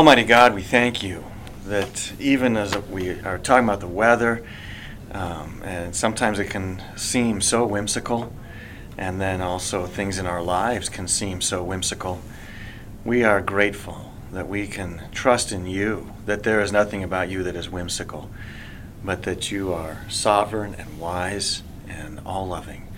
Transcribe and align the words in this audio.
Almighty 0.00 0.24
God, 0.24 0.54
we 0.54 0.62
thank 0.62 1.02
you 1.02 1.26
that 1.66 2.10
even 2.18 2.56
as 2.56 2.74
we 2.88 3.20
are 3.20 3.36
talking 3.36 3.64
about 3.64 3.80
the 3.80 3.86
weather, 3.86 4.42
um, 5.12 5.60
and 5.62 5.94
sometimes 5.94 6.38
it 6.38 6.48
can 6.48 6.82
seem 6.96 7.42
so 7.42 7.66
whimsical, 7.66 8.32
and 8.96 9.20
then 9.20 9.42
also 9.42 9.84
things 9.84 10.16
in 10.16 10.24
our 10.24 10.42
lives 10.42 10.88
can 10.88 11.06
seem 11.06 11.42
so 11.42 11.62
whimsical. 11.62 12.22
We 13.04 13.24
are 13.24 13.42
grateful 13.42 14.10
that 14.32 14.48
we 14.48 14.66
can 14.68 15.02
trust 15.12 15.52
in 15.52 15.66
you, 15.66 16.10
that 16.24 16.44
there 16.44 16.62
is 16.62 16.72
nothing 16.72 17.04
about 17.04 17.28
you 17.28 17.42
that 17.42 17.54
is 17.54 17.68
whimsical, 17.68 18.30
but 19.04 19.24
that 19.24 19.50
you 19.50 19.74
are 19.74 19.98
sovereign 20.08 20.74
and 20.76 20.98
wise 20.98 21.62
and 21.86 22.20
all 22.24 22.48
loving. 22.48 22.88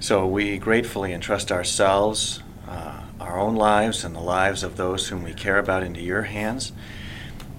So 0.00 0.26
we 0.26 0.56
gratefully 0.56 1.12
entrust 1.12 1.52
ourselves, 1.52 2.42
uh, 2.66 3.02
our 3.20 3.38
own 3.38 3.54
lives, 3.54 4.02
and 4.02 4.14
the 4.16 4.20
lives 4.20 4.62
of 4.62 4.76
those 4.76 5.08
whom 5.08 5.22
we 5.22 5.34
care 5.34 5.58
about 5.58 5.82
into 5.82 6.00
your 6.00 6.22
hands. 6.22 6.72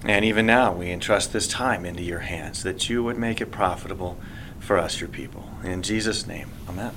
And 0.04 0.24
even 0.24 0.44
now, 0.44 0.72
we 0.72 0.90
entrust 0.90 1.32
this 1.32 1.46
time 1.46 1.86
into 1.86 2.02
your 2.02 2.20
hands, 2.20 2.62
that 2.64 2.90
you 2.90 3.04
would 3.04 3.16
make 3.16 3.40
it 3.40 3.52
profitable 3.52 4.18
for 4.58 4.76
us, 4.76 5.00
your 5.00 5.08
people. 5.08 5.48
In 5.62 5.82
Jesus' 5.82 6.26
name, 6.26 6.50
amen. 6.68 6.92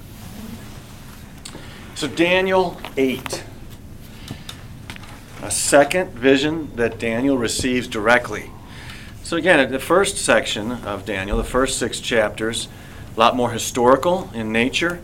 So, 1.93 2.07
Daniel 2.07 2.77
8. 2.97 3.43
A 5.43 5.51
second 5.51 6.11
vision 6.11 6.75
that 6.75 6.97
Daniel 6.97 7.37
receives 7.37 7.87
directly. 7.87 8.49
So, 9.23 9.37
again, 9.37 9.71
the 9.71 9.79
first 9.79 10.17
section 10.17 10.71
of 10.71 11.05
Daniel, 11.05 11.37
the 11.37 11.43
first 11.43 11.77
six 11.77 11.99
chapters, 11.99 12.67
a 13.15 13.19
lot 13.19 13.35
more 13.35 13.51
historical 13.51 14.29
in 14.33 14.51
nature, 14.51 14.99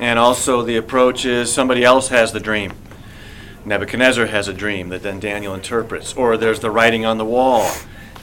and 0.00 0.18
also 0.18 0.62
the 0.62 0.76
approach 0.76 1.24
is 1.24 1.52
somebody 1.52 1.84
else 1.84 2.08
has 2.08 2.32
the 2.32 2.40
dream. 2.40 2.72
Nebuchadnezzar 3.64 4.26
has 4.26 4.48
a 4.48 4.52
dream 4.52 4.88
that 4.88 5.02
then 5.02 5.20
Daniel 5.20 5.54
interprets, 5.54 6.14
or 6.14 6.36
there's 6.36 6.60
the 6.60 6.70
writing 6.70 7.04
on 7.04 7.18
the 7.18 7.24
wall 7.24 7.70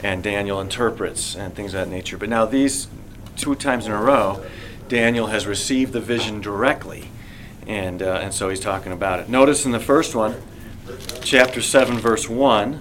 and 0.02 0.22
Daniel 0.22 0.60
interprets, 0.60 1.34
and 1.34 1.54
things 1.54 1.74
of 1.74 1.80
that 1.80 1.94
nature. 1.94 2.18
But 2.18 2.28
now, 2.28 2.44
these 2.44 2.88
two 3.36 3.54
times 3.54 3.86
in 3.86 3.92
a 3.92 4.00
row, 4.00 4.44
Daniel 4.88 5.28
has 5.28 5.46
received 5.46 5.92
the 5.92 6.00
vision 6.00 6.40
directly, 6.40 7.10
and, 7.66 8.02
uh, 8.02 8.20
and 8.22 8.34
so 8.34 8.48
he's 8.48 8.60
talking 8.60 8.92
about 8.92 9.20
it. 9.20 9.28
Notice 9.28 9.64
in 9.64 9.72
the 9.72 9.80
first 9.80 10.14
one, 10.14 10.36
chapter 11.22 11.60
7, 11.60 11.98
verse 11.98 12.28
1, 12.28 12.80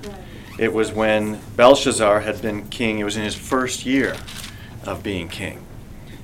it 0.58 0.74
was 0.74 0.92
when 0.92 1.40
Belshazzar 1.56 2.22
had 2.22 2.42
been 2.42 2.68
king, 2.68 3.00
it 3.00 3.04
was 3.04 3.16
in 3.16 3.24
his 3.24 3.36
first 3.36 3.86
year 3.86 4.16
of 4.84 5.04
being 5.04 5.30
king. 5.30 5.66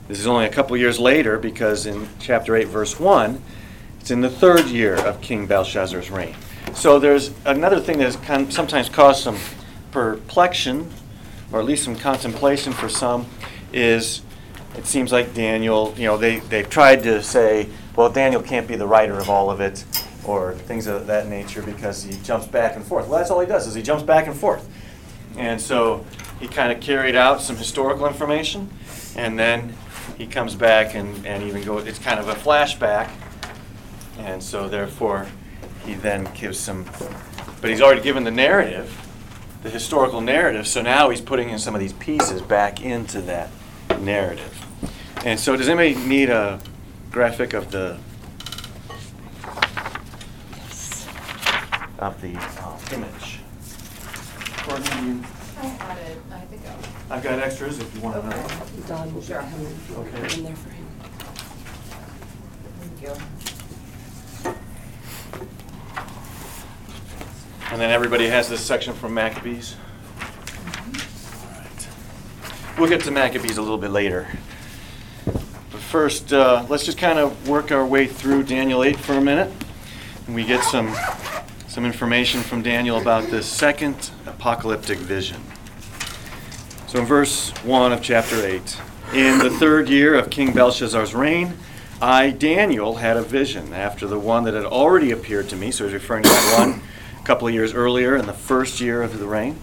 This 0.07 0.19
is 0.19 0.27
only 0.27 0.45
a 0.45 0.49
couple 0.49 0.75
years 0.77 0.99
later 0.99 1.37
because 1.37 1.85
in 1.85 2.07
chapter 2.19 2.55
8, 2.55 2.67
verse 2.67 2.99
1, 2.99 3.41
it's 4.05 4.11
in 4.11 4.21
the 4.21 4.29
third 4.29 4.67
year 4.67 4.93
of 5.07 5.19
King 5.19 5.47
Belshazzar's 5.47 6.11
reign. 6.11 6.35
So 6.75 6.99
there's 6.99 7.33
another 7.43 7.79
thing 7.79 7.97
that 7.97 8.13
has 8.13 8.53
sometimes 8.53 8.87
caused 8.87 9.23
some 9.23 9.35
perplexion, 9.89 10.91
or 11.51 11.59
at 11.59 11.65
least 11.65 11.85
some 11.85 11.95
contemplation 11.95 12.71
for 12.71 12.87
some, 12.87 13.25
is 13.73 14.21
it 14.77 14.85
seems 14.85 15.11
like 15.11 15.33
Daniel, 15.33 15.91
you 15.97 16.03
know, 16.03 16.17
they, 16.17 16.37
they've 16.37 16.69
tried 16.69 17.01
to 17.01 17.23
say, 17.23 17.67
well, 17.95 18.11
Daniel 18.11 18.43
can't 18.43 18.67
be 18.67 18.75
the 18.75 18.85
writer 18.85 19.17
of 19.17 19.27
all 19.27 19.49
of 19.49 19.59
it, 19.59 19.83
or 20.23 20.53
things 20.53 20.85
of 20.85 21.07
that 21.07 21.27
nature, 21.27 21.63
because 21.63 22.03
he 22.03 22.15
jumps 22.21 22.45
back 22.45 22.75
and 22.75 22.85
forth. 22.85 23.07
Well, 23.07 23.17
that's 23.17 23.31
all 23.31 23.39
he 23.39 23.47
does, 23.47 23.65
is 23.65 23.73
he 23.73 23.81
jumps 23.81 24.03
back 24.03 24.27
and 24.27 24.37
forth. 24.37 24.69
And 25.35 25.59
so 25.59 26.05
he 26.39 26.47
kind 26.47 26.71
of 26.71 26.79
carried 26.79 27.15
out 27.15 27.41
some 27.41 27.55
historical 27.55 28.05
information, 28.05 28.69
and 29.15 29.39
then 29.39 29.75
he 30.15 30.27
comes 30.27 30.53
back 30.53 30.93
and, 30.93 31.25
and 31.25 31.41
even 31.41 31.63
go, 31.63 31.79
it's 31.79 31.97
kind 31.97 32.19
of 32.19 32.27
a 32.27 32.35
flashback 32.35 33.09
and 34.19 34.41
so 34.41 34.67
therefore, 34.67 35.27
he 35.85 35.93
then 35.93 36.27
gives 36.33 36.59
some, 36.59 36.85
but 37.61 37.69
he's 37.69 37.81
already 37.81 38.01
given 38.01 38.23
the 38.23 38.31
narrative, 38.31 39.01
the 39.63 39.69
historical 39.69 40.21
narrative, 40.21 40.67
so 40.67 40.81
now 40.81 41.09
he's 41.09 41.21
putting 41.21 41.49
in 41.49 41.59
some 41.59 41.75
of 41.75 41.81
these 41.81 41.93
pieces 41.93 42.41
back 42.41 42.81
into 42.81 43.21
that 43.21 43.49
narrative. 43.99 44.51
And 45.25 45.39
so 45.39 45.55
does 45.55 45.67
anybody 45.69 45.95
need 46.07 46.29
a 46.29 46.59
graphic 47.11 47.53
of 47.53 47.71
the 47.71 47.97
of 51.99 52.21
the 52.21 52.35
uh, 52.35 52.77
image? 52.93 53.39
Courtney, 54.57 55.21
I 55.57 55.65
had 55.65 55.97
it, 55.99 56.17
I 56.31 56.39
think 56.41 56.61
I've 57.09 57.23
got 57.23 57.39
extras 57.39 57.79
if 57.79 57.95
you 57.95 58.01
want 58.01 58.21
to 58.21 58.29
know. 58.29 58.47
Don 58.87 59.13
will 59.13 59.21
Sure. 59.21 59.43
Okay. 59.97 60.37
in 60.37 60.43
there 60.43 60.55
for 60.55 60.69
him. 60.69 60.85
Thank 62.79 63.01
you. 63.01 63.54
And 67.75 67.81
then 67.81 67.91
everybody 67.91 68.27
has 68.27 68.47
this 68.47 68.61
section 68.61 68.93
from 68.93 69.13
Maccabees. 69.13 69.75
We'll 72.77 72.87
get 72.87 73.01
to 73.01 73.11
Maccabees 73.11 73.57
a 73.57 73.61
little 73.61 73.77
bit 73.77 73.91
later. 73.91 74.29
But 75.25 75.81
first, 75.81 76.31
uh, 76.31 76.65
let's 76.69 76.85
just 76.85 76.97
kind 76.97 77.19
of 77.19 77.49
work 77.49 77.73
our 77.73 77.85
way 77.85 78.07
through 78.07 78.43
Daniel 78.43 78.81
8 78.81 78.97
for 78.97 79.15
a 79.15 79.21
minute. 79.21 79.51
And 80.25 80.33
we 80.33 80.45
get 80.45 80.63
some, 80.63 80.95
some 81.67 81.85
information 81.85 82.39
from 82.39 82.61
Daniel 82.61 82.97
about 82.97 83.29
this 83.29 83.45
second 83.45 84.09
apocalyptic 84.25 84.99
vision. 84.99 85.41
So 86.87 86.99
in 86.99 87.05
verse 87.05 87.49
1 87.65 87.91
of 87.91 88.01
chapter 88.01 88.37
8, 88.37 88.79
in 89.15 89.39
the 89.39 89.49
third 89.49 89.89
year 89.89 90.15
of 90.15 90.29
King 90.29 90.53
Belshazzar's 90.53 91.13
reign, 91.13 91.57
I, 92.01 92.29
Daniel, 92.29 92.95
had 92.95 93.17
a 93.17 93.21
vision 93.21 93.73
after 93.73 94.07
the 94.07 94.17
one 94.17 94.45
that 94.45 94.53
had 94.53 94.63
already 94.63 95.11
appeared 95.11 95.49
to 95.49 95.57
me. 95.57 95.71
So 95.71 95.83
he's 95.83 95.93
referring 95.93 96.23
to 96.23 96.29
that 96.29 96.57
one 96.57 96.81
couple 97.25 97.47
of 97.47 97.53
years 97.55 97.73
earlier 97.73 98.15
in 98.15 98.27
the 98.27 98.33
first 98.33 98.79
year 98.79 99.01
of 99.01 99.17
the 99.17 99.25
reign. 99.25 99.59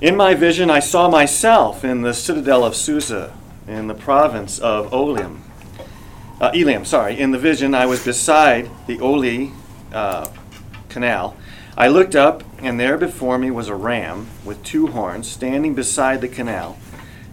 In 0.00 0.16
my 0.16 0.34
vision, 0.34 0.70
I 0.70 0.80
saw 0.80 1.08
myself 1.08 1.84
in 1.84 2.02
the 2.02 2.12
citadel 2.12 2.64
of 2.64 2.74
Susa, 2.74 3.32
in 3.68 3.86
the 3.86 3.94
province 3.94 4.58
of 4.58 4.92
Olim. 4.92 5.44
Uh, 6.40 6.50
Elam, 6.54 6.84
sorry. 6.84 7.18
In 7.18 7.30
the 7.30 7.38
vision, 7.38 7.74
I 7.76 7.86
was 7.86 8.04
beside 8.04 8.68
the 8.88 8.98
Oli 8.98 9.52
uh, 9.92 10.28
canal. 10.88 11.36
I 11.76 11.86
looked 11.86 12.16
up, 12.16 12.42
and 12.58 12.78
there 12.78 12.98
before 12.98 13.38
me 13.38 13.52
was 13.52 13.68
a 13.68 13.74
ram 13.76 14.26
with 14.44 14.62
two 14.64 14.88
horns 14.88 15.30
standing 15.30 15.76
beside 15.76 16.20
the 16.20 16.28
canal, 16.28 16.76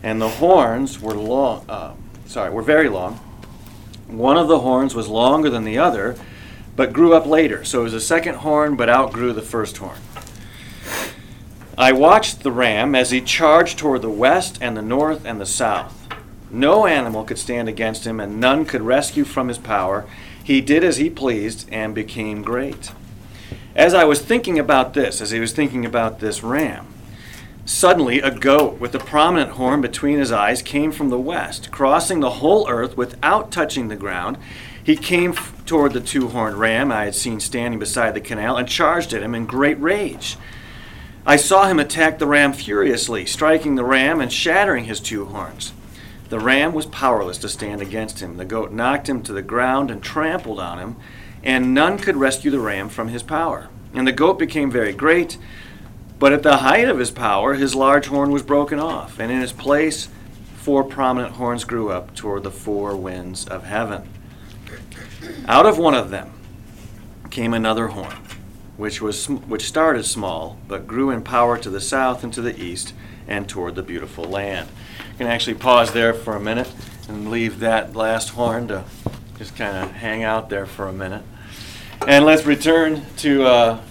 and 0.03 0.22
the 0.22 0.30
horns 0.30 1.00
were 1.00 1.16
long. 1.16 1.66
Uh, 1.68 1.96
sorry, 2.28 2.52
were 2.52 2.62
very 2.62 2.90
long. 2.90 3.16
One 4.08 4.38
of 4.38 4.47
the 4.47 4.59
horns 4.59 4.94
was 4.94 5.08
longer 5.08 5.50
than 5.50 5.64
the 5.64 5.80
other 5.80 6.16
but 6.75 6.94
grew 6.94 7.13
up 7.13 7.25
later. 7.25 7.63
So 7.63 7.81
it 7.81 7.84
was 7.84 7.94
a 7.94 8.02
second 8.02 8.36
horn, 8.36 8.75
but 8.75 8.90
outgrew 8.90 9.34
the 9.34 9.41
first 9.41 9.78
horn. 9.78 10.00
I 11.78 11.91
watched 11.91 12.44
the 12.44 12.52
ram 12.52 12.96
as 12.96 13.12
he 13.12 13.19
charged 13.19 13.78
toward 13.78 14.02
the 14.02 14.09
west 14.09 14.58
and 14.62 14.78
the 14.78 14.81
north 14.81 15.25
and 15.25 15.41
the 15.41 15.46
south. 15.46 16.08
No 16.50 16.85
animal 16.85 17.25
could 17.25 17.38
stand 17.38 17.68
against 17.68 18.08
him, 18.08 18.19
and 18.19 18.40
none 18.40 18.66
could 18.66 18.81
rescue 18.81 19.25
from 19.25 19.50
his 19.50 19.58
power. 19.58 20.06
He 20.41 20.62
did 20.62 20.84
as 20.84 20.97
he 20.97 21.09
pleased 21.09 21.68
and 21.72 21.94
became 21.94 22.44
great. 22.44 22.91
As 23.75 23.94
I 23.94 24.06
was 24.06 24.22
thinking 24.22 24.58
about 24.58 24.94
this, 24.94 25.19
as 25.19 25.31
he 25.31 25.40
was 25.40 25.52
thinking 25.52 25.85
about 25.85 26.19
this 26.19 26.44
ram, 26.44 26.88
suddenly 27.66 28.19
a 28.22 28.31
goat 28.31 28.80
with 28.80 28.96
a 28.96 29.00
prominent 29.00 29.52
horn 29.52 29.81
between 29.81 30.18
his 30.18 30.31
eyes 30.31 30.62
came 30.62 30.94
from 30.94 31.09
the 31.09 31.19
west, 31.19 31.72
crossing 31.72 32.22
the 32.22 32.30
whole 32.30 32.69
earth 32.69 32.96
without 32.96 33.52
touching 33.52 33.90
the 33.90 33.97
ground 33.97 34.38
he 34.85 34.96
came 34.96 35.31
f- 35.31 35.66
toward 35.66 35.94
the 35.94 36.00
two 36.00 36.28
horned 36.28 36.59
ram 36.59 36.91
I 36.91 37.06
had 37.06 37.16
seen 37.16 37.40
standing 37.40 37.79
beside 37.79 38.13
the 38.13 38.22
canal 38.22 38.55
and 38.55 38.70
charged 38.70 39.14
at 39.14 39.23
him 39.23 39.34
in 39.34 39.47
great 39.47 39.79
rage. 39.82 40.37
I 41.26 41.37
saw 41.37 41.67
him 41.67 41.79
attack 41.79 42.20
the 42.20 42.28
ram 42.28 42.53
furiously, 42.53 43.26
striking 43.26 43.73
the 43.73 43.84
ram 43.84 44.22
and 44.22 44.32
shattering 44.32 44.85
his 44.85 44.99
two 44.99 45.26
horns. 45.26 45.73
The 46.29 46.40
ram 46.40 46.72
was 46.72 46.85
powerless 46.85 47.40
to 47.40 47.49
stand 47.49 47.82
against 47.82 48.20
him. 48.20 48.37
The 48.37 48.46
goat 48.46 48.72
knocked 48.72 49.09
him 49.09 49.23
to 49.23 49.34
the 49.34 49.41
ground 49.41 49.90
and 49.90 50.03
trampled 50.03 50.59
on 50.59 50.78
him, 50.78 50.97
and 51.43 51.73
none 51.73 51.97
could 51.97 52.16
rescue 52.16 52.52
the 52.52 52.59
ram 52.59 52.90
from 52.90 53.08
his 53.08 53.23
power. 53.23 53.70
And 53.96 54.08
the 54.08 54.11
goat 54.11 54.38
became 54.38 54.70
very 54.70 54.93
great, 54.93 55.40
but 56.20 56.31
at 56.31 56.43
the 56.43 56.58
height 56.58 56.88
of 56.88 56.99
his 56.99 57.09
power, 57.09 57.55
his 57.55 57.73
large 57.73 58.05
horn 58.05 58.29
was 58.29 58.43
broken 58.43 58.79
off, 58.79 59.17
and 59.17 59.31
in 59.31 59.41
its 59.41 59.52
place, 59.52 60.09
four 60.58 60.84
prominent 60.84 61.35
horns 61.35 61.64
grew 61.64 61.90
up 61.90 62.14
toward 62.14 62.43
the 62.43 62.52
four 62.52 62.96
winds 62.96 63.47
of 63.47 63.64
heaven. 63.64 64.08
Out 65.47 65.66
of 65.66 65.78
one 65.78 65.94
of 65.94 66.09
them 66.09 66.32
came 67.29 67.53
another 67.53 67.88
horn, 67.88 68.16
which, 68.78 69.02
was, 69.02 69.28
which 69.28 69.66
started 69.66 70.06
small, 70.06 70.58
but 70.67 70.88
grew 70.88 71.09
in 71.09 71.22
power 71.22 71.58
to 71.58 71.70
the 71.70 71.82
south 71.82 72.23
and 72.23 72.34
to 72.34 72.41
the 72.41 72.59
east 72.59 72.94
and 73.28 73.47
toward 73.47 73.76
the 73.76 73.84
beautiful 73.84 74.23
land. 74.23 74.70
You 75.12 75.17
can 75.20 75.28
actually 75.28 75.56
pause 75.56 75.94
there 75.94 76.14
for 76.14 76.35
a 76.35 76.40
minute 76.40 76.72
and 77.08 77.29
leave 77.29 77.59
that 77.59 77.96
last 77.96 78.29
horn 78.29 78.67
to 78.70 78.84
just 79.38 79.56
kind 79.56 79.78
of 79.78 79.91
hang 79.91 80.23
out 80.23 80.50
there 80.50 80.66
for 80.66 80.88
a 80.88 80.94
minute. 80.94 81.23
And 82.08 82.26
let's 82.26 82.46
return 82.46 83.06
to, 83.17 83.44
uh, 83.46 83.82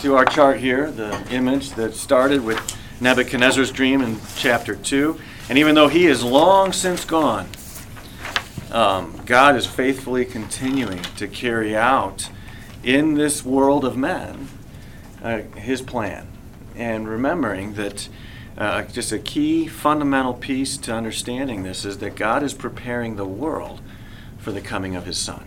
to 0.00 0.14
our 0.14 0.24
chart 0.24 0.58
here, 0.58 0.90
the 0.90 1.20
image 1.30 1.70
that 1.70 1.94
started 1.94 2.44
with 2.44 2.58
Nebuchadnezzar's 3.00 3.72
dream 3.72 4.00
in 4.00 4.18
chapter 4.36 4.74
2. 4.74 5.18
And 5.48 5.58
even 5.58 5.74
though 5.74 5.88
he 5.88 6.06
is 6.06 6.22
long 6.22 6.72
since 6.72 7.04
gone, 7.04 7.48
um, 8.72 9.20
God 9.26 9.54
is 9.54 9.66
faithfully 9.66 10.24
continuing 10.24 11.02
to 11.16 11.28
carry 11.28 11.76
out 11.76 12.30
in 12.82 13.14
this 13.14 13.44
world 13.44 13.84
of 13.84 13.96
men 13.96 14.48
uh, 15.22 15.42
his 15.56 15.82
plan. 15.82 16.26
And 16.74 17.06
remembering 17.06 17.74
that 17.74 18.08
uh, 18.56 18.82
just 18.84 19.12
a 19.12 19.18
key 19.18 19.66
fundamental 19.66 20.34
piece 20.34 20.76
to 20.78 20.92
understanding 20.92 21.62
this 21.62 21.84
is 21.84 21.98
that 21.98 22.16
God 22.16 22.42
is 22.42 22.54
preparing 22.54 23.16
the 23.16 23.26
world 23.26 23.80
for 24.38 24.52
the 24.52 24.60
coming 24.60 24.96
of 24.96 25.06
his 25.06 25.18
son. 25.18 25.44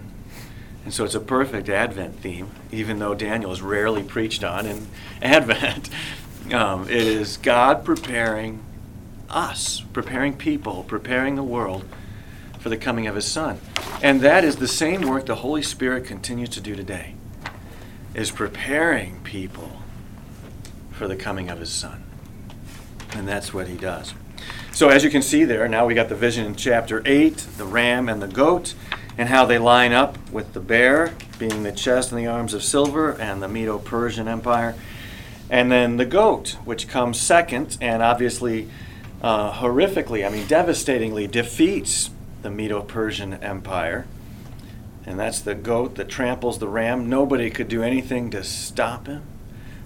And 0.83 0.93
so 0.93 1.03
it's 1.03 1.15
a 1.15 1.19
perfect 1.19 1.67
Advent 1.67 2.19
theme, 2.19 2.51
even 2.71 2.99
though 2.99 3.15
Daniel 3.15 3.51
is 3.51 3.61
rarely 3.61 4.03
preached 4.03 4.43
on 4.43 4.67
in 4.67 4.87
Advent. 5.21 5.89
Um, 6.53 6.83
it 6.83 7.07
is 7.07 7.37
God 7.37 7.83
preparing 7.83 8.63
us, 9.31 9.81
preparing 9.93 10.37
people, 10.37 10.83
preparing 10.83 11.35
the 11.35 11.43
world 11.43 11.85
for 12.65 12.69
the 12.69 12.77
coming 12.77 13.05
of 13.05 13.13
his 13.13 13.25
son. 13.25 13.59
And 14.01 14.21
that 14.21 14.43
is 14.43 14.55
the 14.55 14.67
same 14.67 15.01
work 15.01 15.27
the 15.27 15.35
Holy 15.35 15.61
Spirit 15.61 16.05
continues 16.05 16.49
to 16.49 16.59
do 16.59 16.75
today. 16.75 17.13
Is 18.15 18.31
preparing 18.31 19.19
people 19.21 19.83
for 20.89 21.07
the 21.07 21.15
coming 21.15 21.51
of 21.51 21.59
his 21.59 21.69
son. 21.69 22.03
And 23.11 23.27
that's 23.27 23.53
what 23.53 23.67
he 23.67 23.75
does. 23.75 24.15
So 24.71 24.89
as 24.89 25.03
you 25.03 25.11
can 25.11 25.21
see 25.21 25.43
there, 25.43 25.67
now 25.67 25.85
we 25.85 25.93
got 25.93 26.09
the 26.09 26.15
vision 26.15 26.43
in 26.43 26.55
chapter 26.55 27.03
8, 27.05 27.37
the 27.55 27.65
ram 27.65 28.09
and 28.09 28.19
the 28.19 28.27
goat, 28.27 28.73
and 29.15 29.29
how 29.29 29.45
they 29.45 29.59
line 29.59 29.93
up 29.93 30.17
with 30.31 30.53
the 30.53 30.59
bear 30.59 31.13
being 31.37 31.61
the 31.61 31.71
chest 31.71 32.11
and 32.11 32.19
the 32.19 32.25
arms 32.25 32.55
of 32.55 32.63
silver 32.63 33.11
and 33.11 33.43
the 33.43 33.47
Medo-Persian 33.47 34.27
Empire. 34.27 34.73
And 35.51 35.71
then 35.71 35.97
the 35.97 36.05
goat, 36.05 36.57
which 36.65 36.87
comes 36.87 37.21
second 37.21 37.77
and 37.79 38.01
obviously 38.01 38.71
uh, 39.21 39.53
horrifically, 39.53 40.25
I 40.25 40.29
mean 40.29 40.47
devastatingly 40.47 41.27
defeats 41.27 42.09
the 42.45 42.51
Medo-Persian 42.51 43.33
Empire. 43.33 44.05
And 45.03 45.19
that's 45.19 45.41
the 45.41 45.55
goat 45.55 45.95
that 45.95 46.09
tramples 46.09 46.59
the 46.59 46.67
ram. 46.67 47.09
Nobody 47.09 47.49
could 47.49 47.67
do 47.67 47.81
anything 47.81 48.29
to 48.29 48.43
stop 48.43 49.07
him, 49.07 49.23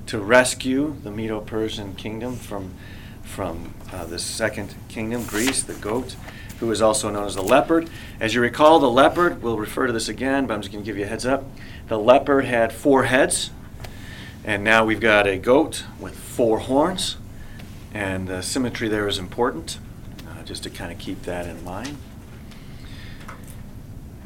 to 0.07 0.19
rescue 0.19 0.97
the 1.01 1.09
Medo-Persian 1.09 1.95
kingdom 1.95 2.35
from 2.35 2.73
from 3.23 3.73
uh, 3.93 4.05
the 4.05 4.19
second 4.19 4.75
kingdom, 4.89 5.23
Greece, 5.23 5.61
the 5.63 5.75
goat, 5.75 6.15
who 6.59 6.69
is 6.71 6.81
also 6.81 7.09
known 7.11 7.27
as 7.27 7.35
the 7.35 7.43
leopard. 7.43 7.87
As 8.19 8.33
you 8.33 8.41
recall, 8.41 8.79
the 8.79 8.89
leopard, 8.89 9.41
we'll 9.43 9.59
refer 9.59 9.85
to 9.87 9.93
this 9.93 10.09
again, 10.09 10.47
but 10.47 10.55
I'm 10.55 10.61
just 10.61 10.73
going 10.73 10.83
to 10.83 10.85
give 10.85 10.97
you 10.97 11.05
a 11.05 11.07
heads 11.07 11.27
up. 11.27 11.45
The 11.87 11.99
leopard 11.99 12.45
had 12.45 12.73
four 12.73 13.03
heads, 13.03 13.51
and 14.43 14.63
now 14.63 14.83
we've 14.83 14.99
got 14.99 15.27
a 15.27 15.37
goat 15.37 15.85
with 15.99 16.17
four 16.17 16.59
horns, 16.59 17.17
and 17.93 18.27
the 18.27 18.41
symmetry 18.41 18.89
there 18.89 19.07
is 19.07 19.19
important, 19.19 19.77
uh, 20.27 20.43
just 20.43 20.63
to 20.63 20.71
kind 20.71 20.91
of 20.91 20.97
keep 20.97 21.21
that 21.21 21.45
in 21.45 21.63
mind. 21.63 21.97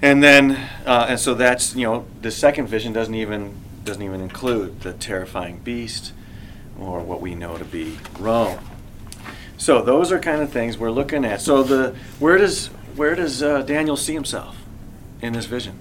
And 0.03 0.21
then, 0.21 0.51
uh, 0.85 1.05
and 1.07 1.17
so 1.17 1.33
that's 1.33 1.77
you 1.77 1.85
know 1.85 2.05
the 2.21 2.29
second 2.29 2.67
vision 2.67 2.91
doesn't 2.91 3.15
even 3.15 3.55
doesn't 3.85 4.03
even 4.03 4.19
include 4.19 4.81
the 4.81 4.91
terrifying 4.91 5.59
beast 5.59 6.11
or 6.77 6.99
what 6.99 7.21
we 7.21 7.35
know 7.35 7.57
to 7.57 7.63
be 7.63 7.97
Rome. 8.19 8.59
So 9.57 9.81
those 9.81 10.11
are 10.11 10.19
kind 10.19 10.41
of 10.41 10.51
things 10.51 10.77
we're 10.77 10.91
looking 10.91 11.23
at. 11.23 11.39
So 11.39 11.63
the 11.63 11.95
where 12.19 12.37
does 12.37 12.67
where 12.97 13.15
does 13.15 13.41
uh, 13.41 13.61
Daniel 13.61 13.95
see 13.95 14.13
himself 14.13 14.57
in 15.21 15.31
this 15.31 15.45
vision? 15.45 15.79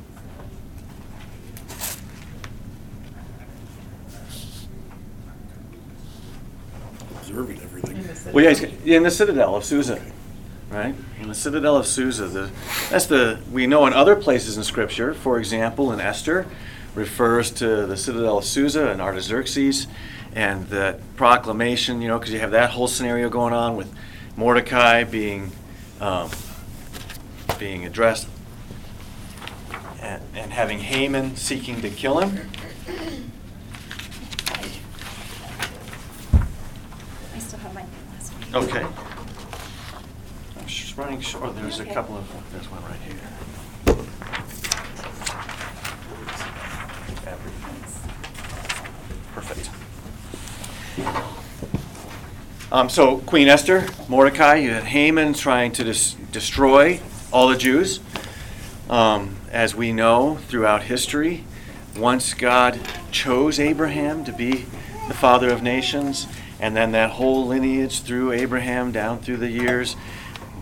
observing 7.16 7.60
everything. 7.60 7.96
In 7.96 8.02
the. 8.06 8.30
Well, 8.32 8.44
yeah, 8.44 8.50
he's 8.50 8.62
in 8.84 9.02
the 9.02 9.10
citadel 9.10 9.56
of 9.56 9.64
Susa, 9.64 10.00
right? 10.70 10.94
The 11.32 11.38
citadel 11.38 11.78
of 11.78 11.86
Susa. 11.86 12.26
The, 12.26 12.50
that's 12.90 13.06
the 13.06 13.40
we 13.50 13.66
know 13.66 13.86
in 13.86 13.94
other 13.94 14.14
places 14.14 14.58
in 14.58 14.64
Scripture. 14.64 15.14
For 15.14 15.38
example, 15.38 15.90
in 15.90 15.98
Esther, 15.98 16.46
refers 16.94 17.50
to 17.52 17.86
the 17.86 17.96
citadel 17.96 18.36
of 18.36 18.44
Susa 18.44 18.90
and 18.90 19.00
Artaxerxes, 19.00 19.86
and 20.34 20.66
that 20.66 21.00
proclamation. 21.16 22.02
You 22.02 22.08
know, 22.08 22.18
because 22.18 22.34
you 22.34 22.40
have 22.40 22.50
that 22.50 22.68
whole 22.68 22.86
scenario 22.86 23.30
going 23.30 23.54
on 23.54 23.76
with 23.76 23.90
Mordecai 24.36 25.04
being 25.04 25.52
um, 26.02 26.28
being 27.58 27.86
addressed 27.86 28.28
and, 30.02 30.22
and 30.34 30.52
having 30.52 30.80
Haman 30.80 31.36
seeking 31.36 31.80
to 31.80 31.88
kill 31.88 32.18
him. 32.18 32.50
I 37.34 37.38
still 37.38 37.58
have 37.60 37.72
mine 37.72 37.88
last 38.12 38.34
week. 38.38 38.54
Okay. 38.54 39.11
Running 41.02 41.20
short. 41.20 41.56
There's 41.56 41.80
a 41.80 41.84
couple 41.84 42.16
of, 42.16 42.24
there's 42.52 42.70
one 42.70 42.80
right 42.84 43.00
here. 43.00 43.16
Perfect. 49.34 49.68
Um, 52.70 52.88
so 52.88 53.18
Queen 53.18 53.48
Esther, 53.48 53.84
Mordecai, 54.08 54.54
you 54.58 54.70
had 54.70 54.84
Haman 54.84 55.34
trying 55.34 55.72
to 55.72 55.82
dis- 55.82 56.14
destroy 56.30 57.00
all 57.32 57.48
the 57.48 57.56
Jews. 57.56 57.98
Um, 58.88 59.38
as 59.50 59.74
we 59.74 59.92
know 59.92 60.36
throughout 60.46 60.84
history, 60.84 61.42
once 61.96 62.32
God 62.32 62.78
chose 63.10 63.58
Abraham 63.58 64.24
to 64.24 64.32
be 64.32 64.66
the 65.08 65.14
father 65.14 65.50
of 65.50 65.64
nations, 65.64 66.28
and 66.60 66.76
then 66.76 66.92
that 66.92 67.10
whole 67.10 67.44
lineage 67.48 68.02
through 68.02 68.30
Abraham 68.30 68.92
down 68.92 69.18
through 69.18 69.38
the 69.38 69.50
years, 69.50 69.96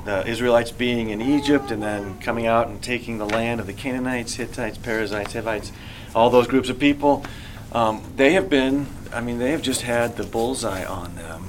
the 0.05 0.27
Israelites 0.27 0.71
being 0.71 1.11
in 1.11 1.21
Egypt 1.21 1.71
and 1.71 1.83
then 1.83 2.19
coming 2.19 2.47
out 2.47 2.69
and 2.69 2.83
taking 2.83 3.19
the 3.19 3.27
land 3.27 3.61
of 3.61 3.67
the 3.67 3.73
Canaanites, 3.73 4.35
Hittites, 4.35 4.79
Perizzites, 4.79 5.33
Hivites, 5.33 5.73
all 6.15 6.31
those 6.31 6.47
groups 6.47 6.69
of 6.69 6.79
people, 6.79 7.25
um, 7.73 8.03
they 8.17 8.33
have 8.33 8.51
been, 8.51 8.87
I 9.13 9.21
mean, 9.21 9.39
they 9.39 9.53
have 9.53 9.63
just 9.63 9.83
had 9.83 10.17
the 10.17 10.25
bullseye 10.25 10.85
on 10.85 11.15
them 11.15 11.49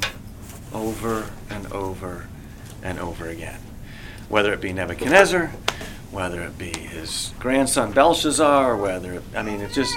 over 0.73 1.31
and 1.49 1.71
over 1.71 2.27
and 2.83 2.99
over 2.99 3.27
again. 3.27 3.59
Whether 4.29 4.53
it 4.53 4.61
be 4.61 4.71
Nebuchadnezzar, 4.73 5.47
whether 6.11 6.41
it 6.41 6.57
be 6.57 6.77
his 6.77 7.33
grandson 7.39 7.91
Belshazzar, 7.91 8.75
whether, 8.75 9.13
it, 9.13 9.23
I 9.35 9.43
mean, 9.43 9.61
it's 9.61 9.75
just, 9.75 9.95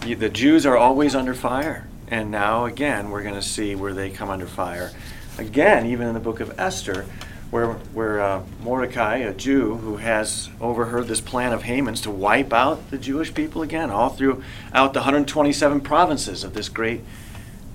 the 0.00 0.28
Jews 0.28 0.64
are 0.64 0.76
always 0.76 1.14
under 1.14 1.34
fire. 1.34 1.88
And 2.08 2.30
now, 2.30 2.66
again, 2.66 3.10
we're 3.10 3.22
going 3.22 3.34
to 3.34 3.42
see 3.42 3.74
where 3.74 3.92
they 3.92 4.10
come 4.10 4.30
under 4.30 4.46
fire. 4.46 4.92
Again, 5.38 5.86
even 5.86 6.06
in 6.06 6.14
the 6.14 6.20
book 6.20 6.40
of 6.40 6.58
Esther, 6.58 7.04
where, 7.50 7.72
where 7.94 8.20
uh, 8.20 8.42
Mordecai, 8.62 9.18
a 9.18 9.32
Jew 9.32 9.76
who 9.76 9.96
has 9.98 10.50
overheard 10.60 11.06
this 11.06 11.20
plan 11.20 11.52
of 11.52 11.62
Haman's 11.62 12.00
to 12.02 12.10
wipe 12.10 12.52
out 12.52 12.90
the 12.90 12.98
Jewish 12.98 13.32
people 13.32 13.62
again, 13.62 13.90
all 13.90 14.10
throughout 14.10 14.92
the 14.92 15.00
127 15.00 15.80
provinces 15.80 16.44
of 16.44 16.54
this 16.54 16.68
great, 16.68 17.02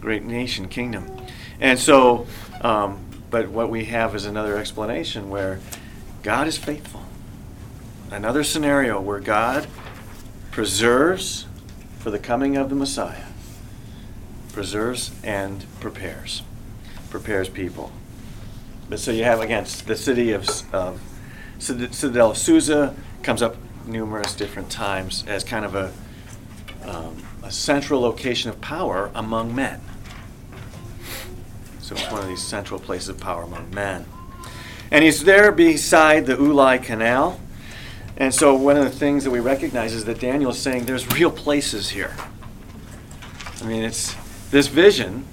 great 0.01 0.23
nation, 0.23 0.67
kingdom. 0.67 1.09
And 1.59 1.79
so, 1.79 2.27
um, 2.61 2.99
but 3.29 3.49
what 3.49 3.69
we 3.69 3.85
have 3.85 4.13
is 4.13 4.25
another 4.25 4.57
explanation 4.57 5.29
where 5.29 5.59
God 6.21 6.47
is 6.47 6.57
faithful. 6.57 7.03
Another 8.11 8.43
scenario 8.43 8.99
where 8.99 9.21
God 9.21 9.67
preserves 10.51 11.45
for 11.99 12.11
the 12.11 12.19
coming 12.19 12.57
of 12.57 12.69
the 12.69 12.75
Messiah, 12.75 13.25
preserves 14.51 15.11
and 15.23 15.65
prepares, 15.79 16.41
prepares 17.09 17.47
people. 17.47 17.93
But 18.91 18.99
so 18.99 19.11
you 19.11 19.23
have 19.23 19.39
again 19.39 19.63
the 19.85 19.95
city 19.95 20.33
of 20.33 20.45
um, 20.75 20.99
Citadel 21.59 22.31
of 22.31 22.37
Susa 22.37 22.93
comes 23.23 23.41
up 23.41 23.55
numerous 23.85 24.35
different 24.35 24.69
times 24.69 25.23
as 25.27 25.45
kind 25.45 25.63
of 25.63 25.75
a 25.75 25.93
um, 26.83 27.23
a 27.41 27.49
central 27.51 28.01
location 28.01 28.49
of 28.49 28.59
power 28.59 29.09
among 29.15 29.55
men. 29.55 29.79
So 31.79 31.95
it's 31.95 32.11
one 32.11 32.21
of 32.21 32.27
these 32.27 32.43
central 32.43 32.81
places 32.81 33.07
of 33.07 33.17
power 33.21 33.43
among 33.43 33.73
men. 33.73 34.05
And 34.91 35.05
he's 35.05 35.23
there 35.23 35.53
beside 35.53 36.25
the 36.25 36.35
Ulai 36.35 36.83
Canal. 36.83 37.39
And 38.17 38.35
so 38.35 38.53
one 38.53 38.75
of 38.75 38.83
the 38.83 38.89
things 38.91 39.23
that 39.23 39.31
we 39.31 39.39
recognize 39.39 39.93
is 39.93 40.03
that 40.03 40.19
Daniel 40.19 40.51
is 40.51 40.59
saying 40.59 40.83
there's 40.83 41.09
real 41.13 41.31
places 41.31 41.91
here. 41.91 42.13
I 43.61 43.65
mean, 43.67 43.83
it's 43.83 44.17
this 44.51 44.67
vision, 44.67 45.25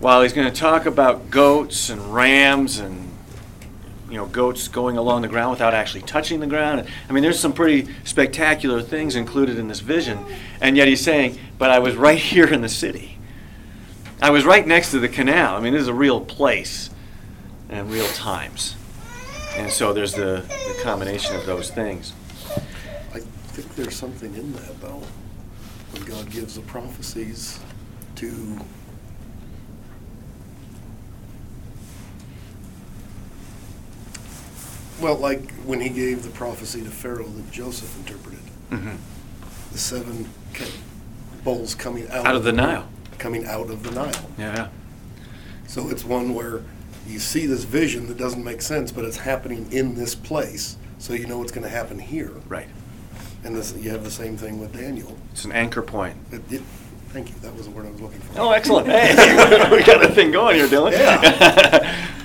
while 0.00 0.22
he's 0.22 0.32
going 0.32 0.50
to 0.50 0.58
talk 0.58 0.86
about 0.86 1.30
goats 1.30 1.90
and 1.90 2.14
rams 2.14 2.78
and 2.78 3.08
you 4.08 4.16
know 4.16 4.26
goats 4.26 4.66
going 4.66 4.96
along 4.96 5.22
the 5.22 5.28
ground 5.28 5.52
without 5.52 5.74
actually 5.74 6.02
touching 6.02 6.40
the 6.40 6.46
ground. 6.46 6.86
I 7.08 7.12
mean, 7.12 7.22
there's 7.22 7.38
some 7.38 7.52
pretty 7.52 7.92
spectacular 8.04 8.82
things 8.82 9.14
included 9.14 9.58
in 9.58 9.68
this 9.68 9.80
vision, 9.80 10.24
and 10.60 10.76
yet 10.76 10.88
he's 10.88 11.02
saying, 11.02 11.38
"But 11.58 11.70
I 11.70 11.78
was 11.78 11.94
right 11.94 12.18
here 12.32 12.52
in 12.52 12.62
the 12.62 12.68
city. 12.68 13.18
I 14.22 14.30
was 14.30 14.44
right 14.44 14.66
next 14.66 14.90
to 14.90 14.98
the 14.98 15.08
canal. 15.08 15.56
I 15.56 15.60
mean, 15.60 15.74
this 15.74 15.82
is 15.82 15.88
a 15.88 15.94
real 15.94 16.20
place 16.20 16.90
and 17.68 17.90
real 17.90 18.08
times." 18.08 18.76
And 19.56 19.70
so 19.70 19.92
there's 19.92 20.14
the, 20.14 20.44
the 20.48 20.80
combination 20.82 21.36
of 21.36 21.44
those 21.44 21.70
things. 21.70 22.12
I 23.12 23.18
think 23.18 23.74
there's 23.74 23.96
something 23.96 24.34
in 24.34 24.52
that 24.54 24.80
though, 24.80 25.02
when 25.92 26.02
God 26.04 26.30
gives 26.30 26.54
the 26.54 26.62
prophecies 26.62 27.60
to 28.16 28.58
well, 35.00 35.16
like 35.16 35.50
when 35.64 35.80
he 35.80 35.88
gave 35.88 36.22
the 36.22 36.30
prophecy 36.30 36.82
to 36.82 36.90
Pharaoh 36.90 37.24
that 37.28 37.50
Joseph 37.50 37.96
interpreted, 37.98 38.40
Mhm. 38.70 38.96
the 39.72 39.78
seven 39.78 40.28
ca- 40.54 40.64
bowls 41.44 41.74
coming 41.74 42.08
out, 42.10 42.26
Out 42.26 42.36
of 42.36 42.44
the 42.44 42.52
Nile. 42.52 42.86
coming 43.18 43.46
out 43.46 43.70
of 43.70 43.82
the 43.82 43.90
Nile. 43.90 44.30
Yeah. 44.38 44.68
So 45.66 45.88
it's 45.88 46.04
one 46.04 46.34
where 46.34 46.62
you 47.06 47.18
see 47.18 47.46
this 47.46 47.64
vision 47.64 48.06
that 48.08 48.18
doesn't 48.18 48.44
make 48.44 48.60
sense, 48.62 48.92
but 48.92 49.04
it's 49.04 49.18
happening 49.18 49.66
in 49.70 49.94
this 49.94 50.14
place, 50.14 50.76
so 50.98 51.12
you 51.14 51.26
know 51.26 51.38
what's 51.38 51.52
going 51.52 51.64
to 51.64 51.70
happen 51.70 51.98
here. 51.98 52.32
Right. 52.48 52.68
And 53.42 53.56
this, 53.56 53.72
you 53.78 53.90
have 53.90 54.04
the 54.04 54.10
same 54.10 54.36
thing 54.36 54.60
with 54.60 54.72
Daniel. 54.76 55.16
It's 55.32 55.44
an 55.46 55.52
anchor 55.52 55.80
point. 55.82 56.16
It, 56.30 56.42
it, 56.52 56.62
thank 57.10 57.28
you. 57.30 57.34
That 57.42 57.54
was 57.56 57.64
the 57.66 57.70
word 57.70 57.86
I 57.86 57.90
was 57.90 58.00
looking 58.02 58.20
for. 58.20 58.40
Oh, 58.40 58.50
excellent. 58.50 58.86
Hey, 58.90 59.70
we 59.70 59.82
got 59.82 60.04
a 60.04 60.08
thing 60.12 60.30
going 60.30 60.56
here, 60.56 60.66
Dylan. 60.68 60.92
Yeah. 60.92 62.06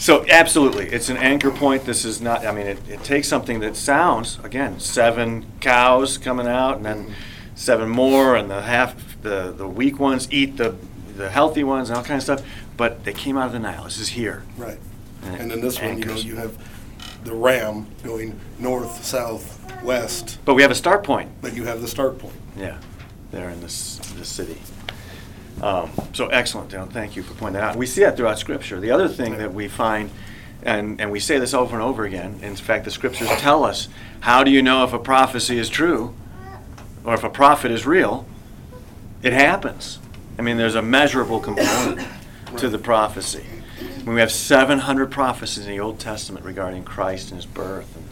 so, 0.00 0.24
absolutely, 0.28 0.86
it's 0.86 1.08
an 1.10 1.18
anchor 1.18 1.50
point. 1.50 1.84
This 1.84 2.04
is 2.06 2.20
not, 2.20 2.46
I 2.46 2.52
mean, 2.52 2.66
it, 2.66 2.78
it 2.88 3.04
takes 3.04 3.28
something 3.28 3.60
that 3.60 3.76
sounds, 3.76 4.38
again, 4.42 4.80
seven 4.80 5.44
cows 5.60 6.16
coming 6.16 6.46
out, 6.48 6.76
and 6.76 6.84
then 6.86 7.14
seven 7.54 7.88
more, 7.88 8.34
and 8.34 8.50
the 8.50 8.62
half, 8.62 9.20
the, 9.20 9.52
the 9.52 9.68
weak 9.68 9.98
ones 9.98 10.26
eat 10.30 10.56
the, 10.56 10.74
the 11.16 11.28
healthy 11.28 11.62
ones, 11.64 11.90
and 11.90 11.98
all 11.98 12.02
kind 12.02 12.16
of 12.16 12.22
stuff. 12.22 12.42
But 12.78 13.04
they 13.04 13.12
came 13.12 13.36
out 13.36 13.46
of 13.46 13.52
the 13.52 13.58
Nile. 13.58 13.84
This 13.84 13.98
is 13.98 14.08
here. 14.08 14.42
Right. 14.56 14.78
And 15.22 15.36
And 15.42 15.50
then 15.50 15.60
this 15.60 15.78
one, 15.78 15.98
you 15.98 16.06
know, 16.06 16.14
you 16.14 16.36
have 16.36 16.56
the 17.24 17.34
ram 17.34 17.86
going 18.02 18.40
north, 18.58 19.04
south, 19.04 19.58
west, 19.82 20.38
But 20.46 20.54
we 20.54 20.62
have 20.62 20.70
a 20.70 20.74
start 20.74 21.04
point. 21.04 21.30
but 21.42 21.54
you 21.54 21.64
have 21.64 21.82
the 21.82 21.88
start 21.88 22.18
point. 22.18 22.34
Yeah, 22.56 22.78
there 23.32 23.50
in 23.50 23.60
this, 23.60 23.98
this 24.16 24.28
city. 24.28 24.56
Um, 25.62 25.90
So 26.12 26.28
excellent, 26.28 26.70
Dylan, 26.70 26.90
thank 26.90 27.16
you 27.16 27.22
for 27.22 27.34
pointing 27.34 27.60
that 27.60 27.62
out. 27.62 27.76
We 27.76 27.86
see 27.86 28.02
that 28.02 28.16
throughout 28.16 28.38
Scripture. 28.38 28.80
The 28.80 28.90
other 28.90 29.08
thing 29.08 29.36
that 29.38 29.52
we 29.52 29.68
find, 29.68 30.10
and, 30.62 31.00
and 31.00 31.10
we 31.10 31.20
say 31.20 31.38
this 31.38 31.54
over 31.54 31.74
and 31.74 31.82
over 31.82 32.04
again, 32.04 32.40
in 32.42 32.56
fact, 32.56 32.84
the 32.84 32.90
Scriptures 32.90 33.28
tell 33.38 33.64
us, 33.64 33.88
how 34.20 34.42
do 34.42 34.50
you 34.50 34.62
know 34.62 34.84
if 34.84 34.92
a 34.92 34.98
prophecy 34.98 35.58
is 35.58 35.68
true, 35.68 36.14
or 37.04 37.14
if 37.14 37.24
a 37.24 37.30
prophet 37.30 37.70
is 37.70 37.86
real? 37.86 38.26
It 39.22 39.32
happens. 39.32 39.98
I 40.38 40.42
mean, 40.42 40.56
there's 40.56 40.74
a 40.74 40.82
measurable 40.82 41.40
component 41.40 42.06
to 42.56 42.68
the 42.68 42.78
prophecy. 42.78 43.44
Mean, 44.04 44.14
we 44.14 44.20
have 44.20 44.32
700 44.32 45.10
prophecies 45.10 45.66
in 45.66 45.70
the 45.72 45.80
Old 45.80 46.00
Testament 46.00 46.44
regarding 46.44 46.84
Christ 46.84 47.30
and 47.30 47.36
his 47.36 47.46
birth 47.46 47.94
and 47.96 48.08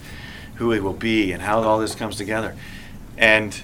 who 0.57 0.71
he 0.73 0.81
will 0.81 0.93
be 0.93 1.33
and 1.33 1.43
how 1.43 1.62
all 1.62 1.78
this 1.78 1.95
comes 1.95 2.17
together. 2.17 2.55
And 3.17 3.59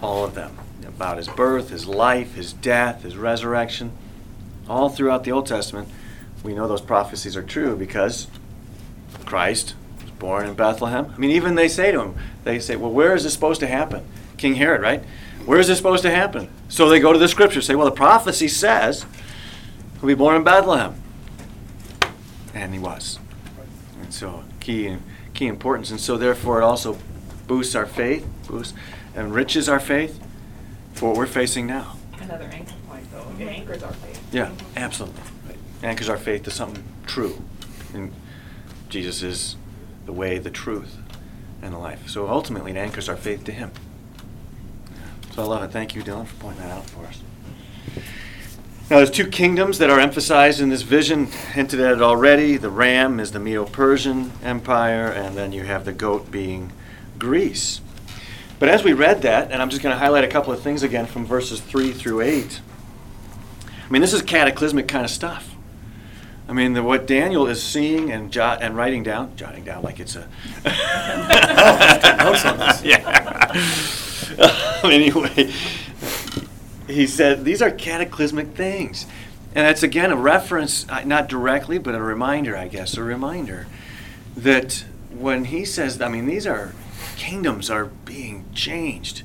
all 0.00 0.24
of 0.24 0.34
them 0.34 0.56
about 0.96 1.16
his 1.16 1.28
birth, 1.28 1.70
his 1.70 1.86
life, 1.86 2.34
his 2.34 2.52
death, 2.52 3.02
his 3.02 3.16
resurrection, 3.16 3.92
all 4.68 4.88
throughout 4.88 5.24
the 5.24 5.32
Old 5.32 5.46
Testament. 5.46 5.88
We 6.42 6.54
know 6.54 6.68
those 6.68 6.80
prophecies 6.80 7.36
are 7.36 7.42
true 7.42 7.76
because 7.76 8.28
Christ 9.24 9.74
was 10.00 10.10
born 10.12 10.46
in 10.46 10.54
Bethlehem. 10.54 11.12
I 11.14 11.18
mean, 11.18 11.30
even 11.30 11.54
they 11.54 11.68
say 11.68 11.90
to 11.90 12.00
him, 12.00 12.14
they 12.44 12.58
say, 12.60 12.76
Well, 12.76 12.90
where 12.90 13.14
is 13.14 13.24
this 13.24 13.32
supposed 13.32 13.60
to 13.60 13.66
happen? 13.66 14.04
King 14.36 14.54
Herod, 14.54 14.82
right? 14.82 15.02
Where 15.46 15.58
is 15.58 15.66
this 15.66 15.78
supposed 15.78 16.02
to 16.02 16.10
happen? 16.10 16.48
So 16.68 16.88
they 16.88 17.00
go 17.00 17.12
to 17.12 17.18
the 17.18 17.28
scripture, 17.28 17.60
say, 17.60 17.74
Well, 17.74 17.86
the 17.86 17.92
prophecy 17.92 18.48
says 18.48 19.04
he'll 19.98 20.06
be 20.06 20.14
born 20.14 20.36
in 20.36 20.44
Bethlehem. 20.44 20.94
And 22.52 22.72
he 22.72 22.78
was. 22.78 23.18
And 24.00 24.14
so 24.14 24.44
key 24.60 24.96
key 25.32 25.46
importance. 25.48 25.90
And 25.90 26.00
so 26.00 26.16
therefore 26.16 26.60
it 26.60 26.64
also 26.64 26.98
boosts 27.48 27.74
our 27.74 27.86
faith, 27.86 28.26
boosts 28.46 28.74
enriches 29.16 29.68
our 29.68 29.80
faith 29.80 30.23
what 31.04 31.16
we're 31.16 31.26
facing 31.26 31.66
now. 31.66 31.96
Another 32.20 32.44
anchor 32.52 32.74
point, 32.88 33.10
though. 33.12 33.26
It 33.38 33.46
anchors 33.48 33.82
our 33.82 33.92
faith. 33.92 34.22
Yeah, 34.32 34.50
absolutely. 34.76 35.22
Anchors 35.82 36.08
our 36.08 36.16
faith 36.16 36.44
to 36.44 36.50
something 36.50 36.82
true. 37.06 37.42
And 37.92 38.12
Jesus 38.88 39.22
is 39.22 39.56
the 40.06 40.12
way, 40.12 40.38
the 40.38 40.50
truth, 40.50 40.96
and 41.62 41.74
the 41.74 41.78
life. 41.78 42.08
So 42.08 42.28
ultimately, 42.28 42.72
it 42.72 42.76
anchors 42.76 43.08
our 43.08 43.16
faith 43.16 43.44
to 43.44 43.52
Him. 43.52 43.70
So 45.34 45.42
I 45.42 45.46
love 45.46 45.62
it. 45.62 45.72
Thank 45.72 45.94
you, 45.94 46.02
Dylan, 46.02 46.26
for 46.26 46.36
pointing 46.36 46.62
that 46.62 46.70
out 46.70 46.88
for 46.88 47.04
us. 47.06 47.20
Now, 48.90 48.98
there's 48.98 49.10
two 49.10 49.26
kingdoms 49.26 49.78
that 49.78 49.88
are 49.88 49.98
emphasized 49.98 50.60
in 50.60 50.68
this 50.68 50.82
vision, 50.82 51.26
hinted 51.26 51.80
at 51.80 51.92
it 51.92 52.02
already. 52.02 52.58
The 52.58 52.68
ram 52.70 53.18
is 53.18 53.32
the 53.32 53.40
Medo 53.40 53.64
Persian 53.64 54.30
Empire, 54.42 55.06
and 55.06 55.36
then 55.36 55.52
you 55.52 55.64
have 55.64 55.86
the 55.86 55.92
goat 55.92 56.30
being 56.30 56.70
Greece. 57.18 57.80
But 58.58 58.68
as 58.68 58.84
we 58.84 58.92
read 58.92 59.22
that, 59.22 59.50
and 59.50 59.60
I'm 59.60 59.70
just 59.70 59.82
going 59.82 59.94
to 59.94 59.98
highlight 59.98 60.24
a 60.24 60.28
couple 60.28 60.52
of 60.52 60.60
things 60.60 60.82
again 60.82 61.06
from 61.06 61.26
verses 61.26 61.60
3 61.60 61.92
through 61.92 62.20
8. 62.20 62.60
I 63.66 63.90
mean, 63.90 64.00
this 64.00 64.12
is 64.12 64.22
cataclysmic 64.22 64.88
kind 64.88 65.04
of 65.04 65.10
stuff. 65.10 65.54
I 66.48 66.52
mean, 66.52 66.74
the, 66.74 66.82
what 66.82 67.06
Daniel 67.06 67.46
is 67.46 67.62
seeing 67.62 68.12
and 68.12 68.30
jot 68.30 68.62
and 68.62 68.76
writing 68.76 69.02
down, 69.02 69.34
jotting 69.36 69.64
down 69.64 69.82
like 69.82 69.98
it's 69.98 70.14
a. 70.14 70.28
notes 72.22 72.44
on 72.44 72.58
this. 72.58 72.82
yeah. 72.84 73.50
anyway, 74.84 75.52
he 76.86 77.06
said 77.06 77.44
these 77.44 77.62
are 77.62 77.70
cataclysmic 77.70 78.48
things, 78.48 79.06
and 79.54 79.66
that's 79.66 79.82
again 79.82 80.12
a 80.12 80.16
reference, 80.16 80.86
uh, 80.90 81.02
not 81.04 81.28
directly, 81.28 81.78
but 81.78 81.94
a 81.94 82.02
reminder, 82.02 82.56
I 82.56 82.68
guess, 82.68 82.96
a 82.96 83.02
reminder 83.02 83.66
that 84.36 84.84
when 85.10 85.46
he 85.46 85.64
says, 85.64 86.00
I 86.00 86.08
mean, 86.08 86.26
these 86.26 86.46
are 86.46 86.74
kingdoms 87.16 87.70
are 87.70 87.86
being 87.86 88.44
changed. 88.54 89.22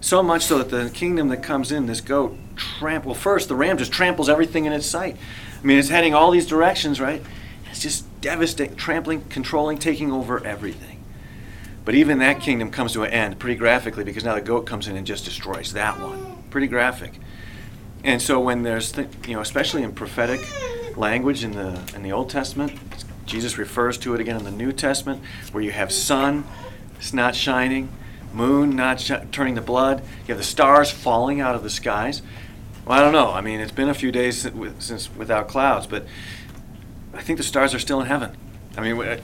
So 0.00 0.22
much 0.22 0.42
so 0.42 0.58
that 0.58 0.70
the 0.70 0.90
kingdom 0.90 1.28
that 1.28 1.42
comes 1.42 1.70
in, 1.70 1.86
this 1.86 2.00
goat, 2.00 2.36
trample. 2.56 3.14
First, 3.14 3.48
the 3.48 3.54
ram 3.54 3.78
just 3.78 3.92
tramples 3.92 4.28
everything 4.28 4.64
in 4.64 4.72
its 4.72 4.86
sight. 4.86 5.16
I 5.62 5.66
mean, 5.66 5.78
it's 5.78 5.88
heading 5.88 6.14
all 6.14 6.30
these 6.30 6.46
directions, 6.46 7.00
right? 7.00 7.22
It's 7.70 7.80
just 7.80 8.20
devastating, 8.20 8.76
trampling, 8.76 9.22
controlling, 9.28 9.78
taking 9.78 10.10
over 10.10 10.44
everything. 10.44 11.02
But 11.84 11.94
even 11.94 12.18
that 12.18 12.40
kingdom 12.40 12.70
comes 12.70 12.92
to 12.92 13.02
an 13.02 13.10
end 13.10 13.38
pretty 13.38 13.56
graphically 13.56 14.04
because 14.04 14.24
now 14.24 14.34
the 14.34 14.40
goat 14.40 14.66
comes 14.66 14.88
in 14.88 14.96
and 14.96 15.06
just 15.06 15.24
destroys 15.24 15.72
that 15.72 16.00
one. 16.00 16.44
Pretty 16.50 16.66
graphic. 16.66 17.18
And 18.04 18.20
so 18.20 18.40
when 18.40 18.62
there's, 18.62 18.92
th- 18.92 19.08
you 19.26 19.34
know, 19.34 19.40
especially 19.40 19.82
in 19.82 19.92
prophetic 19.92 20.40
language 20.96 21.44
in 21.44 21.52
the 21.52 21.80
in 21.94 22.02
the 22.02 22.12
Old 22.12 22.30
Testament, 22.30 22.72
Jesus 23.24 23.56
refers 23.56 23.98
to 23.98 24.14
it 24.14 24.20
again 24.20 24.36
in 24.36 24.44
the 24.44 24.50
New 24.50 24.72
Testament, 24.72 25.22
where 25.52 25.62
you 25.62 25.70
have 25.70 25.92
sun, 25.92 26.44
it's 27.02 27.12
not 27.12 27.34
shining, 27.34 27.88
moon 28.32 28.76
not 28.76 29.00
sh- 29.00 29.10
turning 29.32 29.56
to 29.56 29.60
blood, 29.60 30.02
you 30.20 30.28
have 30.28 30.38
the 30.38 30.44
stars 30.44 30.88
falling 30.92 31.40
out 31.40 31.56
of 31.56 31.64
the 31.64 31.68
skies. 31.68 32.22
Well, 32.86 32.96
I 32.96 33.02
don't 33.02 33.12
know. 33.12 33.32
I 33.32 33.40
mean, 33.40 33.58
it's 33.58 33.72
been 33.72 33.88
a 33.88 33.94
few 33.94 34.12
days 34.12 34.42
since, 34.42 34.86
since 34.86 35.12
without 35.16 35.48
clouds, 35.48 35.88
but 35.88 36.06
I 37.12 37.20
think 37.20 37.38
the 37.38 37.42
stars 37.42 37.74
are 37.74 37.80
still 37.80 38.00
in 38.00 38.06
heaven. 38.06 38.36
I 38.76 38.82
mean, 38.82 38.96
we, 38.96 39.16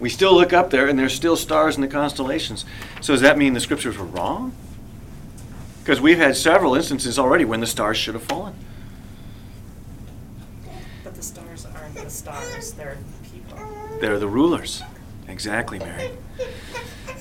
we 0.00 0.08
still 0.08 0.32
look 0.32 0.54
up 0.54 0.70
there, 0.70 0.88
and 0.88 0.98
there's 0.98 1.12
still 1.12 1.36
stars 1.36 1.76
in 1.76 1.82
the 1.82 1.88
constellations. 1.88 2.64
So 3.02 3.12
does 3.12 3.20
that 3.20 3.36
mean 3.36 3.52
the 3.52 3.60
scriptures 3.60 3.98
were 3.98 4.06
wrong? 4.06 4.54
Because 5.80 6.00
we've 6.00 6.16
had 6.16 6.38
several 6.38 6.74
instances 6.74 7.18
already 7.18 7.44
when 7.44 7.60
the 7.60 7.66
stars 7.66 7.98
should 7.98 8.14
have 8.14 8.24
fallen. 8.24 8.54
But 11.04 11.14
the 11.14 11.22
stars 11.22 11.66
aren't 11.66 11.96
the 11.96 12.08
stars, 12.08 12.72
they're 12.72 12.96
people. 13.30 13.58
They're 14.00 14.18
the 14.18 14.26
rulers. 14.26 14.82
Exactly, 15.28 15.78
Mary. 15.78 16.12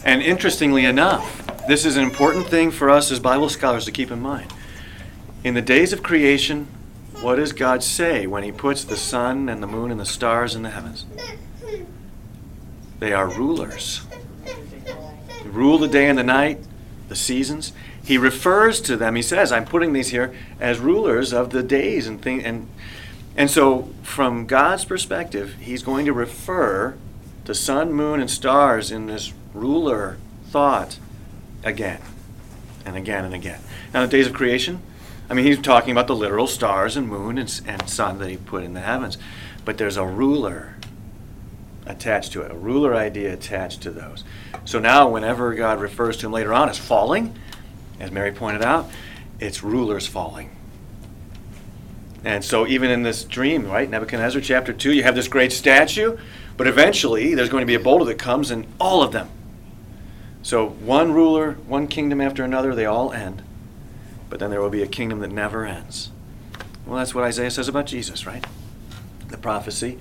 And 0.03 0.21
interestingly 0.21 0.85
enough, 0.85 1.45
this 1.67 1.85
is 1.85 1.97
an 1.97 2.03
important 2.03 2.47
thing 2.47 2.71
for 2.71 2.89
us 2.89 3.11
as 3.11 3.19
Bible 3.19 3.49
scholars 3.49 3.85
to 3.85 3.91
keep 3.91 4.11
in 4.11 4.21
mind. 4.21 4.51
In 5.43 5.53
the 5.53 5.61
days 5.61 5.93
of 5.93 6.03
creation, 6.03 6.67
what 7.21 7.35
does 7.35 7.51
God 7.51 7.83
say 7.83 8.25
when 8.27 8.43
He 8.43 8.51
puts 8.51 8.83
the 8.83 8.97
sun 8.97 9.49
and 9.49 9.61
the 9.61 9.67
moon 9.67 9.91
and 9.91 9.99
the 9.99 10.05
stars 10.05 10.55
in 10.55 10.63
the 10.63 10.69
heavens? 10.69 11.05
They 12.99 13.13
are 13.13 13.29
rulers. 13.29 14.01
They 14.45 15.49
rule 15.49 15.77
the 15.77 15.87
day 15.87 16.09
and 16.09 16.17
the 16.17 16.23
night, 16.23 16.59
the 17.07 17.15
seasons. 17.15 17.73
He 18.03 18.17
refers 18.17 18.81
to 18.81 18.97
them. 18.97 19.15
He 19.15 19.21
says, 19.21 19.51
"I'm 19.51 19.65
putting 19.65 19.93
these 19.93 20.09
here 20.09 20.33
as 20.59 20.79
rulers 20.79 21.33
of 21.33 21.51
the 21.51 21.63
days 21.63 22.07
and 22.07 22.21
things." 22.21 22.43
And 22.43 22.67
and 23.37 23.49
so, 23.49 23.89
from 24.03 24.45
God's 24.45 24.83
perspective, 24.83 25.55
He's 25.61 25.83
going 25.83 26.05
to 26.05 26.13
refer 26.13 26.95
to 27.45 27.55
sun, 27.55 27.93
moon, 27.93 28.19
and 28.19 28.29
stars 28.29 28.91
in 28.91 29.05
this 29.05 29.33
ruler 29.53 30.17
thought 30.45 30.99
again 31.63 32.01
and 32.85 32.95
again 32.95 33.25
and 33.25 33.33
again. 33.33 33.61
Now, 33.93 34.01
the 34.01 34.07
days 34.07 34.27
of 34.27 34.33
creation, 34.33 34.81
I 35.29 35.33
mean, 35.33 35.45
He's 35.45 35.59
talking 35.59 35.91
about 35.91 36.07
the 36.07 36.15
literal 36.15 36.47
stars 36.47 36.97
and 36.97 37.07
moon 37.07 37.37
and, 37.37 37.61
and 37.65 37.89
sun 37.89 38.19
that 38.19 38.29
He 38.29 38.37
put 38.37 38.63
in 38.63 38.73
the 38.73 38.81
heavens, 38.81 39.17
but 39.65 39.77
there's 39.77 39.97
a 39.97 40.05
ruler 40.05 40.75
attached 41.85 42.31
to 42.33 42.41
it, 42.41 42.51
a 42.51 42.55
ruler 42.55 42.95
idea 42.95 43.33
attached 43.33 43.81
to 43.81 43.91
those. 43.91 44.23
So 44.63 44.79
now, 44.79 45.09
whenever 45.09 45.53
God 45.55 45.81
refers 45.81 46.17
to 46.17 46.27
him 46.27 46.31
later 46.31 46.53
on 46.53 46.69
as 46.69 46.77
falling, 46.77 47.35
as 47.99 48.11
Mary 48.11 48.31
pointed 48.31 48.61
out, 48.61 48.89
it's 49.39 49.63
rulers 49.63 50.05
falling. 50.05 50.51
And 52.23 52.43
so, 52.43 52.67
even 52.67 52.91
in 52.91 53.03
this 53.03 53.23
dream, 53.23 53.65
right, 53.65 53.89
Nebuchadnezzar 53.89 54.41
chapter 54.41 54.73
2, 54.73 54.93
you 54.93 55.03
have 55.03 55.15
this 55.15 55.27
great 55.27 55.51
statue, 55.51 56.17
but 56.57 56.67
eventually 56.67 57.33
there's 57.33 57.49
going 57.49 57.61
to 57.61 57.67
be 57.67 57.75
a 57.75 57.79
boulder 57.79 58.05
that 58.05 58.19
comes 58.19 58.51
and 58.51 58.67
all 58.79 59.01
of 59.01 59.11
them. 59.11 59.29
So, 60.41 60.67
one 60.67 61.11
ruler, 61.13 61.53
one 61.67 61.87
kingdom 61.87 62.21
after 62.21 62.43
another, 62.43 62.73
they 62.73 62.85
all 62.85 63.11
end. 63.11 63.41
But 64.29 64.39
then 64.39 64.49
there 64.49 64.61
will 64.61 64.69
be 64.69 64.83
a 64.83 64.87
kingdom 64.87 65.19
that 65.19 65.31
never 65.31 65.65
ends. 65.65 66.11
Well, 66.85 66.97
that's 66.97 67.13
what 67.13 67.23
Isaiah 67.23 67.51
says 67.51 67.67
about 67.67 67.85
Jesus, 67.85 68.25
right? 68.25 68.45
The 69.27 69.37
prophecy 69.37 69.99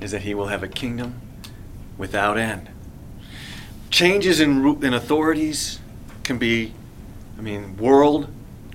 is 0.00 0.10
that 0.10 0.22
he 0.22 0.34
will 0.34 0.48
have 0.48 0.62
a 0.62 0.68
kingdom 0.68 1.20
without 1.96 2.38
end. 2.38 2.68
Changes 3.90 4.40
in, 4.40 4.84
in 4.84 4.94
authorities 4.94 5.80
can 6.22 6.38
be, 6.38 6.74
I 7.38 7.40
mean, 7.40 7.76
world 7.76 8.28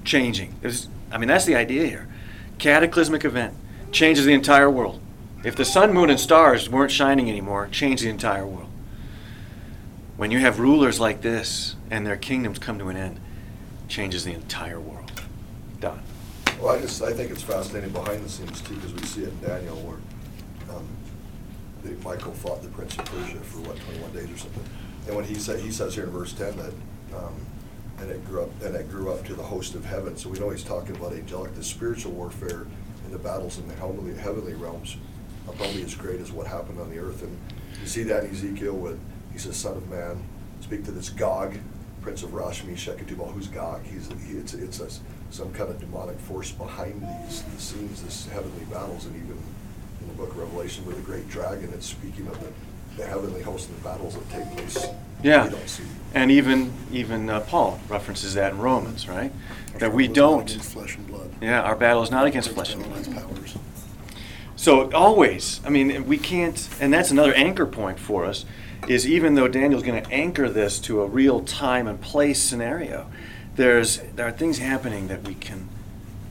changing. 0.03 0.55
There's, 0.61 0.87
I 1.11 1.17
mean, 1.17 1.27
that's 1.27 1.45
the 1.45 1.55
idea 1.55 1.85
here. 1.85 2.07
Cataclysmic 2.57 3.23
event 3.23 3.53
changes 3.91 4.25
the 4.25 4.33
entire 4.33 4.69
world. 4.69 4.99
If 5.43 5.55
the 5.55 5.65
sun, 5.65 5.93
moon, 5.93 6.09
and 6.09 6.19
stars 6.19 6.69
weren't 6.69 6.91
shining 6.91 7.29
anymore, 7.29 7.67
change 7.71 8.01
the 8.01 8.09
entire 8.09 8.45
world. 8.45 8.69
When 10.15 10.29
you 10.29 10.37
have 10.39 10.59
rulers 10.59 10.99
like 10.99 11.21
this 11.21 11.75
and 11.89 12.05
their 12.05 12.17
kingdoms 12.17 12.59
come 12.59 12.77
to 12.77 12.89
an 12.89 12.97
end, 12.97 13.19
changes 13.87 14.23
the 14.23 14.33
entire 14.33 14.79
world. 14.79 15.11
Don. 15.79 16.01
Well, 16.61 16.75
I 16.75 16.79
just, 16.79 17.01
I 17.01 17.11
think 17.11 17.31
it's 17.31 17.41
fascinating 17.41 17.89
behind 17.89 18.23
the 18.23 18.29
scenes 18.29 18.61
too, 18.61 18.75
because 18.75 18.93
we 18.93 19.01
see 19.03 19.23
it 19.23 19.29
in 19.29 19.41
Daniel 19.41 19.75
where, 19.77 20.77
um, 20.77 20.87
Michael 22.03 22.31
fought 22.31 22.61
the 22.61 22.69
prince 22.69 22.97
of 22.97 23.05
Persia 23.05 23.39
for 23.39 23.59
what, 23.67 23.77
twenty-one 23.77 24.13
days 24.13 24.31
or 24.31 24.37
something. 24.37 24.63
And 25.07 25.15
when 25.15 25.25
he 25.25 25.35
said, 25.35 25.59
he 25.59 25.71
says 25.71 25.95
here 25.95 26.03
in 26.03 26.11
verse 26.11 26.31
ten 26.31 26.55
that, 26.57 26.73
um, 27.17 27.33
and 27.99 28.09
it 28.09 28.23
grew 28.25 28.43
up, 28.43 28.61
and 28.61 28.75
it 28.75 28.89
grew 28.89 29.11
up 29.11 29.25
to 29.25 29.33
the 29.33 29.43
host 29.43 29.73
of 29.73 29.83
heaven. 29.83 30.15
So 30.15 30.29
we 30.29 30.39
know 30.39 30.51
he's 30.51 30.63
talking 30.63 30.95
about 30.95 31.13
angelic, 31.13 31.55
the 31.55 31.63
spiritual 31.63 32.11
warfare 32.11 32.67
and 33.03 33.11
the 33.11 33.17
battles 33.17 33.57
in 33.57 33.67
the 33.67 33.73
heavenly, 33.73 34.15
heavenly 34.15 34.53
realms 34.53 34.95
are 35.47 35.53
probably 35.53 35.81
as 35.81 35.95
great 35.95 36.21
as 36.21 36.31
what 36.31 36.47
happened 36.47 36.79
on 36.79 36.89
the 36.89 36.99
earth. 36.99 37.23
And 37.23 37.37
you 37.81 37.87
see 37.87 38.03
that 38.03 38.23
in 38.23 38.31
Ezekiel 38.31 38.75
with, 38.75 38.99
he 39.33 39.39
says, 39.39 39.57
son 39.57 39.75
of 39.75 39.89
man, 39.89 40.21
speak 40.61 40.85
to 40.85 40.91
this 40.91 41.09
Gog, 41.09 41.57
prince 42.01 42.23
of 42.23 42.33
Rosh, 42.33 42.63
Meshech, 42.63 42.99
and 42.99 43.07
Tubal. 43.07 43.27
Who's 43.27 43.47
Gog? 43.47 43.83
He's, 43.83 44.07
he, 44.27 44.37
it's, 44.37 44.53
it's 44.53 44.79
a, 44.79 44.89
some 45.31 45.51
kind 45.53 45.69
of 45.69 45.79
demonic 45.79 46.19
force 46.19 46.51
behind 46.51 47.01
these, 47.01 47.41
these 47.43 47.61
scenes, 47.61 48.03
this 48.03 48.27
heavenly 48.27 48.65
battles, 48.65 49.05
and 49.05 49.15
even 49.15 49.37
in 50.01 50.07
the 50.07 50.13
book 50.13 50.29
of 50.29 50.37
Revelation 50.37 50.85
with 50.85 50.95
the 50.95 51.01
great 51.01 51.27
dragon, 51.29 51.69
it's 51.73 51.87
speaking 51.87 52.27
of 52.27 52.39
the, 52.39 53.01
the 53.01 53.07
heavenly 53.07 53.41
host 53.41 53.69
and 53.69 53.77
the 53.79 53.83
battles 53.83 54.15
that 54.15 54.29
take 54.29 54.45
place. 54.55 54.85
Yeah, 55.23 55.47
don't 55.47 55.69
see. 55.69 55.83
and 56.13 56.29
even 56.29 56.73
even 56.91 57.29
uh, 57.29 57.39
Paul 57.39 57.79
references 57.87 58.33
that 58.33 58.51
in 58.51 58.59
Romans, 58.59 59.07
right? 59.07 59.31
Our 59.73 59.79
That 59.79 59.93
we 59.93 60.03
struggle 60.03 60.41
is 60.41 60.55
not 60.55 60.57
don't. 60.57 60.61
Flesh 60.65 60.97
and 60.97 61.07
blood. 61.07 61.33
Yeah, 61.41 61.61
our 61.61 61.77
battle 61.77 62.03
is 62.03 62.11
not 62.11 62.25
against 62.25 62.49
flesh 62.49 62.75
and 62.75 62.83
blood. 62.83 63.05
Powers. 63.05 63.57
So 64.63 64.89
always, 64.93 65.59
I 65.65 65.69
mean, 65.69 66.07
we 66.07 66.17
can't, 66.17 66.69
and 66.79 66.93
that's 66.93 67.11
another 67.11 67.33
anchor 67.33 67.65
point 67.65 67.99
for 67.99 68.23
us, 68.23 68.45
is 68.87 69.05
even 69.05 69.35
though 69.35 69.49
Daniel's 69.49 69.83
going 69.83 70.01
to 70.01 70.09
anchor 70.09 70.47
this 70.47 70.79
to 70.79 71.01
a 71.01 71.05
real 71.05 71.41
time 71.41 71.85
and 71.85 71.99
place 71.99 72.41
scenario, 72.41 73.11
there's 73.57 73.97
there 74.15 74.25
are 74.25 74.31
things 74.31 74.59
happening 74.59 75.09
that 75.09 75.27
we 75.27 75.33
can, 75.33 75.67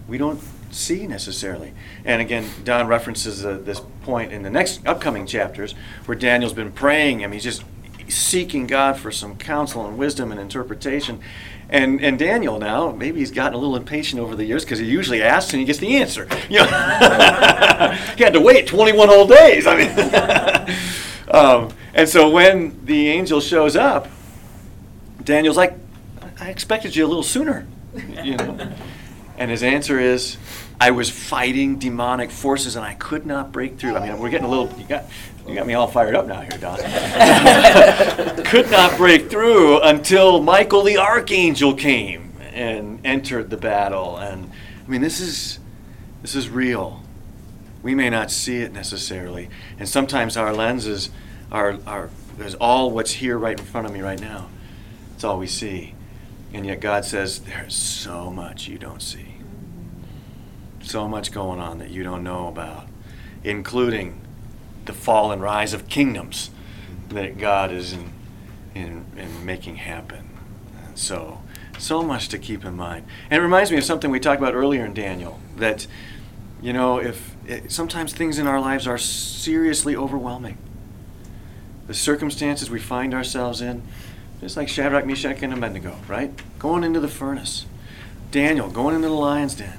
we 0.08 0.16
don't 0.16 0.40
see 0.70 1.06
necessarily. 1.06 1.74
And 2.06 2.22
again, 2.22 2.48
Don 2.64 2.86
references 2.86 3.44
uh, 3.44 3.60
this 3.62 3.80
point 4.00 4.32
in 4.32 4.44
the 4.44 4.50
next 4.50 4.80
upcoming 4.86 5.26
chapters 5.26 5.74
where 6.06 6.16
Daniel's 6.16 6.54
been 6.54 6.72
praying. 6.72 7.18
Mean, 7.18 7.32
he's 7.32 7.44
just 7.44 7.64
seeking 8.08 8.66
God 8.66 8.96
for 8.96 9.10
some 9.10 9.36
counsel 9.36 9.86
and 9.86 9.98
wisdom 9.98 10.30
and 10.30 10.40
interpretation. 10.40 11.20
And, 11.68 12.02
and 12.02 12.18
Daniel 12.18 12.58
now, 12.58 12.92
maybe 12.92 13.20
he's 13.20 13.30
gotten 13.30 13.54
a 13.54 13.56
little 13.56 13.76
impatient 13.76 14.20
over 14.20 14.36
the 14.36 14.44
years 14.44 14.64
because 14.64 14.78
he 14.78 14.84
usually 14.84 15.22
asks 15.22 15.52
and 15.52 15.60
he 15.60 15.66
gets 15.66 15.78
the 15.78 15.96
answer. 15.96 16.28
You 16.50 16.58
know, 16.58 16.66
he 18.16 18.24
had 18.24 18.34
to 18.34 18.40
wait 18.40 18.66
21 18.66 19.08
whole 19.08 19.26
days. 19.26 19.66
I 19.66 19.76
mean, 19.76 21.30
um, 21.30 21.70
and 21.94 22.08
so 22.08 22.28
when 22.28 22.84
the 22.84 23.08
angel 23.08 23.40
shows 23.40 23.74
up, 23.74 24.08
Daniel's 25.24 25.56
like, 25.56 25.74
I 26.38 26.50
expected 26.50 26.94
you 26.94 27.06
a 27.06 27.08
little 27.08 27.22
sooner, 27.22 27.66
you 28.22 28.36
know. 28.36 28.74
And 29.38 29.50
his 29.50 29.62
answer 29.62 29.98
is, 29.98 30.36
I 30.80 30.90
was 30.90 31.08
fighting 31.08 31.78
demonic 31.78 32.30
forces 32.30 32.76
and 32.76 32.84
I 32.84 32.94
could 32.94 33.24
not 33.24 33.52
break 33.52 33.78
through. 33.78 33.96
I 33.96 34.06
mean, 34.06 34.18
we're 34.18 34.30
getting 34.30 34.46
a 34.46 34.50
little, 34.50 34.68
you 34.78 34.84
got, 34.84 35.04
you 35.46 35.54
got 35.54 35.66
me 35.66 35.74
all 35.74 35.88
fired 35.88 36.14
up 36.14 36.26
now 36.26 36.40
here, 36.40 36.58
Don. 36.58 36.78
could 38.44 38.70
not 38.70 38.96
break 38.96 39.28
through 39.28 39.80
until 39.80 40.40
Michael 40.40 40.82
the 40.82 40.98
archangel 40.98 41.74
came 41.74 42.32
and 42.52 43.00
entered 43.04 43.50
the 43.50 43.56
battle. 43.56 44.16
And 44.18 44.50
I 44.86 44.90
mean, 44.90 45.00
this 45.00 45.20
is, 45.20 45.58
this 46.20 46.34
is 46.34 46.48
real. 46.48 47.02
We 47.82 47.94
may 47.94 48.08
not 48.10 48.30
see 48.30 48.58
it 48.58 48.72
necessarily. 48.72 49.48
And 49.78 49.88
sometimes 49.88 50.36
our 50.36 50.52
lenses 50.52 51.10
are, 51.50 51.78
are 51.86 52.10
there's 52.38 52.54
all 52.54 52.90
what's 52.90 53.12
here 53.12 53.36
right 53.36 53.58
in 53.58 53.64
front 53.64 53.86
of 53.86 53.92
me 53.92 54.00
right 54.00 54.20
now. 54.20 54.48
It's 55.14 55.24
all 55.24 55.38
we 55.38 55.46
see. 55.46 55.94
And 56.52 56.66
yet 56.66 56.80
God 56.80 57.04
says, 57.04 57.40
there's 57.40 57.74
so 57.74 58.30
much 58.30 58.68
you 58.68 58.78
don't 58.78 59.02
see. 59.02 59.36
So 60.82 61.08
much 61.08 61.32
going 61.32 61.60
on 61.60 61.78
that 61.78 61.90
you 61.90 62.02
don't 62.02 62.22
know 62.22 62.48
about, 62.48 62.86
including 63.44 64.21
the 64.84 64.92
fall 64.92 65.32
and 65.32 65.42
rise 65.42 65.72
of 65.72 65.88
kingdoms 65.88 66.50
that 67.08 67.38
God 67.38 67.70
is 67.70 67.92
in, 67.92 68.12
in, 68.74 69.04
in 69.16 69.44
making 69.44 69.76
happen. 69.76 70.30
And 70.84 70.98
so, 70.98 71.40
so 71.78 72.02
much 72.02 72.28
to 72.28 72.38
keep 72.38 72.64
in 72.64 72.76
mind. 72.76 73.06
And 73.30 73.40
it 73.40 73.42
reminds 73.42 73.70
me 73.70 73.78
of 73.78 73.84
something 73.84 74.10
we 74.10 74.20
talked 74.20 74.40
about 74.40 74.54
earlier 74.54 74.84
in 74.84 74.94
Daniel 74.94 75.40
that, 75.56 75.86
you 76.60 76.72
know, 76.72 76.98
if 76.98 77.34
it, 77.46 77.70
sometimes 77.72 78.12
things 78.12 78.38
in 78.38 78.46
our 78.46 78.60
lives 78.60 78.86
are 78.86 78.98
seriously 78.98 79.96
overwhelming. 79.96 80.58
The 81.86 81.94
circumstances 81.94 82.70
we 82.70 82.78
find 82.78 83.12
ourselves 83.12 83.60
in, 83.60 83.82
just 84.40 84.56
like 84.56 84.68
Shadrach, 84.68 85.06
Meshach, 85.06 85.42
and 85.42 85.52
Abednego, 85.52 85.98
right? 86.08 86.32
Going 86.58 86.84
into 86.84 87.00
the 87.00 87.08
furnace. 87.08 87.66
Daniel 88.30 88.70
going 88.70 88.94
into 88.94 89.08
the 89.08 89.14
lion's 89.14 89.54
den. 89.54 89.78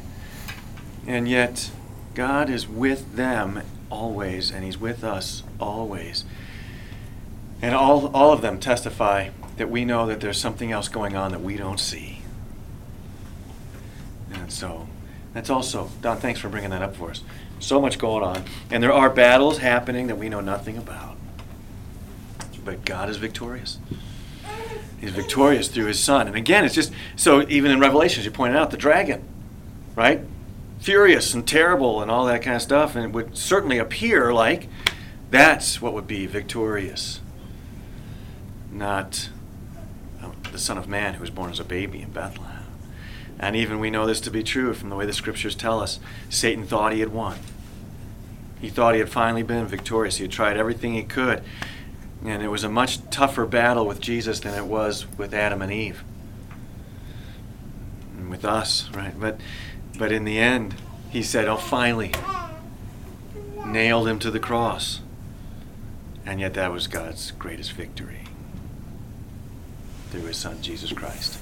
And 1.07 1.27
yet, 1.27 1.71
God 2.13 2.49
is 2.49 2.67
with 2.67 3.15
them 3.15 3.63
always, 3.93 4.51
and 4.51 4.63
He's 4.63 4.77
with 4.77 5.03
us 5.03 5.43
always. 5.59 6.25
And 7.61 7.73
all, 7.75 8.07
all 8.13 8.33
of 8.33 8.41
them 8.41 8.59
testify 8.59 9.29
that 9.57 9.69
we 9.69 9.85
know 9.85 10.07
that 10.07 10.19
there's 10.19 10.37
something 10.37 10.71
else 10.71 10.87
going 10.87 11.15
on 11.15 11.31
that 11.31 11.41
we 11.41 11.55
don't 11.55 11.79
see. 11.79 12.21
And 14.33 14.51
so, 14.51 14.87
that's 15.33 15.49
also, 15.49 15.89
Don, 16.01 16.17
thanks 16.17 16.39
for 16.39 16.49
bringing 16.49 16.71
that 16.71 16.81
up 16.81 16.95
for 16.95 17.11
us. 17.11 17.23
So 17.59 17.79
much 17.79 17.97
going 17.97 18.23
on. 18.23 18.43
And 18.69 18.83
there 18.83 18.91
are 18.91 19.09
battles 19.09 19.59
happening 19.59 20.07
that 20.07 20.17
we 20.17 20.27
know 20.27 20.41
nothing 20.41 20.77
about. 20.77 21.15
But 22.65 22.83
God 22.83 23.09
is 23.09 23.17
victorious. 23.17 23.79
He's 24.99 25.11
victorious 25.11 25.67
through 25.67 25.85
his 25.85 26.01
son. 26.01 26.27
And 26.27 26.35
again, 26.35 26.63
it's 26.63 26.75
just 26.75 26.91
so 27.15 27.45
even 27.49 27.71
in 27.71 27.79
Revelations, 27.79 28.25
you 28.25 28.31
pointed 28.31 28.57
out 28.57 28.71
the 28.71 28.77
dragon, 28.77 29.23
right? 29.95 30.21
Furious 30.83 31.33
and 31.33 31.47
terrible 31.47 32.01
and 32.01 32.11
all 32.11 32.25
that 32.25 32.41
kind 32.41 32.57
of 32.57 32.61
stuff. 32.61 32.95
And 32.97 33.05
it 33.05 33.11
would 33.13 33.37
certainly 33.37 33.77
appear 33.77 34.33
like 34.33 34.67
that's 35.31 35.81
what 35.81 35.93
would 35.93 36.07
be 36.07 36.25
victorious, 36.25 37.21
not 38.69 39.29
uh, 40.21 40.31
the 40.51 40.59
Son 40.59 40.77
of 40.77 40.87
Man 40.87 41.13
who 41.13 41.21
was 41.21 41.29
born 41.29 41.49
as 41.51 41.59
a 41.61 41.63
baby 41.63 42.01
in 42.01 42.11
Bethlehem. 42.11 42.65
And 43.39 43.55
even 43.55 43.79
we 43.79 43.89
know 43.89 44.05
this 44.05 44.19
to 44.21 44.29
be 44.29 44.43
true 44.43 44.73
from 44.73 44.89
the 44.89 44.97
way 44.97 45.05
the 45.05 45.13
scriptures 45.13 45.55
tell 45.55 45.79
us. 45.79 46.01
Satan 46.29 46.65
thought 46.65 46.91
he 46.91 46.99
had 46.99 47.13
won. 47.13 47.39
He 48.59 48.67
thought 48.69 48.93
he 48.93 48.99
had 48.99 49.09
finally 49.09 49.43
been 49.43 49.65
victorious. 49.67 50.17
He 50.17 50.25
had 50.25 50.31
tried 50.31 50.57
everything 50.57 50.95
he 50.95 51.03
could. 51.03 51.43
And 52.25 52.43
it 52.43 52.49
was 52.49 52.65
a 52.65 52.69
much 52.69 52.99
tougher 53.09 53.45
battle 53.45 53.87
with 53.87 54.01
Jesus 54.01 54.41
than 54.41 54.53
it 54.53 54.65
was 54.65 55.05
with 55.17 55.33
Adam 55.33 55.61
and 55.61 55.71
Eve. 55.71 56.03
And 58.17 58.29
with 58.29 58.43
us, 58.43 58.89
right? 58.93 59.17
But 59.17 59.39
but 59.97 60.11
in 60.11 60.23
the 60.23 60.39
end, 60.39 60.75
he 61.09 61.21
said, 61.21 61.47
Oh 61.47 61.57
finally 61.57 62.11
nailed 63.65 64.07
him 64.07 64.19
to 64.19 64.31
the 64.31 64.39
cross. 64.39 65.01
And 66.25 66.39
yet 66.39 66.53
that 66.53 66.71
was 66.71 66.87
God's 66.87 67.31
greatest 67.31 67.73
victory 67.73 68.21
through 70.09 70.23
his 70.23 70.37
son 70.37 70.61
Jesus 70.61 70.93
Christ. 70.93 71.39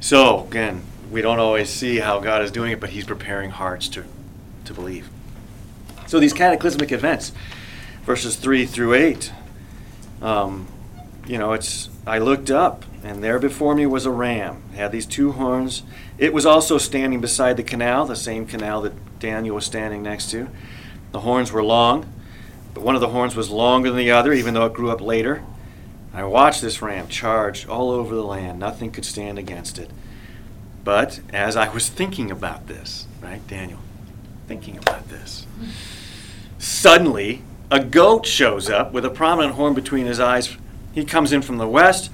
So 0.00 0.46
again, 0.46 0.82
we 1.10 1.20
don't 1.22 1.38
always 1.38 1.68
see 1.68 1.98
how 1.98 2.20
God 2.20 2.42
is 2.42 2.50
doing 2.50 2.72
it, 2.72 2.80
but 2.80 2.90
he's 2.90 3.04
preparing 3.04 3.50
hearts 3.50 3.88
to, 3.88 4.04
to 4.64 4.72
believe. 4.72 5.10
So 6.06 6.18
these 6.18 6.32
cataclysmic 6.32 6.92
events, 6.92 7.32
verses 8.04 8.36
3 8.36 8.64
through 8.64 8.94
8, 8.94 9.32
um, 10.22 10.66
you 11.26 11.38
know, 11.38 11.52
it's 11.52 11.90
I 12.06 12.18
looked 12.18 12.50
up, 12.50 12.84
and 13.02 13.22
there 13.22 13.38
before 13.38 13.74
me 13.74 13.86
was 13.86 14.06
a 14.06 14.10
ram. 14.10 14.62
It 14.72 14.76
had 14.76 14.92
these 14.92 15.06
two 15.06 15.32
horns. 15.32 15.82
It 16.18 16.32
was 16.32 16.44
also 16.44 16.78
standing 16.78 17.20
beside 17.20 17.56
the 17.56 17.62
canal, 17.62 18.06
the 18.06 18.16
same 18.16 18.46
canal 18.46 18.82
that 18.82 19.18
Daniel 19.18 19.54
was 19.54 19.64
standing 19.64 20.02
next 20.02 20.30
to. 20.30 20.48
The 21.12 21.20
horns 21.20 21.50
were 21.50 21.64
long, 21.64 22.12
but 22.74 22.84
one 22.84 22.94
of 22.94 23.00
the 23.00 23.08
horns 23.08 23.34
was 23.34 23.50
longer 23.50 23.90
than 23.90 23.98
the 23.98 24.10
other, 24.10 24.32
even 24.32 24.54
though 24.54 24.66
it 24.66 24.74
grew 24.74 24.90
up 24.90 25.00
later. 25.00 25.42
I 26.12 26.24
watched 26.24 26.60
this 26.60 26.82
ram 26.82 27.08
charge 27.08 27.66
all 27.66 27.90
over 27.90 28.14
the 28.14 28.24
land. 28.24 28.58
Nothing 28.58 28.90
could 28.90 29.04
stand 29.04 29.38
against 29.38 29.78
it. 29.78 29.90
But 30.82 31.20
as 31.32 31.56
I 31.56 31.68
was 31.68 31.88
thinking 31.88 32.30
about 32.30 32.66
this, 32.66 33.06
right, 33.22 33.46
Daniel, 33.46 33.80
thinking 34.48 34.76
about 34.76 35.08
this, 35.08 35.46
suddenly 36.58 37.42
a 37.70 37.82
goat 37.82 38.26
shows 38.26 38.68
up 38.68 38.92
with 38.92 39.04
a 39.04 39.10
prominent 39.10 39.54
horn 39.54 39.74
between 39.74 40.06
his 40.06 40.18
eyes. 40.18 40.56
He 40.92 41.04
comes 41.04 41.32
in 41.32 41.42
from 41.42 41.58
the 41.58 41.68
west. 41.68 42.10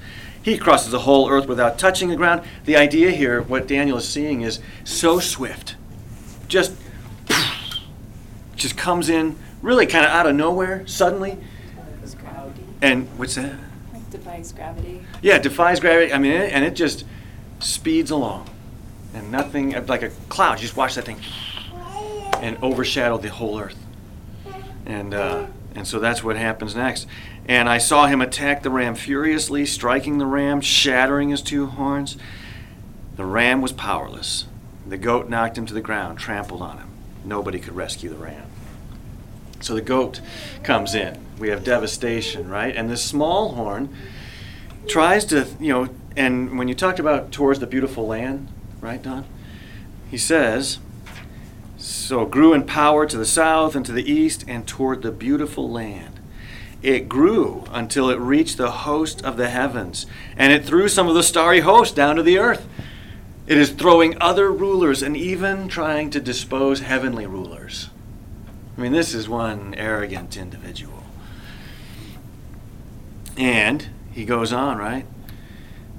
He 0.47 0.57
crosses 0.57 0.93
the 0.93 0.99
whole 0.99 1.29
earth 1.29 1.45
without 1.45 1.77
touching 1.77 2.07
the 2.07 2.15
ground. 2.15 2.41
The 2.63 2.77
idea 2.77 3.11
here, 3.11 3.41
what 3.41 3.67
Daniel 3.67 3.97
is 3.97 4.07
seeing, 4.07 4.43
is 4.43 4.61
so 4.85 5.19
swift. 5.19 5.75
Just, 6.47 6.73
just 8.55 8.77
comes 8.77 9.09
in 9.09 9.35
really 9.61 9.85
kind 9.85 10.05
of 10.05 10.11
out 10.11 10.25
of 10.25 10.35
nowhere, 10.35 10.87
suddenly. 10.87 11.31
It 11.31 12.01
was 12.01 12.15
cloudy. 12.15 12.63
And 12.81 13.09
what's 13.19 13.35
that? 13.35 13.55
Like 13.91 14.09
defies 14.09 14.53
gravity. 14.53 15.05
Yeah, 15.21 15.37
defies 15.37 15.81
gravity. 15.81 16.13
I 16.13 16.17
mean, 16.17 16.31
and 16.31 16.63
it 16.63 16.75
just 16.75 17.03
speeds 17.59 18.09
along. 18.09 18.49
and 19.13 19.29
nothing 19.29 19.71
like 19.87 20.01
a 20.01 20.11
cloud. 20.29 20.59
You 20.59 20.61
just 20.61 20.77
watch 20.77 20.95
that 20.95 21.03
thing 21.03 21.19
and 22.41 22.57
overshadow 22.61 23.17
the 23.17 23.31
whole 23.31 23.59
earth. 23.59 23.77
And 24.85 25.13
uh, 25.13 25.47
and 25.75 25.85
so 25.85 25.99
that's 25.99 26.23
what 26.23 26.37
happens 26.37 26.73
next. 26.73 27.05
And 27.47 27.69
I 27.69 27.77
saw 27.77 28.07
him 28.07 28.21
attack 28.21 28.63
the 28.63 28.69
ram 28.69 28.95
furiously, 28.95 29.65
striking 29.65 30.17
the 30.17 30.25
ram, 30.25 30.59
shattering 30.59 31.29
his 31.29 31.41
two 31.41 31.67
horns. 31.67 32.17
The 33.15 33.25
ram 33.25 33.61
was 33.61 33.71
powerless. 33.71 34.45
The 34.85 34.97
goat 34.97 35.29
knocked 35.29 35.57
him 35.57 35.65
to 35.65 35.73
the 35.73 35.81
ground, 35.81 36.19
trampled 36.19 36.61
on 36.61 36.77
him. 36.77 36.89
Nobody 37.23 37.59
could 37.59 37.75
rescue 37.75 38.09
the 38.09 38.17
ram. 38.17 38.43
So 39.59 39.73
the 39.73 39.81
goat 39.81 40.21
comes 40.63 40.93
in. 40.93 41.23
We 41.39 41.49
have 41.49 41.63
devastation, 41.63 42.49
right? 42.49 42.75
And 42.75 42.89
this 42.89 43.03
small 43.03 43.53
horn 43.55 43.95
tries 44.87 45.25
to, 45.25 45.47
you 45.59 45.73
know, 45.73 45.89
and 46.15 46.57
when 46.57 46.67
you 46.67 46.75
talked 46.75 46.99
about 46.99 47.31
towards 47.31 47.59
the 47.59 47.67
beautiful 47.67 48.07
land, 48.07 48.49
right, 48.81 49.01
Don? 49.01 49.25
He 50.09 50.17
says, 50.17 50.79
so 51.77 52.25
grew 52.25 52.53
in 52.53 52.65
power 52.65 53.05
to 53.05 53.17
the 53.17 53.25
south 53.25 53.75
and 53.75 53.85
to 53.85 53.91
the 53.91 54.09
east 54.09 54.43
and 54.47 54.67
toward 54.67 55.01
the 55.01 55.11
beautiful 55.11 55.69
land. 55.69 56.16
It 56.81 57.09
grew 57.09 57.63
until 57.71 58.09
it 58.09 58.19
reached 58.19 58.57
the 58.57 58.71
host 58.71 59.23
of 59.23 59.37
the 59.37 59.49
heavens, 59.49 60.05
and 60.35 60.53
it 60.53 60.63
threw 60.63 60.87
some 60.87 61.07
of 61.07 61.15
the 61.15 61.23
starry 61.23 61.61
host 61.61 61.95
down 61.95 62.15
to 62.17 62.23
the 62.23 62.37
earth. 62.37 62.67
It 63.47 63.57
is 63.57 63.71
throwing 63.71 64.21
other 64.21 64.51
rulers 64.51 65.01
and 65.01 65.15
even 65.15 65.69
trying 65.69 66.09
to 66.11 66.19
dispose 66.19 66.81
heavenly 66.81 67.25
rulers. 67.25 67.89
I 68.77 68.81
mean, 68.81 68.91
this 68.91 69.13
is 69.13 69.27
one 69.27 69.73
arrogant 69.75 70.37
individual. 70.37 71.03
And 73.37 73.87
he 74.11 74.25
goes 74.25 74.51
on, 74.51 74.77
right? 74.77 75.05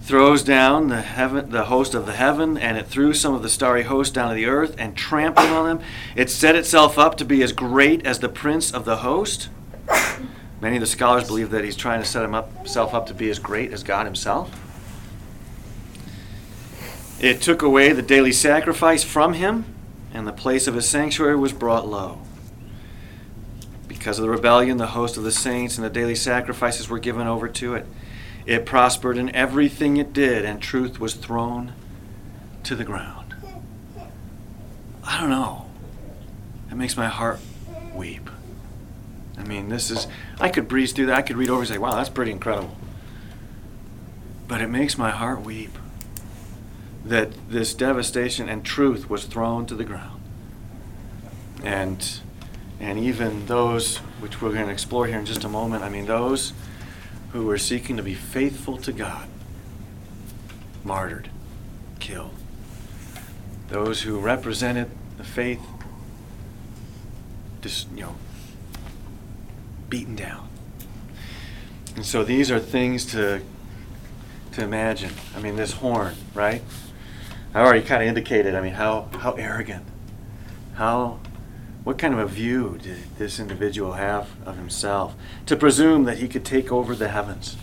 Throws 0.00 0.42
down 0.42 0.88
the 0.88 1.02
heaven, 1.02 1.50
the 1.50 1.64
host 1.64 1.94
of 1.94 2.06
the 2.06 2.12
heaven, 2.12 2.56
and 2.56 2.78
it 2.78 2.86
threw 2.86 3.12
some 3.12 3.34
of 3.34 3.42
the 3.42 3.48
starry 3.48 3.82
host 3.82 4.14
down 4.14 4.28
to 4.28 4.34
the 4.34 4.46
earth 4.46 4.74
and 4.78 4.96
trampled 4.96 5.48
on 5.48 5.66
them. 5.66 5.86
It 6.14 6.30
set 6.30 6.54
itself 6.54 6.98
up 6.98 7.16
to 7.16 7.24
be 7.24 7.42
as 7.42 7.52
great 7.52 8.06
as 8.06 8.20
the 8.20 8.28
prince 8.28 8.72
of 8.72 8.84
the 8.84 8.98
host. 8.98 9.48
Many 10.60 10.76
of 10.76 10.80
the 10.80 10.86
scholars 10.86 11.26
believe 11.26 11.50
that 11.50 11.64
he's 11.64 11.76
trying 11.76 12.00
to 12.00 12.06
set 12.06 12.28
himself 12.28 12.92
up 12.92 13.06
to 13.06 13.14
be 13.14 13.30
as 13.30 13.38
great 13.38 13.72
as 13.72 13.82
God 13.82 14.06
himself. 14.06 14.50
It 17.20 17.40
took 17.40 17.62
away 17.62 17.92
the 17.92 18.02
daily 18.02 18.32
sacrifice 18.32 19.04
from 19.04 19.34
him, 19.34 19.64
and 20.12 20.26
the 20.26 20.32
place 20.32 20.66
of 20.66 20.74
his 20.74 20.88
sanctuary 20.88 21.36
was 21.36 21.52
brought 21.52 21.86
low. 21.86 22.18
Because 23.86 24.18
of 24.18 24.22
the 24.22 24.30
rebellion, 24.30 24.78
the 24.78 24.88
host 24.88 25.16
of 25.16 25.24
the 25.24 25.32
saints 25.32 25.76
and 25.76 25.84
the 25.84 25.90
daily 25.90 26.14
sacrifices 26.14 26.88
were 26.88 26.98
given 26.98 27.26
over 27.26 27.48
to 27.48 27.74
it. 27.74 27.86
It 28.46 28.64
prospered 28.64 29.18
in 29.18 29.34
everything 29.34 29.96
it 29.96 30.12
did, 30.12 30.44
and 30.44 30.62
truth 30.62 30.98
was 30.98 31.14
thrown 31.14 31.72
to 32.64 32.74
the 32.74 32.84
ground. 32.84 33.34
I 35.04 35.20
don't 35.20 35.30
know. 35.30 35.66
It 36.70 36.74
makes 36.74 36.96
my 36.96 37.08
heart 37.08 37.40
weep. 37.94 38.30
I 39.38 39.44
mean, 39.44 39.68
this 39.68 39.90
is, 39.90 40.06
I 40.40 40.48
could 40.48 40.68
breeze 40.68 40.92
through 40.92 41.06
that. 41.06 41.16
I 41.16 41.22
could 41.22 41.36
read 41.36 41.50
over 41.50 41.60
and 41.60 41.68
say, 41.68 41.78
wow, 41.78 41.92
that's 41.92 42.08
pretty 42.08 42.32
incredible. 42.32 42.76
But 44.46 44.60
it 44.60 44.68
makes 44.68 44.98
my 44.98 45.10
heart 45.10 45.42
weep 45.42 45.78
that 47.04 47.30
this 47.48 47.74
devastation 47.74 48.48
and 48.48 48.64
truth 48.64 49.08
was 49.08 49.24
thrown 49.24 49.66
to 49.66 49.74
the 49.74 49.84
ground. 49.84 50.20
And 51.62 52.20
and 52.80 52.98
even 52.98 53.46
those 53.46 53.96
which 54.20 54.40
we're 54.40 54.52
going 54.52 54.66
to 54.66 54.72
explore 54.72 55.06
here 55.06 55.18
in 55.18 55.26
just 55.26 55.42
a 55.42 55.48
moment, 55.48 55.82
I 55.82 55.88
mean 55.88 56.06
those 56.06 56.52
who 57.32 57.44
were 57.44 57.58
seeking 57.58 57.96
to 57.96 58.02
be 58.02 58.14
faithful 58.14 58.76
to 58.78 58.92
God 58.92 59.28
martyred, 60.84 61.28
killed. 61.98 62.34
Those 63.68 64.02
who 64.02 64.18
represented 64.18 64.90
the 65.18 65.24
faith 65.24 65.60
just, 67.60 67.90
you 67.90 68.02
know, 68.02 68.16
beaten 69.88 70.14
down. 70.14 70.48
And 71.96 72.04
so 72.04 72.22
these 72.24 72.50
are 72.50 72.60
things 72.60 73.04
to 73.06 73.42
to 74.52 74.64
imagine. 74.64 75.12
I 75.36 75.40
mean 75.40 75.56
this 75.56 75.72
horn, 75.72 76.14
right? 76.34 76.62
I 77.54 77.60
already 77.60 77.82
kind 77.82 78.02
of 78.02 78.08
indicated, 78.08 78.54
I 78.54 78.60
mean, 78.60 78.74
how, 78.74 79.08
how 79.20 79.32
arrogant, 79.32 79.84
how, 80.74 81.20
what 81.82 81.98
kind 81.98 82.12
of 82.12 82.20
a 82.20 82.26
view 82.26 82.78
did 82.82 82.98
this 83.18 83.40
individual 83.40 83.94
have 83.94 84.28
of 84.44 84.56
himself 84.56 85.14
to 85.46 85.56
presume 85.56 86.04
that 86.04 86.18
he 86.18 86.28
could 86.28 86.44
take 86.44 86.70
over 86.70 86.94
the 86.94 87.08
heavens? 87.08 87.56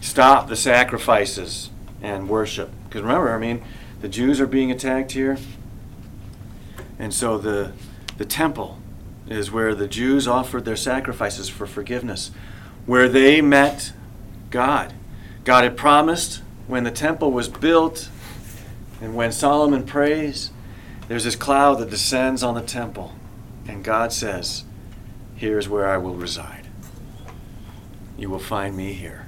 Stop 0.00 0.48
the 0.48 0.56
sacrifices 0.56 1.70
and 2.00 2.28
worship. 2.28 2.70
Because 2.84 3.02
remember, 3.02 3.34
I 3.34 3.38
mean, 3.38 3.62
the 4.00 4.08
Jews 4.08 4.40
are 4.40 4.46
being 4.46 4.70
attacked 4.70 5.12
here. 5.12 5.36
And 6.98 7.12
so 7.12 7.38
the, 7.38 7.72
the 8.16 8.24
temple 8.24 8.78
is 9.28 9.50
where 9.50 9.74
the 9.74 9.88
Jews 9.88 10.26
offered 10.26 10.64
their 10.64 10.76
sacrifices 10.76 11.48
for 11.48 11.66
forgiveness, 11.66 12.30
where 12.86 13.08
they 13.08 13.40
met 13.40 13.92
God. 14.50 14.92
God 15.44 15.64
had 15.64 15.76
promised 15.76 16.42
when 16.66 16.84
the 16.84 16.90
temple 16.90 17.32
was 17.32 17.48
built 17.48 18.08
and 19.00 19.14
when 19.16 19.32
Solomon 19.32 19.84
prays, 19.84 20.50
there's 21.08 21.24
this 21.24 21.36
cloud 21.36 21.78
that 21.80 21.90
descends 21.90 22.42
on 22.42 22.54
the 22.54 22.62
temple. 22.62 23.12
And 23.66 23.82
God 23.82 24.12
says, 24.12 24.64
Here's 25.34 25.68
where 25.68 25.88
I 25.88 25.96
will 25.96 26.14
reside. 26.14 26.66
You 28.16 28.30
will 28.30 28.38
find 28.38 28.76
me 28.76 28.92
here. 28.92 29.26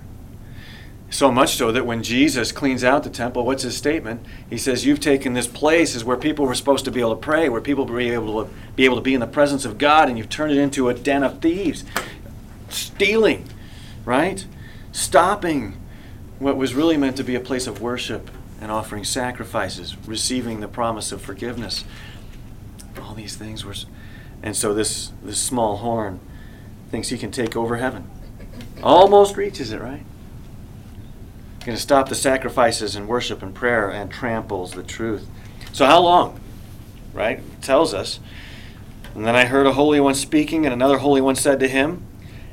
So 1.14 1.30
much 1.30 1.54
so 1.54 1.70
that 1.70 1.86
when 1.86 2.02
Jesus 2.02 2.50
cleans 2.50 2.82
out 2.82 3.04
the 3.04 3.08
temple, 3.08 3.46
what's 3.46 3.62
his 3.62 3.76
statement? 3.76 4.26
He 4.50 4.58
says, 4.58 4.84
You've 4.84 4.98
taken 4.98 5.32
this 5.32 5.46
place 5.46 5.94
as 5.94 6.02
where 6.02 6.16
people 6.16 6.44
were 6.44 6.56
supposed 6.56 6.84
to 6.86 6.90
be 6.90 6.98
able 6.98 7.14
to 7.14 7.20
pray, 7.20 7.48
where 7.48 7.60
people 7.60 7.86
were 7.86 8.00
able 8.00 8.44
to 8.44 8.50
be 8.74 8.84
able 8.84 8.96
to 8.96 9.00
be 9.00 9.14
in 9.14 9.20
the 9.20 9.28
presence 9.28 9.64
of 9.64 9.78
God, 9.78 10.08
and 10.08 10.18
you've 10.18 10.28
turned 10.28 10.50
it 10.50 10.58
into 10.58 10.88
a 10.88 10.94
den 10.94 11.22
of 11.22 11.40
thieves. 11.40 11.84
Stealing, 12.68 13.48
right? 14.04 14.44
Stopping 14.90 15.76
what 16.40 16.56
was 16.56 16.74
really 16.74 16.96
meant 16.96 17.16
to 17.18 17.22
be 17.22 17.36
a 17.36 17.40
place 17.40 17.68
of 17.68 17.80
worship 17.80 18.28
and 18.60 18.72
offering 18.72 19.04
sacrifices, 19.04 19.96
receiving 20.08 20.58
the 20.58 20.66
promise 20.66 21.12
of 21.12 21.22
forgiveness. 21.22 21.84
All 23.00 23.14
these 23.14 23.36
things 23.36 23.64
were. 23.64 23.76
And 24.42 24.56
so 24.56 24.74
this, 24.74 25.12
this 25.22 25.38
small 25.38 25.76
horn 25.76 26.18
thinks 26.90 27.10
he 27.10 27.18
can 27.18 27.30
take 27.30 27.54
over 27.54 27.76
heaven. 27.76 28.10
Almost 28.82 29.36
reaches 29.36 29.70
it, 29.70 29.80
right? 29.80 30.04
Going 31.64 31.76
to 31.76 31.82
stop 31.82 32.10
the 32.10 32.14
sacrifices 32.14 32.94
and 32.94 33.08
worship 33.08 33.42
and 33.42 33.54
prayer 33.54 33.90
and 33.90 34.10
tramples 34.10 34.72
the 34.72 34.82
truth. 34.82 35.26
So, 35.72 35.86
how 35.86 36.00
long? 36.00 36.38
Right? 37.14 37.38
It 37.38 37.62
tells 37.62 37.94
us. 37.94 38.20
And 39.14 39.24
then 39.24 39.34
I 39.34 39.46
heard 39.46 39.66
a 39.66 39.72
holy 39.72 39.98
one 39.98 40.14
speaking, 40.14 40.66
and 40.66 40.74
another 40.74 40.98
holy 40.98 41.20
one 41.20 41.36
said 41.36 41.60
to 41.60 41.68
him, 41.68 42.04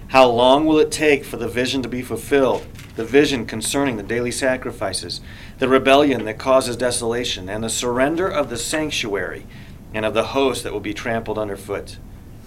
How 0.10 0.30
long 0.30 0.66
will 0.66 0.80
it 0.80 0.92
take 0.92 1.26
for 1.26 1.36
the 1.36 1.50
vision 1.50 1.82
to 1.84 1.90
be 1.90 2.02
fulfilled? 2.02 2.66
The 2.96 3.04
vision 3.04 3.46
concerning 3.46 3.98
the 3.98 4.04
daily 4.04 4.32
sacrifices, 4.32 5.20
the 5.60 5.68
rebellion 5.68 6.24
that 6.26 6.38
causes 6.38 6.78
desolation, 6.78 7.50
and 7.50 7.64
the 7.64 7.70
surrender 7.70 8.28
of 8.28 8.50
the 8.50 8.58
sanctuary 8.58 9.46
and 9.94 10.06
of 10.06 10.14
the 10.14 10.28
host 10.28 10.64
that 10.64 10.72
will 10.72 10.80
be 10.80 10.94
trampled 10.94 11.38
underfoot? 11.38 11.98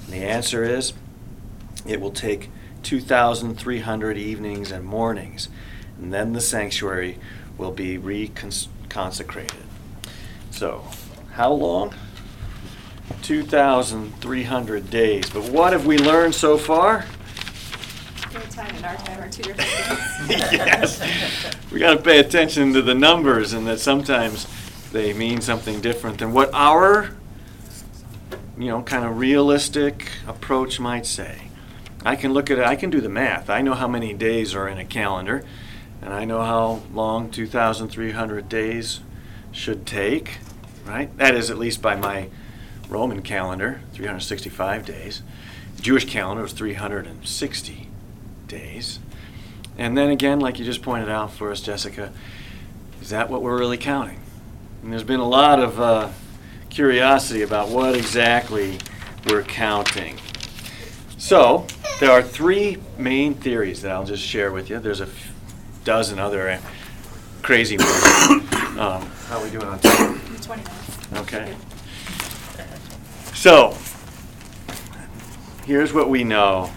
And 0.05 0.15
the 0.15 0.25
answer 0.25 0.65
is 0.65 0.95
it 1.87 2.01
will 2.01 2.11
take 2.11 2.51
2,300 2.85 4.17
evenings 4.17 4.71
and 4.71 4.85
mornings, 4.85 5.49
and 6.01 6.13
then 6.13 6.33
the 6.33 6.41
sanctuary 6.41 7.19
will 7.57 7.73
be 7.73 7.99
reconsecrated. 7.99 9.65
So, 10.51 10.85
how 11.33 11.53
long? 11.53 11.95
2,300 13.23 14.91
days. 14.91 15.31
But 15.31 15.49
what 15.51 15.73
have 15.73 15.87
we 15.87 15.99
learned 15.99 16.35
so 16.35 16.57
far? 16.57 17.05
Their 18.33 18.43
time 18.43 18.75
and 18.77 18.85
our 18.85 18.97
time 18.97 19.21
are 19.21 19.29
two 19.29 19.43
different 19.43 19.71
things. 20.29 20.53
yes. 20.53 21.55
We 21.71 21.79
got 21.81 21.95
to 21.95 22.03
pay 22.03 22.19
attention 22.19 22.73
to 22.73 22.83
the 22.83 22.95
numbers 22.95 23.53
and 23.53 23.67
that 23.67 23.79
sometimes 23.79 24.47
they 24.91 25.13
mean 25.13 25.41
something 25.41 25.81
different 25.81 26.19
than 26.19 26.33
what 26.33 26.51
our 26.53 27.11
you 28.59 28.67
know, 28.67 28.83
kind 28.83 29.05
of 29.05 29.19
realistic 29.19 30.11
approach 30.27 30.79
might 30.79 31.07
say. 31.07 31.49
I 32.05 32.17
can 32.17 32.33
look 32.33 32.51
at 32.51 32.59
it, 32.59 32.65
I 32.65 32.77
can 32.77 32.91
do 32.91 33.01
the 33.01 33.09
math. 33.09 33.51
I 33.51 33.63
know 33.63 33.75
how 33.75 33.89
many 33.89 34.13
days 34.13 34.55
are 34.55 34.69
in 34.69 34.79
a 34.79 34.85
calendar, 34.85 35.45
and 36.05 36.13
I 36.13 36.27
know 36.27 36.43
how 36.43 36.83
long 36.93 37.31
2,300 37.31 38.49
days 38.49 39.01
should 39.53 39.87
take, 39.87 40.39
right? 40.85 41.17
That 41.17 41.35
is 41.35 41.51
at 41.51 41.59
least 41.59 41.81
by 41.81 41.97
my 41.97 42.29
Roman 42.91 43.23
calendar, 43.23 43.81
365 43.95 44.85
days. 44.85 45.23
Jewish 45.81 46.05
calendar 46.05 46.43
was 46.43 46.53
360 46.53 47.89
days. 48.47 48.99
And 49.79 49.97
then 49.97 50.11
again, 50.11 50.41
like 50.41 50.59
you 50.59 50.65
just 50.65 50.83
pointed 50.83 51.09
out 51.09 51.33
for 51.33 51.51
us, 51.51 51.63
Jessica, 51.63 52.13
is 53.01 53.09
that 53.09 53.31
what 53.31 53.43
we're 53.43 53.59
really 53.59 53.79
counting? 53.79 54.21
And 54.83 54.93
there's 54.93 55.05
been 55.05 55.21
a 55.21 55.29
lot 55.29 55.59
of 55.59 55.81
uh, 55.81 56.11
curiosity 56.69 57.41
about 57.41 57.71
what 57.71 57.97
exactly 57.97 58.79
we're 59.27 59.43
counting. 59.43 60.19
So, 61.17 61.67
there 62.01 62.11
are 62.11 62.23
three 62.23 62.77
main 62.99 63.35
theories 63.35 63.81
that 63.83 63.93
I'll 63.93 64.05
just 64.05 64.23
share 64.23 64.53
with 64.53 64.69
you. 64.69 64.79
There's 64.79 65.01
a 65.01 65.09
dozen 65.85 66.19
other 66.19 66.59
crazy 67.43 67.77
ones. 67.79 68.05
Um, 68.77 69.07
How 69.29 69.39
are 69.39 69.45
we 69.45 69.51
doing 69.51 69.67
on 69.67 69.79
time? 69.79 70.19
Twenty 70.41 70.63
minutes. 70.63 70.99
Okay. 71.15 71.55
So, 73.35 73.77
here's 75.67 75.93
what 75.93 76.09
we 76.09 76.25
know. 76.25 76.71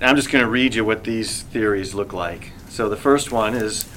I'm 0.00 0.14
just 0.14 0.30
going 0.30 0.44
to 0.44 0.50
read 0.50 0.74
you 0.74 0.84
what 0.84 1.04
these 1.04 1.42
theories 1.42 1.94
look 1.94 2.12
like. 2.12 2.52
So 2.68 2.90
the 2.90 2.96
first 2.96 3.32
one 3.32 3.54
is, 3.54 3.88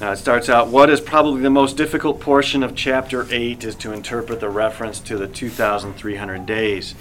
uh, 0.00 0.12
it 0.12 0.16
starts 0.16 0.48
out, 0.48 0.68
what 0.68 0.88
is 0.88 1.00
probably 1.00 1.42
the 1.42 1.50
most 1.50 1.76
difficult 1.76 2.20
portion 2.20 2.62
of 2.62 2.76
chapter 2.76 3.26
8 3.28 3.64
is 3.64 3.74
to 3.76 3.92
interpret 3.92 4.38
the 4.38 4.48
reference 4.48 5.00
to 5.00 5.16
the 5.16 5.26
2,300 5.26 6.46
days. 6.46 6.94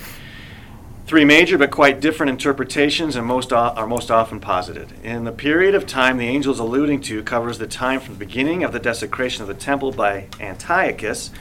Three 1.10 1.26
major 1.26 1.58
but 1.58 1.72
quite 1.72 2.00
different 2.02 2.30
interpretations 2.30 3.16
and 3.16 3.26
most 3.26 3.52
o- 3.52 3.56
are 3.56 3.88
most 3.88 4.12
often 4.12 4.40
posited. 4.40 4.94
In 5.04 5.24
the 5.24 5.32
period 5.32 5.74
of 5.74 5.88
time 5.88 6.18
the 6.18 6.28
angel 6.28 6.54
is 6.54 6.60
alluding 6.60 7.02
to 7.02 7.24
covers 7.24 7.58
the 7.58 7.66
time 7.66 8.00
from 8.00 8.14
the 8.14 8.20
beginning 8.20 8.64
of 8.64 8.74
the 8.74 8.80
desecration 8.80 9.42
of 9.42 9.48
the 9.48 9.56
temple 9.56 9.92
by 9.92 10.28
Antiochus 10.40 11.32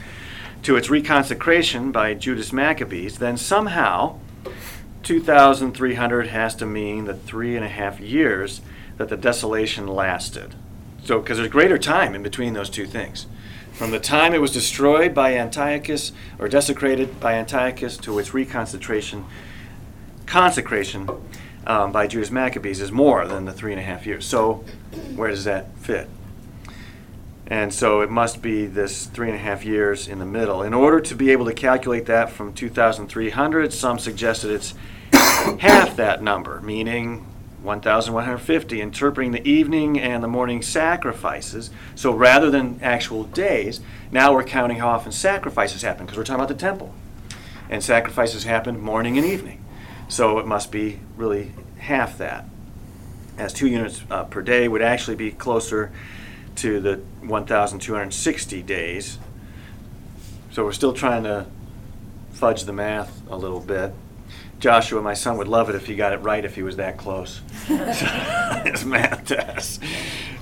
to 0.63 0.75
its 0.75 0.87
reconsecration 0.87 1.91
by 1.91 2.15
Judas 2.15 2.51
Maccabees, 2.51 3.19
then 3.19 3.37
somehow 3.37 4.17
2,300 5.03 6.25
has 6.25 6.55
to 6.55 6.65
mean 6.65 7.05
the 7.05 7.13
three 7.13 7.55
and 7.55 7.63
a 7.63 7.69
half 7.69 7.99
years 7.99 8.61
that 8.97 9.09
the 9.09 9.17
desolation 9.17 9.85
lasted. 9.85 10.55
So, 11.03 11.19
because 11.19 11.37
there's 11.37 11.51
greater 11.51 11.77
time 11.77 12.15
in 12.15 12.23
between 12.23 12.53
those 12.53 12.71
two 12.71 12.87
things. 12.87 13.27
From 13.73 13.91
the 13.91 13.99
time 13.99 14.33
it 14.33 14.41
was 14.41 14.51
destroyed 14.51 15.13
by 15.13 15.35
Antiochus 15.35 16.11
or 16.39 16.47
desecrated 16.47 17.19
by 17.19 17.35
Antiochus 17.35 17.97
to 17.97 18.17
its 18.17 18.31
reconcentration, 18.31 19.25
consecration 20.29 21.09
um, 21.65 21.91
by 21.91 22.07
Judas 22.07 22.29
Maccabees 22.29 22.79
is 22.79 22.91
more 22.91 23.27
than 23.27 23.45
the 23.45 23.51
three 23.51 23.71
and 23.71 23.81
a 23.81 23.83
half 23.83 24.05
years. 24.05 24.25
So, 24.25 24.63
where 25.15 25.29
does 25.29 25.43
that 25.43 25.75
fit? 25.77 26.07
And 27.47 27.73
so 27.73 28.01
it 28.01 28.11
must 28.11 28.43
be 28.43 28.67
this 28.67 29.07
three 29.07 29.27
and 29.27 29.35
a 29.35 29.39
half 29.39 29.65
years 29.65 30.07
in 30.07 30.19
the 30.19 30.25
middle. 30.25 30.61
In 30.61 30.73
order 30.73 31.01
to 31.01 31.15
be 31.15 31.31
able 31.31 31.45
to 31.45 31.53
calculate 31.53 32.05
that 32.05 32.29
from 32.29 32.53
2,300, 32.53 33.73
some 33.73 33.97
suggested 33.97 34.51
it's 34.51 34.75
half 35.59 35.95
that 35.95 36.21
number, 36.21 36.61
meaning 36.61 37.25
1,150, 37.63 38.79
interpreting 38.79 39.31
the 39.31 39.47
evening 39.49 39.99
and 39.99 40.23
the 40.23 40.27
morning 40.27 40.61
sacrifices. 40.61 41.71
So 41.95 42.13
rather 42.13 42.51
than 42.51 42.79
actual 42.83 43.23
days, 43.23 43.81
now 44.11 44.31
we're 44.33 44.43
counting 44.43 44.77
how 44.77 44.89
often 44.89 45.11
sacrifices 45.11 45.81
happen, 45.81 46.05
because 46.05 46.19
we're 46.19 46.23
talking 46.23 46.43
about 46.43 46.49
the 46.49 46.53
temple. 46.53 46.93
And 47.67 47.83
sacrifices 47.83 48.43
happen 48.43 48.79
morning 48.79 49.17
and 49.17 49.25
evening. 49.25 49.58
So 50.09 50.39
it 50.39 50.47
must 50.47 50.71
be 50.71 50.99
really 51.15 51.53
half 51.77 52.17
that. 52.17 52.45
As 53.37 53.53
two 53.53 53.67
units 53.67 54.03
uh, 54.11 54.25
per 54.25 54.41
day 54.41 54.67
would 54.67 54.81
actually 54.81 55.15
be 55.15 55.31
closer 55.31 55.91
to 56.57 56.81
the 56.81 56.95
1,260 57.21 58.61
days. 58.63 59.17
So 60.51 60.65
we're 60.65 60.73
still 60.73 60.93
trying 60.93 61.23
to 61.23 61.45
fudge 62.31 62.63
the 62.63 62.73
math 62.73 63.21
a 63.29 63.37
little 63.37 63.61
bit. 63.61 63.93
Joshua, 64.59 65.01
my 65.01 65.13
son, 65.13 65.37
would 65.37 65.47
love 65.47 65.69
it 65.69 65.75
if 65.75 65.85
he 65.85 65.95
got 65.95 66.11
it 66.11 66.17
right 66.17 66.43
if 66.43 66.55
he 66.55 66.63
was 66.63 66.75
that 66.77 66.97
close. 66.97 67.41
His 67.67 68.83
math 68.83 69.25
test. 69.25 69.81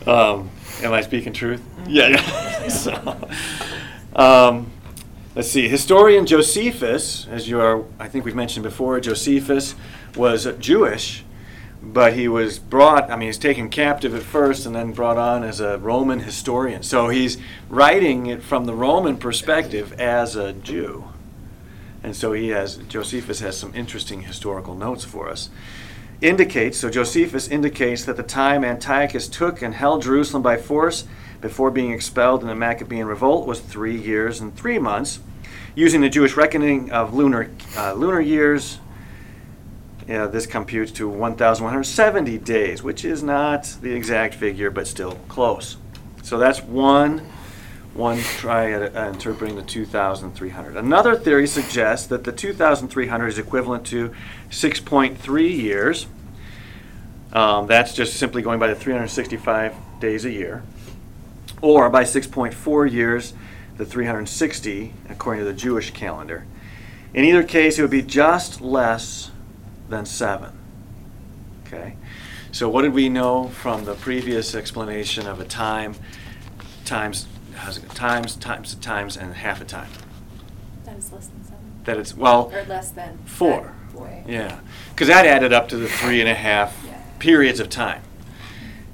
Um, 0.07 0.49
am 0.81 0.93
I 0.93 1.01
speaking 1.01 1.33
truth? 1.33 1.61
Yeah. 1.87 2.07
yeah. 2.07 2.67
so, 2.69 3.29
um, 4.15 4.71
let's 5.37 5.51
see. 5.51 5.67
Historian 5.69 6.25
Josephus, 6.25 7.27
as 7.27 7.47
you 7.47 7.61
are, 7.61 7.85
I 7.99 8.07
think 8.07 8.25
we've 8.25 8.33
mentioned 8.33 8.63
before, 8.63 8.99
Josephus 8.99 9.75
was 10.15 10.47
Jewish, 10.57 11.23
but 11.79 12.13
he 12.13 12.27
was 12.27 12.57
brought, 12.57 13.11
I 13.11 13.15
mean, 13.15 13.27
he's 13.27 13.37
taken 13.37 13.69
captive 13.69 14.15
at 14.15 14.23
first 14.23 14.65
and 14.65 14.75
then 14.75 14.93
brought 14.93 15.17
on 15.19 15.43
as 15.43 15.59
a 15.59 15.77
Roman 15.77 16.21
historian. 16.21 16.81
So 16.81 17.09
he's 17.09 17.37
writing 17.69 18.25
it 18.25 18.41
from 18.41 18.65
the 18.65 18.73
Roman 18.73 19.15
perspective 19.15 19.93
as 19.99 20.35
a 20.35 20.53
Jew. 20.53 21.09
And 22.01 22.15
so 22.15 22.33
he 22.33 22.49
has, 22.49 22.77
Josephus 22.77 23.39
has 23.39 23.55
some 23.55 23.75
interesting 23.75 24.23
historical 24.23 24.73
notes 24.73 25.05
for 25.05 25.29
us. 25.29 25.51
Indicates, 26.19 26.79
so 26.79 26.89
Josephus 26.89 27.47
indicates 27.47 28.05
that 28.05 28.17
the 28.17 28.23
time 28.23 28.63
Antiochus 28.63 29.27
took 29.27 29.61
and 29.61 29.75
held 29.75 30.01
Jerusalem 30.01 30.41
by 30.41 30.57
force 30.57 31.05
before 31.41 31.71
being 31.71 31.91
expelled 31.91 32.41
in 32.41 32.47
the 32.47 32.55
Maccabean 32.55 33.05
revolt 33.05 33.47
was 33.47 33.59
three 33.59 33.97
years 33.97 34.41
and 34.41 34.55
three 34.55 34.79
months. 34.79 35.19
Using 35.75 36.01
the 36.01 36.09
Jewish 36.09 36.35
reckoning 36.35 36.91
of 36.91 37.13
lunar, 37.13 37.51
uh, 37.75 37.93
lunar 37.93 38.19
years, 38.19 38.79
yeah, 40.07 40.25
this 40.25 40.45
computes 40.45 40.91
to 40.93 41.07
1,170 41.07 42.37
days, 42.39 42.81
which 42.81 43.03
is 43.03 43.21
not 43.21 43.75
the 43.81 43.93
exact 43.93 44.35
figure, 44.35 44.71
but 44.71 44.87
still 44.87 45.13
close. 45.27 45.77
So 46.23 46.37
that's 46.37 46.61
one, 46.63 47.27
one 47.93 48.19
try 48.19 48.71
at 48.71 48.95
uh, 48.95 49.09
interpreting 49.09 49.55
the 49.55 49.63
2,300. 49.63 50.77
Another 50.77 51.15
theory 51.15 51.45
suggests 51.45 52.07
that 52.07 52.23
the 52.23 52.31
2,300 52.31 53.27
is 53.27 53.37
equivalent 53.37 53.85
to 53.87 54.13
6.3 54.49 55.57
years. 55.57 56.07
Um, 57.33 57.67
that's 57.67 57.93
just 57.93 58.15
simply 58.15 58.41
going 58.41 58.59
by 58.59 58.67
the 58.67 58.75
365 58.75 59.75
days 59.99 60.25
a 60.25 60.31
year, 60.31 60.63
or 61.61 61.89
by 61.89 62.03
6.4 62.03 62.91
years, 62.91 63.33
the 63.77 63.85
360 63.85 64.93
according 65.09 65.43
to 65.43 65.45
the 65.51 65.57
Jewish 65.57 65.91
calendar. 65.91 66.45
In 67.13 67.23
either 67.23 67.43
case, 67.43 67.77
it 67.79 67.81
would 67.81 67.91
be 67.91 68.01
just 68.01 68.61
less 68.61 69.31
than 69.89 70.05
seven. 70.05 70.57
Okay? 71.65 71.95
So, 72.51 72.69
what 72.69 72.81
did 72.83 72.93
we 72.93 73.09
know 73.09 73.49
from 73.49 73.85
the 73.85 73.93
previous 73.95 74.55
explanation 74.55 75.27
of 75.27 75.39
a 75.39 75.45
time 75.45 75.95
times 76.85 77.27
how's 77.55 77.77
it, 77.77 77.89
times 77.89 78.35
times 78.35 78.75
times 78.75 79.17
and 79.17 79.33
half 79.33 79.61
a 79.61 79.65
time? 79.65 79.89
That 80.85 80.97
is 80.97 81.11
less 81.11 81.27
than 81.27 81.43
seven. 81.43 81.59
That 81.83 81.97
it's 81.97 82.15
well 82.15 82.51
Or 82.53 82.63
less 82.63 82.91
than. 82.91 83.17
four. 83.25 83.61
that, 83.61 83.93
Four. 83.93 84.23
Yeah, 84.27 84.59
because 84.89 85.07
that 85.07 85.25
added 85.25 85.53
up 85.53 85.69
to 85.69 85.77
the 85.77 85.87
three 85.87 86.19
and 86.19 86.29
a 86.29 86.35
half 86.35 86.75
Yeah. 86.85 86.97
periods 87.19 87.59
of 87.59 87.69
time. 87.69 88.01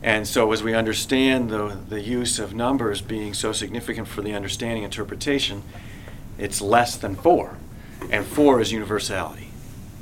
And 0.04 0.28
so, 0.28 0.52
as 0.52 0.62
we 0.62 0.76
understand 0.76 1.50
the, 1.50 1.78
the 1.88 2.02
use 2.02 2.38
of 2.38 2.54
numbers 2.54 3.02
being 3.02 3.34
so 3.34 3.54
significant 3.54 4.10
for 4.10 4.22
the 4.22 4.34
understanding 4.34 4.84
interpretation, 4.84 5.64
it's 6.38 6.60
less 6.60 6.98
than 6.98 7.16
four. 7.16 7.58
And 8.12 8.26
four 8.26 8.60
is 8.60 8.74
universality. 8.74 9.48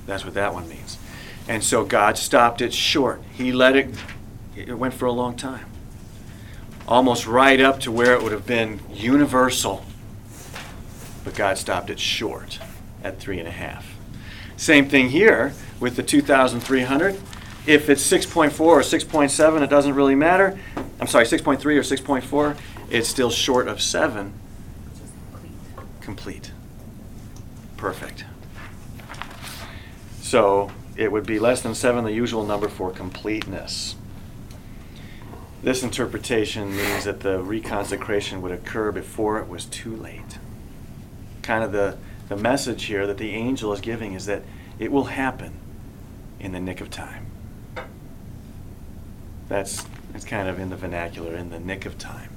That's 0.07 0.25
what 0.25 0.33
that 0.33 0.55
one 0.55 0.67
means. 0.67 0.97
And 1.47 1.63
so, 1.63 1.85
God 1.85 2.17
stopped 2.17 2.61
it 2.61 2.73
short. 2.73 3.21
He 3.31 3.51
let 3.51 3.75
it, 3.75 3.93
it 4.55 4.73
went 4.73 4.95
for 4.95 5.05
a 5.05 5.11
long 5.11 5.35
time. 5.35 5.67
Almost 6.87 7.27
right 7.27 7.61
up 7.61 7.79
to 7.81 7.91
where 7.91 8.15
it 8.15 8.23
would 8.23 8.31
have 8.31 8.47
been 8.47 8.79
universal. 8.91 9.85
But 11.23 11.35
God 11.35 11.59
stopped 11.59 11.91
it 11.91 11.99
short 11.99 12.57
at 13.03 13.19
three 13.19 13.37
and 13.37 13.47
a 13.47 13.51
half. 13.51 13.95
Same 14.57 14.89
thing 14.89 15.09
here 15.09 15.53
with 15.79 15.95
the 15.95 16.03
2,300. 16.03 17.19
If 17.67 17.89
it's 17.89 18.10
6.4 18.10 18.60
or 18.60 18.80
6.7, 18.80 19.62
it 19.62 19.69
doesn't 19.69 19.93
really 19.93 20.15
matter. 20.15 20.58
I'm 21.00 21.08
sorry, 21.08 21.26
6.3 21.26 21.58
or 21.63 21.82
6.4, 21.82 22.58
it's 22.89 23.08
still 23.08 23.30
short 23.30 23.67
of 23.67 23.82
7. 23.82 24.34
Complete. 26.00 26.52
Perfect. 27.78 28.26
So 30.21 30.71
it 30.95 31.12
would 31.12 31.26
be 31.26 31.39
less 31.39 31.62
than 31.62 31.76
7, 31.76 32.04
the 32.04 32.12
usual 32.12 32.45
number 32.45 32.67
for 32.67 32.91
completeness. 32.91 33.95
This 35.63 35.84
interpretation 35.84 36.76
means 36.76 37.04
that 37.04 37.19
the 37.19 37.38
reconsecration 37.38 38.41
would 38.41 38.52
occur 38.52 38.91
before 38.91 39.39
it 39.39 39.47
was 39.47 39.65
too 39.65 39.95
late. 39.95 40.39
Kind 41.43 41.63
of 41.63 41.71
the, 41.71 41.97
the 42.30 42.36
message 42.36 42.86
here 42.86 43.06
that 43.06 43.19
the 43.19 43.32
angel 43.32 43.71
is 43.71 43.82
giving 43.82 44.13
is 44.13 44.26
that 44.26 44.41
it 44.80 44.91
will 44.91 45.06
happen 45.06 45.54
in 46.39 46.52
the 46.52 46.60
nick 46.60 46.82
of 46.82 46.89
time. 46.89 47.30
That's 49.51 49.85
it's 50.15 50.23
kind 50.23 50.47
of 50.47 50.59
in 50.59 50.69
the 50.69 50.77
vernacular, 50.77 51.35
in 51.35 51.49
the 51.49 51.59
nick 51.59 51.85
of 51.85 51.97
time. 51.97 52.29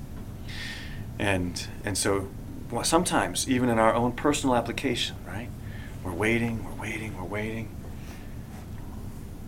And 1.16 1.64
and 1.84 1.96
so 1.96 2.28
well, 2.72 2.82
sometimes 2.82 3.48
even 3.48 3.68
in 3.68 3.78
our 3.78 3.94
own 3.94 4.10
personal 4.10 4.56
application, 4.56 5.14
right? 5.24 5.48
We're 6.02 6.12
waiting, 6.12 6.64
we're 6.64 6.82
waiting, 6.82 7.16
we're 7.16 7.22
waiting. 7.22 7.68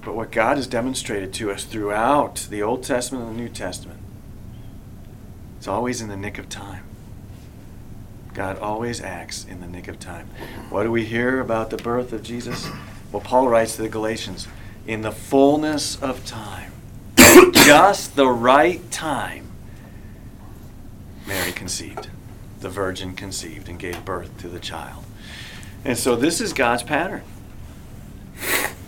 But 0.03 0.15
what 0.15 0.31
God 0.31 0.59
has 0.59 0.69
demonstrated 0.69 1.35
to 1.35 1.51
us 1.51 1.65
throughout 1.65 2.47
the 2.51 2.63
Old 2.63 2.85
Testament 2.85 3.27
and 3.27 3.37
the 3.37 3.43
New 3.43 3.49
Testament, 3.49 3.99
it's 5.59 5.67
always 5.67 6.01
in 6.01 6.07
the 6.07 6.17
nick 6.17 6.39
of 6.39 6.49
time. 6.49 6.85
God 8.33 8.61
always 8.61 9.01
acts 9.01 9.45
in 9.45 9.61
the 9.61 9.67
nick 9.67 9.89
of 9.89 9.99
time. 9.99 10.31
What 10.71 10.85
do 10.85 10.93
we 10.93 11.05
hear 11.05 11.41
about 11.41 11.71
the 11.71 11.79
birth 11.79 12.13
of 12.13 12.23
Jesus? 12.23 12.69
Well, 13.11 13.23
Paul 13.23 13.49
writes 13.49 13.75
to 13.75 13.83
the 13.83 13.89
Galatians 13.89 14.47
in 14.87 15.03
the 15.03 15.11
fullness 15.11 16.01
of 16.01 16.25
time, 16.25 16.71
just 17.53 18.17
the 18.17 18.29
right 18.29 18.89
time, 18.91 19.49
Mary 21.27 21.53
conceived. 21.53 22.09
The 22.61 22.69
virgin 22.71 23.15
conceived 23.15 23.69
and 23.69 23.79
gave 23.79 24.05
birth 24.05 24.39
to 24.39 24.49
the 24.49 24.59
child. 24.59 25.05
And 25.85 25.97
so 25.97 26.17
this 26.17 26.41
is 26.41 26.53
God's 26.53 26.83
pattern. 26.83 27.23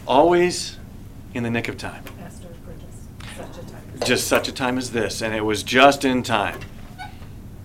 Always 0.06 0.78
in 1.34 1.42
the 1.42 1.50
nick 1.50 1.68
of 1.68 1.76
time. 1.76 2.02
Pastor, 2.18 2.48
for 2.64 2.72
just 2.74 3.36
such 3.36 3.62
a 3.62 3.70
time. 3.70 3.82
as 4.00 4.08
Just 4.08 4.26
such 4.26 4.48
a 4.48 4.52
time 4.52 4.78
as 4.78 4.90
this. 4.92 5.20
And 5.20 5.34
it 5.34 5.44
was 5.44 5.62
just 5.62 6.04
in 6.04 6.22
time. 6.22 6.58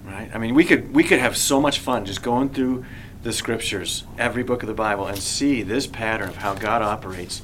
right? 0.05 0.29
I 0.33 0.37
mean, 0.37 0.53
we 0.53 0.65
could 0.65 0.93
we 0.93 1.03
could 1.03 1.19
have 1.19 1.37
so 1.37 1.61
much 1.61 1.79
fun 1.79 2.05
just 2.05 2.21
going 2.21 2.49
through 2.49 2.85
the 3.23 3.31
scriptures, 3.31 4.03
every 4.17 4.43
book 4.43 4.61
of 4.63 4.67
the 4.67 4.73
Bible, 4.73 5.07
and 5.07 5.17
see 5.17 5.63
this 5.63 5.87
pattern 5.87 6.29
of 6.29 6.35
how 6.37 6.53
God 6.53 6.81
operates. 6.81 7.41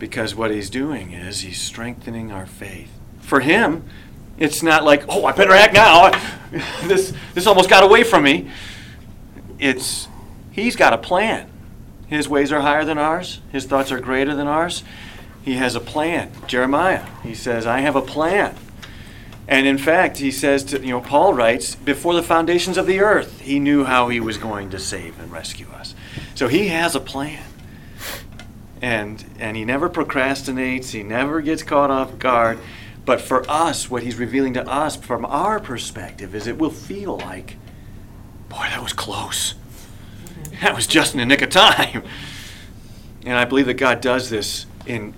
Because 0.00 0.34
what 0.34 0.50
He's 0.50 0.68
doing 0.68 1.12
is 1.12 1.42
He's 1.42 1.60
strengthening 1.60 2.32
our 2.32 2.46
faith. 2.46 2.90
For 3.20 3.38
Him, 3.38 3.84
it's 4.36 4.64
not 4.64 4.82
like, 4.82 5.04
oh, 5.08 5.24
I 5.26 5.32
better 5.32 5.52
act 5.52 5.74
now. 5.74 6.10
this 6.88 7.12
this 7.34 7.46
almost 7.46 7.70
got 7.70 7.84
away 7.84 8.02
from 8.02 8.24
me. 8.24 8.50
It's 9.60 10.08
He's 10.50 10.74
got 10.74 10.92
a 10.92 10.98
plan. 10.98 11.48
His 12.08 12.28
ways 12.28 12.50
are 12.50 12.60
higher 12.60 12.84
than 12.84 12.98
ours. 12.98 13.40
His 13.52 13.66
thoughts 13.66 13.92
are 13.92 14.00
greater 14.00 14.34
than 14.34 14.48
ours. 14.48 14.82
He 15.42 15.54
has 15.54 15.76
a 15.76 15.80
plan. 15.80 16.32
Jeremiah, 16.48 17.06
he 17.22 17.34
says, 17.34 17.66
I 17.66 17.80
have 17.80 17.94
a 17.94 18.02
plan. 18.02 18.56
And 19.46 19.66
in 19.66 19.78
fact, 19.78 20.18
he 20.18 20.30
says 20.30 20.64
to, 20.64 20.80
you 20.80 20.90
know, 20.90 21.00
Paul 21.00 21.34
writes, 21.34 21.74
before 21.74 22.14
the 22.14 22.22
foundations 22.22 22.76
of 22.76 22.86
the 22.86 23.00
earth, 23.00 23.40
he 23.40 23.58
knew 23.58 23.84
how 23.84 24.08
he 24.08 24.20
was 24.20 24.38
going 24.38 24.70
to 24.70 24.78
save 24.78 25.18
and 25.20 25.30
rescue 25.30 25.66
us. 25.70 25.94
So 26.34 26.48
he 26.48 26.68
has 26.68 26.94
a 26.94 27.00
plan. 27.00 27.42
And 28.82 29.24
and 29.38 29.56
he 29.56 29.64
never 29.64 29.90
procrastinates, 29.90 30.90
he 30.90 31.02
never 31.02 31.40
gets 31.40 31.62
caught 31.62 31.90
off 31.90 32.18
guard. 32.18 32.58
But 33.04 33.20
for 33.20 33.48
us, 33.50 33.90
what 33.90 34.02
he's 34.02 34.16
revealing 34.16 34.54
to 34.54 34.68
us 34.68 34.96
from 34.96 35.24
our 35.24 35.58
perspective 35.58 36.34
is 36.34 36.46
it 36.46 36.58
will 36.58 36.70
feel 36.70 37.18
like, 37.18 37.56
boy, 38.48 38.66
that 38.70 38.82
was 38.82 38.92
close. 38.92 39.54
That 40.60 40.74
was 40.74 40.86
just 40.86 41.14
in 41.14 41.18
the 41.18 41.26
nick 41.26 41.42
of 41.42 41.50
time. 41.50 42.02
And 43.24 43.36
I 43.36 43.44
believe 43.44 43.66
that 43.66 43.74
God 43.74 44.00
does 44.00 44.30
this 44.30 44.66
in 44.86 45.14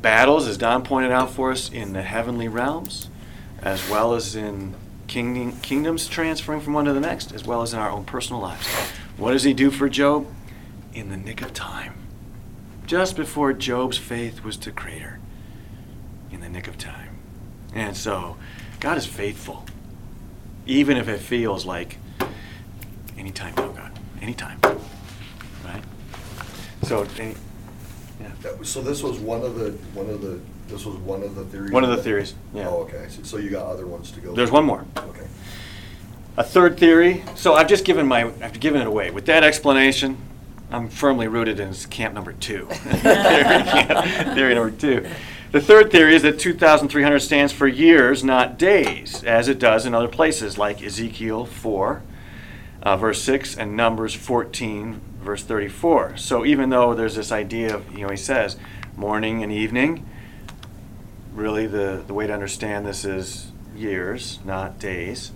battles, 0.00 0.46
as 0.48 0.58
Don 0.58 0.82
pointed 0.82 1.12
out 1.12 1.30
for 1.30 1.52
us, 1.52 1.70
in 1.70 1.92
the 1.92 2.02
heavenly 2.02 2.48
realms, 2.48 3.10
as 3.62 3.88
well 3.88 4.14
as 4.14 4.34
in 4.34 4.74
kingdom, 5.06 5.52
kingdoms 5.60 6.08
transferring 6.08 6.60
from 6.60 6.72
one 6.72 6.84
to 6.86 6.92
the 6.92 7.00
next, 7.00 7.32
as 7.32 7.44
well 7.44 7.62
as 7.62 7.74
in 7.74 7.78
our 7.78 7.90
own 7.90 8.04
personal 8.04 8.40
lives. 8.40 8.66
What 9.16 9.32
does 9.32 9.42
he 9.42 9.52
do 9.52 9.70
for 9.70 9.88
Job? 9.88 10.26
In 10.94 11.10
the 11.10 11.16
nick 11.16 11.42
of 11.42 11.52
time. 11.52 11.99
Just 12.90 13.14
before 13.14 13.52
Job's 13.52 13.98
faith 13.98 14.42
was 14.42 14.56
to 14.56 14.72
crater. 14.72 15.20
In 16.32 16.40
the 16.40 16.48
nick 16.48 16.66
of 16.66 16.76
time. 16.76 17.18
And 17.72 17.96
so, 17.96 18.36
God 18.80 18.98
is 18.98 19.06
faithful. 19.06 19.64
Even 20.66 20.96
if 20.96 21.06
it 21.06 21.20
feels 21.20 21.64
like 21.64 21.98
anytime 23.16 23.54
now, 23.54 23.68
God. 23.68 23.92
Anytime. 24.20 24.58
Right? 25.64 25.84
So, 26.82 27.06
any, 27.16 27.36
yeah. 28.20 28.32
So 28.64 28.82
this 28.82 29.04
was 29.04 29.20
one 29.20 29.42
of 29.42 29.54
the, 29.54 29.70
one 29.94 30.10
of 30.10 30.20
the, 30.20 30.40
this 30.66 30.84
was 30.84 30.96
one 30.96 31.22
of 31.22 31.36
the 31.36 31.44
theories? 31.44 31.70
One 31.70 31.84
of 31.84 31.90
the 31.90 32.02
theories, 32.02 32.34
yeah. 32.52 32.66
Oh, 32.68 32.78
okay, 32.88 33.06
So- 33.08 33.22
so 33.22 33.36
you 33.36 33.50
got 33.50 33.66
other 33.66 33.86
ones 33.86 34.10
to 34.10 34.20
go? 34.20 34.34
There's 34.34 34.48
through? 34.48 34.56
one 34.56 34.64
more. 34.64 34.84
Okay. 34.96 35.28
A 36.36 36.42
third 36.42 36.76
theory. 36.76 37.22
So 37.36 37.54
I've 37.54 37.68
just 37.68 37.84
given 37.84 38.08
my 38.08 38.32
I've 38.42 38.58
given 38.58 38.80
it 38.80 38.88
away. 38.88 39.12
With 39.12 39.26
that 39.26 39.44
explanation, 39.44 40.16
I'm 40.70 40.88
firmly 40.88 41.26
rooted 41.26 41.58
in 41.58 41.74
camp 41.74 42.14
number 42.14 42.32
two. 42.32 42.66
theory, 42.70 44.34
theory 44.34 44.54
number 44.54 44.70
two. 44.70 45.08
The 45.52 45.60
third 45.60 45.90
theory 45.90 46.14
is 46.14 46.22
that 46.22 46.38
2,300 46.38 47.18
stands 47.18 47.52
for 47.52 47.66
years, 47.66 48.22
not 48.22 48.56
days, 48.56 49.24
as 49.24 49.48
it 49.48 49.58
does 49.58 49.84
in 49.84 49.94
other 49.94 50.06
places 50.06 50.58
like 50.58 50.80
Ezekiel 50.80 51.44
4, 51.44 52.02
uh, 52.82 52.96
verse 52.96 53.20
6, 53.22 53.56
and 53.56 53.76
Numbers 53.76 54.14
14, 54.14 55.00
verse 55.20 55.42
34. 55.42 56.16
So 56.18 56.46
even 56.46 56.70
though 56.70 56.94
there's 56.94 57.16
this 57.16 57.32
idea 57.32 57.74
of, 57.74 57.92
you 57.92 58.06
know, 58.06 58.10
he 58.10 58.16
says 58.16 58.56
morning 58.96 59.42
and 59.42 59.50
evening, 59.50 60.08
really 61.34 61.66
the, 61.66 62.04
the 62.06 62.14
way 62.14 62.28
to 62.28 62.32
understand 62.32 62.86
this 62.86 63.04
is 63.04 63.50
years, 63.74 64.38
not 64.44 64.78
days. 64.78 65.32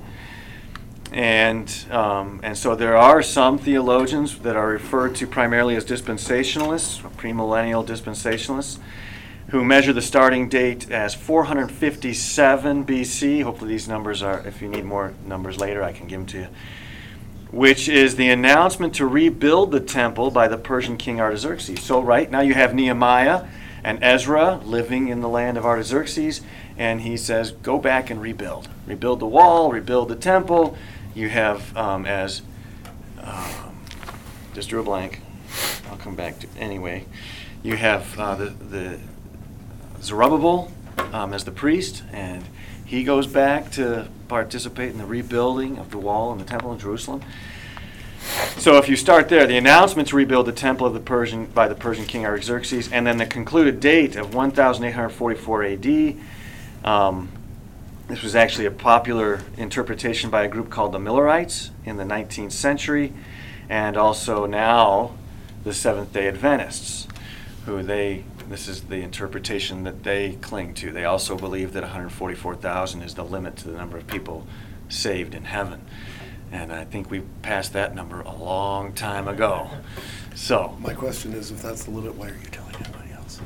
And, 1.15 1.73
um, 1.93 2.41
and 2.43 2.59
so 2.59 2.75
there 2.75 2.97
are 2.97 3.23
some 3.23 3.57
theologians 3.57 4.37
that 4.41 4.57
are 4.57 4.67
referred 4.67 5.15
to 5.17 5.29
primarily 5.29 5.77
as 5.77 5.85
dispensationalists, 5.85 7.03
premillennial 7.17 7.87
dispensationalists, 7.87 8.81
who 9.51 9.63
measure 9.65 9.93
the 9.93 10.03
starting 10.03 10.49
date 10.49 10.91
as 10.91 11.15
457 11.15 12.85
BC. 12.85 13.45
Hopefully, 13.45 13.71
these 13.71 13.87
numbers 13.87 14.25
are, 14.25 14.45
if 14.45 14.61
you 14.61 14.67
need 14.67 14.85
more 14.85 15.15
numbers 15.25 15.57
later, 15.57 15.85
I 15.85 15.93
can 15.93 16.09
give 16.09 16.19
them 16.19 16.27
to 16.27 16.39
you. 16.39 16.49
Which 17.53 17.89
is 17.89 18.17
the 18.17 18.31
announcement 18.31 18.97
to 18.97 19.07
rebuild 19.07 19.71
the 19.71 19.79
temple 19.79 20.33
by 20.33 20.49
the 20.49 20.59
Persian 20.59 20.97
king 20.97 21.21
Artaxerxes. 21.21 21.81
So, 21.81 22.01
right 22.01 22.29
now 22.29 22.41
you 22.41 22.55
have 22.55 22.75
Nehemiah 22.75 23.45
and 23.85 24.03
Ezra 24.03 24.57
living 24.65 25.07
in 25.07 25.21
the 25.21 25.29
land 25.29 25.59
of 25.59 25.65
Artaxerxes, 25.65 26.41
and 26.77 27.03
he 27.03 27.17
says, 27.17 27.53
Go 27.53 27.79
back 27.79 28.11
and 28.11 28.21
rebuild. 28.21 28.69
Rebuild 28.89 29.21
the 29.21 29.27
wall, 29.27 29.71
rebuild 29.71 30.09
the 30.09 30.17
temple. 30.17 30.77
You 31.15 31.29
have, 31.29 31.77
um, 31.77 32.07
as, 32.07 32.43
um, 33.23 33.81
just 34.53 34.69
drew 34.69 34.81
a 34.81 34.83
blank. 34.83 35.21
I'll 35.91 35.97
come 35.97 36.17
back 36.17 36.41
to 36.41 36.49
anyway. 36.59 37.07
You 37.63 37.77
have 37.77 38.19
uh, 38.19 38.35
the, 38.35 38.47
the 38.47 38.99
Zerubbabel 40.03 40.73
um, 41.13 41.33
as 41.33 41.45
the 41.45 41.53
priest, 41.53 42.03
and 42.13 42.45
he 42.85 43.05
goes 43.05 43.27
back 43.27 43.71
to 43.73 44.09
participate 44.29 44.91
in 44.91 44.99
the 44.99 45.07
rebuilding 45.07 45.79
of 45.79 45.91
the 45.91 45.99
wall 45.99 46.33
and 46.33 46.41
the 46.41 46.45
temple 46.45 46.73
in 46.73 46.79
Jerusalem. 46.79 47.23
So 48.57 48.79
if 48.79 48.89
you 48.89 48.97
start 48.97 49.29
there, 49.29 49.47
the 49.47 49.57
announcement 49.57 50.09
to 50.09 50.17
rebuild 50.17 50.47
the 50.47 50.53
temple 50.53 50.87
of 50.87 50.95
the 50.95 51.01
Persian 51.01 51.47
by 51.47 51.69
the 51.69 51.75
Persian 51.75 52.07
king 52.07 52.25
Artaxerxes, 52.25 52.91
and 52.91 53.07
then 53.07 53.19
the 53.19 53.27
concluded 53.27 53.81
date 53.81 54.17
of 54.17 54.35
1844 54.35 55.65
AD. 55.65 56.17
Um, 56.85 57.29
this 58.09 58.23
was 58.23 58.37
actually 58.37 58.67
a 58.67 58.71
popular 58.71 59.43
interpretation 59.57 60.31
by 60.31 60.45
a 60.45 60.49
group 60.49 60.71
called 60.71 60.93
the 60.93 60.99
Millerites 60.99 61.71
in 61.85 61.97
the 61.97 62.05
19th 62.05 62.53
century, 62.53 63.13
and 63.69 63.97
also 63.97 64.47
now 64.47 65.15
the 65.65 65.73
Seventh 65.73 66.13
Day 66.13 66.29
Adventists, 66.29 67.09
who 67.65 67.83
they 67.83 68.25
this 68.49 68.69
is 68.69 68.83
the 68.83 68.97
interpretation 68.97 69.85
that 69.85 70.03
they 70.03 70.33
cling 70.43 70.75
to. 70.75 70.93
They 70.93 71.05
also 71.05 71.37
believe 71.37 71.73
that 71.73 71.83
144,000 71.83 73.03
is 73.03 73.15
the 73.15 73.25
limit 73.25 73.57
to 73.57 73.69
the 73.69 73.77
number 73.77 73.97
of 73.97 74.07
people 74.07 74.47
saved 74.89 75.35
in 75.35 75.45
heaven. 75.45 75.81
And 76.53 76.73
I 76.73 76.85
think 76.85 77.11
we 77.11 77.21
passed 77.43 77.73
that 77.73 77.95
number 77.95 78.21
a 78.21 78.35
long 78.35 78.93
time 78.93 79.29
ago. 79.29 79.71
So, 80.35 80.77
My 80.79 80.93
question 80.93 81.33
is, 81.33 81.51
if 81.51 81.63
that's 81.63 81.85
the 81.85 81.91
limit, 81.91 82.17
why 82.17 82.29
are 82.29 82.35
you 82.35 82.51
telling 82.51 82.75
anybody 82.77 83.13
else? 83.13 83.41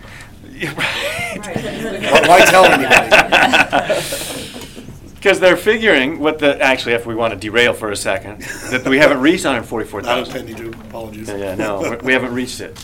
Yeah, 0.52 0.74
right. 0.74 2.12
Why- 2.12 2.28
why 2.28 2.44
tell 2.44 2.64
anybody? 2.64 4.02
Because 5.14 5.40
they're 5.40 5.56
figuring 5.56 6.20
what 6.20 6.38
the, 6.38 6.62
actually, 6.62 6.92
if 6.92 7.04
we 7.04 7.12
want 7.16 7.34
to 7.34 7.38
derail 7.40 7.72
for 7.74 7.90
a 7.90 7.96
second, 7.96 8.40
that 8.70 8.86
we 8.86 8.98
haven't 8.98 9.20
reached 9.20 9.42
Not 9.42 9.56
a 9.56 9.62
144,000. 9.62 10.32
penny 10.32 10.54
to, 10.54 10.68
apologies. 10.86 11.28
Yeah, 11.28 11.36
yeah, 11.36 11.54
no, 11.56 11.80
we- 11.80 11.96
we 12.06 12.12
haven't 12.12 12.32
reached 12.32 12.60
it. 12.60 12.78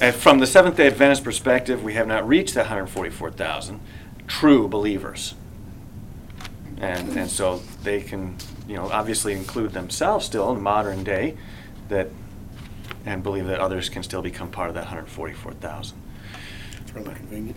And 0.00 0.12
from 0.12 0.40
the 0.40 0.48
Seventh 0.48 0.76
day 0.76 0.88
Adventist 0.88 1.22
perspective, 1.22 1.84
we 1.84 1.94
have 1.94 2.08
not 2.08 2.26
reached 2.26 2.54
the 2.54 2.60
144,000 2.62 3.78
true 4.26 4.66
believers. 4.66 5.34
And, 6.78 7.16
and 7.16 7.30
so 7.30 7.62
they 7.84 8.00
can, 8.00 8.36
you 8.66 8.74
know, 8.74 8.90
obviously 8.90 9.34
include 9.34 9.72
themselves 9.72 10.26
still 10.26 10.50
in 10.50 10.60
modern 10.60 11.04
day 11.04 11.36
that, 11.88 12.08
and 13.06 13.22
believe 13.22 13.46
that 13.46 13.60
others 13.60 13.88
can 13.88 14.02
still 14.02 14.22
become 14.22 14.50
part 14.50 14.70
of 14.70 14.74
that 14.74 14.86
144,000. 14.86 15.96
It's 16.90 16.96
rather 16.96 17.16
convenient. 17.16 17.56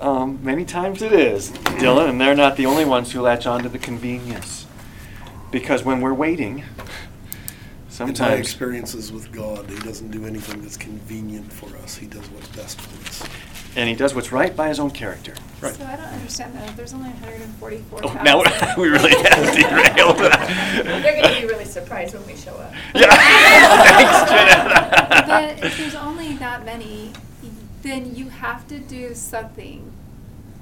Um, 0.00 0.40
many 0.42 0.64
times 0.64 1.02
it 1.02 1.12
is, 1.12 1.50
Dylan, 1.50 2.08
and 2.10 2.20
they're 2.20 2.34
not 2.34 2.56
the 2.56 2.66
only 2.66 2.84
ones 2.84 3.12
who 3.12 3.20
latch 3.20 3.46
on 3.46 3.62
to 3.62 3.68
the 3.68 3.78
convenience. 3.78 4.66
Because 5.52 5.84
when 5.84 6.00
we're 6.00 6.12
waiting, 6.12 6.58
In 6.58 6.64
my 6.66 6.84
sometimes. 7.88 8.40
experiences 8.40 9.12
with 9.12 9.30
God, 9.30 9.70
He 9.70 9.78
doesn't 9.78 10.10
do 10.10 10.26
anything 10.26 10.62
that's 10.62 10.76
convenient 10.76 11.52
for 11.52 11.74
us. 11.78 11.96
He 11.96 12.06
does 12.06 12.28
what's 12.30 12.48
best 12.48 12.80
for 12.80 13.08
us. 13.08 13.22
And 13.76 13.88
he 13.88 13.94
does 13.94 14.14
what's 14.14 14.32
right 14.32 14.56
by 14.56 14.68
his 14.68 14.80
own 14.80 14.90
character. 14.90 15.34
Right. 15.60 15.74
So 15.74 15.84
I 15.84 15.96
don't 15.96 16.06
understand 16.06 16.54
that. 16.54 16.74
There's 16.78 16.94
only 16.94 17.10
144. 17.10 18.00
Oh, 18.04 18.12
now 18.24 18.38
we're- 18.38 18.50
we 18.78 18.88
really 18.88 19.10
have 19.10 19.54
derailed. 19.54 20.16
They're 20.18 21.22
gonna 21.22 21.40
be 21.40 21.46
really 21.46 21.66
surprised 21.66 22.14
when 22.14 22.26
we 22.26 22.34
show 22.36 22.54
up. 22.54 22.72
Yeah. 22.94 23.06
Thanks, 23.92 24.30
Jeanette. 24.30 25.26
But 25.26 25.64
if 25.66 25.76
there's 25.78 25.94
only 25.94 26.34
that 26.36 26.64
many, 26.64 27.12
then 27.86 28.14
you 28.14 28.28
have 28.28 28.66
to 28.68 28.78
do 28.78 29.14
something 29.14 29.92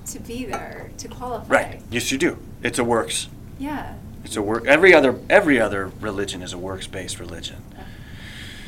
to 0.07 0.19
be 0.21 0.45
there 0.45 0.91
to 0.99 1.09
qualify. 1.09 1.47
Right. 1.53 1.83
Yes, 1.91 2.13
you 2.13 2.19
do. 2.19 2.39
It's 2.63 2.79
a 2.79 2.85
works. 2.85 3.29
Yeah. 3.59 3.95
It's 4.25 4.37
a 4.37 4.43
work. 4.43 4.67
Every 4.67 4.95
other 4.95 5.19
every 5.29 5.61
other 5.61 5.91
religion 6.01 6.43
is 6.43 6.53
a 6.53 6.59
works-based 6.59 7.19
religion. 7.19 7.63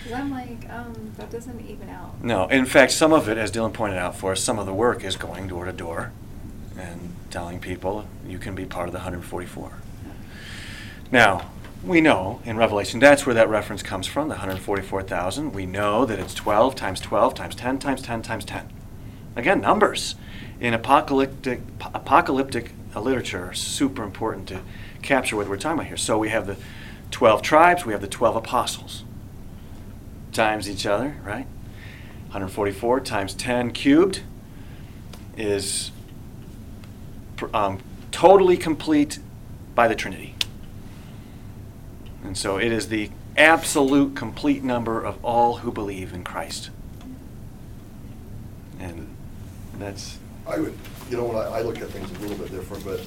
Because 0.02 0.20
I'm 0.20 0.30
like, 0.30 0.70
um, 0.70 1.12
that 1.16 1.30
doesn't 1.30 1.60
even 1.68 1.88
out. 1.88 2.22
No, 2.22 2.46
in 2.48 2.64
fact, 2.64 2.92
some 2.92 3.12
of 3.12 3.28
it, 3.28 3.38
as 3.38 3.50
Dylan 3.50 3.72
pointed 3.72 3.98
out 3.98 4.16
for 4.16 4.32
us, 4.32 4.40
some 4.40 4.58
of 4.58 4.66
the 4.66 4.74
work 4.74 5.02
is 5.02 5.16
going 5.16 5.48
door 5.48 5.64
to 5.64 5.72
door 5.72 6.12
and 6.78 7.14
telling 7.30 7.58
people 7.58 8.06
you 8.26 8.38
can 8.38 8.54
be 8.54 8.64
part 8.64 8.88
of 8.88 8.92
the 8.92 8.98
144. 8.98 9.72
Now, 11.10 11.50
we 11.86 12.00
know 12.00 12.40
in 12.44 12.56
Revelation 12.56 12.98
that's 12.98 13.24
where 13.24 13.34
that 13.34 13.48
reference 13.48 13.82
comes 13.82 14.06
from, 14.06 14.28
the 14.28 14.34
144,000. 14.34 15.52
We 15.52 15.66
know 15.66 16.04
that 16.04 16.18
it's 16.18 16.34
12 16.34 16.74
times 16.74 17.00
12 17.00 17.34
times 17.34 17.54
10 17.54 17.78
times 17.78 18.02
10 18.02 18.22
times 18.22 18.44
10. 18.44 18.72
Again, 19.36 19.60
numbers. 19.60 20.16
In 20.60 20.74
apocalyptic, 20.74 21.60
apocalyptic 21.94 22.72
literature 22.94 23.50
are 23.50 23.54
super 23.54 24.02
important 24.02 24.48
to 24.48 24.60
capture 25.02 25.36
what 25.36 25.48
we're 25.48 25.58
talking 25.58 25.78
about 25.78 25.86
here. 25.86 25.96
So 25.96 26.18
we 26.18 26.30
have 26.30 26.46
the 26.46 26.56
12 27.10 27.42
tribes, 27.42 27.84
we 27.84 27.92
have 27.92 28.00
the 28.00 28.08
12 28.08 28.36
apostles, 28.36 29.04
times 30.32 30.68
each 30.68 30.86
other, 30.86 31.16
right? 31.22 31.46
144 32.28 33.00
times 33.00 33.34
10 33.34 33.72
cubed 33.72 34.22
is 35.36 35.92
um, 37.54 37.78
totally 38.10 38.56
complete 38.56 39.18
by 39.74 39.86
the 39.86 39.94
Trinity. 39.94 40.35
And 42.26 42.36
so 42.36 42.56
it 42.58 42.72
is 42.72 42.88
the 42.88 43.10
absolute 43.36 44.16
complete 44.16 44.64
number 44.64 45.00
of 45.00 45.24
all 45.24 45.58
who 45.58 45.70
believe 45.70 46.12
in 46.12 46.24
Christ. 46.24 46.70
And 48.80 49.14
that's, 49.78 50.18
I 50.46 50.58
would, 50.58 50.76
you 51.08 51.16
know, 51.16 51.24
when 51.24 51.36
I, 51.36 51.58
I 51.58 51.62
look 51.62 51.80
at 51.80 51.88
things 51.90 52.10
a 52.10 52.18
little 52.20 52.36
bit 52.36 52.50
different, 52.50 52.84
but 52.84 53.06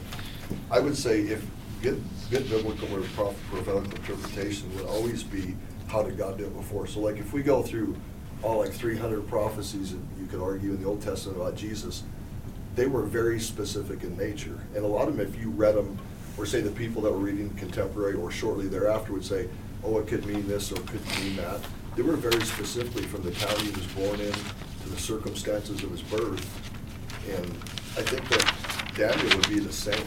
I 0.71 0.79
would 0.79 0.95
say 0.95 1.21
if, 1.21 1.45
get, 1.81 1.95
get 2.31 2.49
biblical 2.49 2.87
or 2.95 3.01
prophetic 3.01 3.93
interpretation 3.93 4.73
would 4.75 4.85
always 4.85 5.21
be, 5.21 5.53
how 5.87 6.01
did 6.01 6.17
God 6.17 6.37
do 6.37 6.45
it 6.45 6.55
before? 6.55 6.87
So 6.87 7.01
like, 7.01 7.17
if 7.17 7.33
we 7.33 7.43
go 7.43 7.61
through 7.61 7.97
all 8.41 8.59
like 8.59 8.71
three 8.71 8.97
hundred 8.97 9.27
prophecies, 9.27 9.91
and 9.91 10.07
you 10.17 10.27
could 10.27 10.41
argue 10.41 10.71
in 10.71 10.81
the 10.81 10.87
Old 10.87 11.01
Testament 11.01 11.41
about 11.41 11.55
Jesus, 11.55 12.03
they 12.75 12.85
were 12.85 13.03
very 13.03 13.41
specific 13.41 14.03
in 14.03 14.15
nature. 14.17 14.57
And 14.75 14.85
a 14.85 14.87
lot 14.87 15.09
of 15.09 15.17
them, 15.17 15.27
if 15.27 15.37
you 15.37 15.49
read 15.49 15.75
them, 15.75 15.99
or 16.39 16.45
say 16.45 16.61
the 16.61 16.71
people 16.71 17.01
that 17.01 17.11
were 17.11 17.17
reading 17.17 17.49
contemporary 17.55 18.13
or 18.15 18.31
shortly 18.31 18.65
thereafter 18.67 19.11
would 19.11 19.25
say, 19.25 19.49
oh, 19.83 19.99
it 19.99 20.07
could 20.07 20.25
mean 20.25 20.47
this 20.47 20.71
or 20.71 20.75
it 20.75 20.87
could 20.87 21.05
mean 21.19 21.35
that. 21.35 21.59
They 21.97 22.01
were 22.01 22.15
very 22.15 22.41
specifically 22.45 23.03
from 23.03 23.23
the 23.23 23.31
town 23.31 23.59
he 23.59 23.71
was 23.71 23.85
born 23.87 24.21
in 24.21 24.31
to 24.31 24.89
the 24.89 24.97
circumstances 24.97 25.83
of 25.83 25.91
his 25.91 26.01
birth. 26.01 26.47
And 27.29 27.45
I 27.97 28.07
think 28.07 28.27
that 28.29 28.93
Daniel 28.95 29.37
would 29.37 29.49
be 29.49 29.59
the 29.59 29.73
same. 29.73 30.01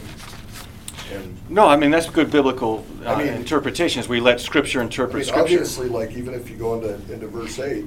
And 1.13 1.37
no, 1.49 1.67
I 1.67 1.75
mean, 1.75 1.91
that's 1.91 2.09
good 2.09 2.31
biblical 2.31 2.83
uh, 3.05 3.09
I 3.09 3.23
mean- 3.23 3.33
interpretation, 3.35 3.99
is 3.99 4.09
we 4.09 4.19
let 4.19 4.41
Scripture 4.41 4.79
I 4.79 4.85
interpret 4.85 5.17
mean, 5.17 5.25
Scripture. 5.25 5.41
obviously, 5.43 5.87
like, 5.87 6.13
even 6.13 6.33
if 6.33 6.49
you 6.49 6.55
go 6.55 6.73
into, 6.75 6.95
into 7.13 7.27
verse 7.27 7.59
eight, 7.59 7.85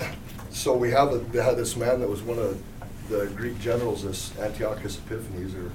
so 0.50 0.76
we 0.76 0.90
have, 0.90 1.12
a- 1.12 1.18
they 1.18 1.40
had 1.40 1.56
this 1.56 1.76
man 1.76 2.00
that 2.00 2.08
was 2.08 2.22
one 2.22 2.38
of 2.40 2.60
the 3.08 3.26
Greek 3.36 3.60
generals, 3.60 4.02
this 4.02 4.36
Antiochus 4.40 4.98
Epiphanes, 4.98 5.54
or, 5.54 5.70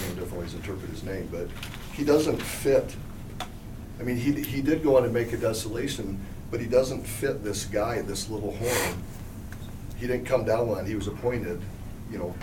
you 0.00 0.08
know, 0.08 0.20
different 0.20 0.42
ways 0.42 0.50
to 0.52 0.56
interpret 0.56 0.90
his 0.90 1.02
name, 1.02 1.28
but 1.30 1.48
he 1.92 2.04
doesn't 2.04 2.40
fit. 2.40 2.94
I 4.00 4.02
mean, 4.02 4.16
he, 4.16 4.32
he 4.42 4.62
did 4.62 4.82
go 4.82 4.96
on 4.96 5.04
and 5.04 5.12
make 5.12 5.32
a 5.32 5.36
desolation, 5.36 6.18
but 6.50 6.60
he 6.60 6.66
doesn't 6.66 7.04
fit 7.04 7.44
this 7.44 7.64
guy, 7.66 8.02
this 8.02 8.28
little 8.28 8.52
horn. 8.56 9.02
He 9.96 10.06
didn't 10.06 10.26
come 10.26 10.44
down 10.44 10.68
one, 10.68 10.86
he 10.86 10.94
was 10.94 11.06
appointed, 11.06 11.60
you 12.10 12.18
know, 12.18 12.34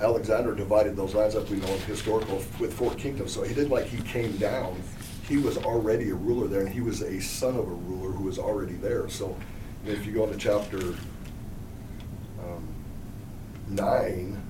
Alexander 0.00 0.54
divided 0.54 0.94
those 0.94 1.14
lands 1.14 1.34
up, 1.34 1.48
we 1.48 1.56
know, 1.56 1.66
historical, 1.86 2.42
with 2.58 2.72
four 2.74 2.92
kingdoms, 2.94 3.32
so 3.32 3.42
he 3.42 3.54
didn't 3.54 3.70
like 3.70 3.86
he 3.86 4.02
came 4.02 4.36
down. 4.36 4.78
He 5.26 5.38
was 5.38 5.56
already 5.56 6.10
a 6.10 6.14
ruler 6.14 6.48
there, 6.48 6.60
and 6.60 6.68
he 6.68 6.80
was 6.80 7.00
a 7.00 7.20
son 7.20 7.56
of 7.56 7.66
a 7.66 7.74
ruler 7.74 8.10
who 8.10 8.24
was 8.24 8.38
already 8.38 8.74
there, 8.74 9.08
so 9.08 9.36
if 9.86 10.04
you 10.04 10.12
go 10.12 10.24
into 10.24 10.36
chapter 10.36 10.78
um, 12.40 12.68
nine, 13.68 14.42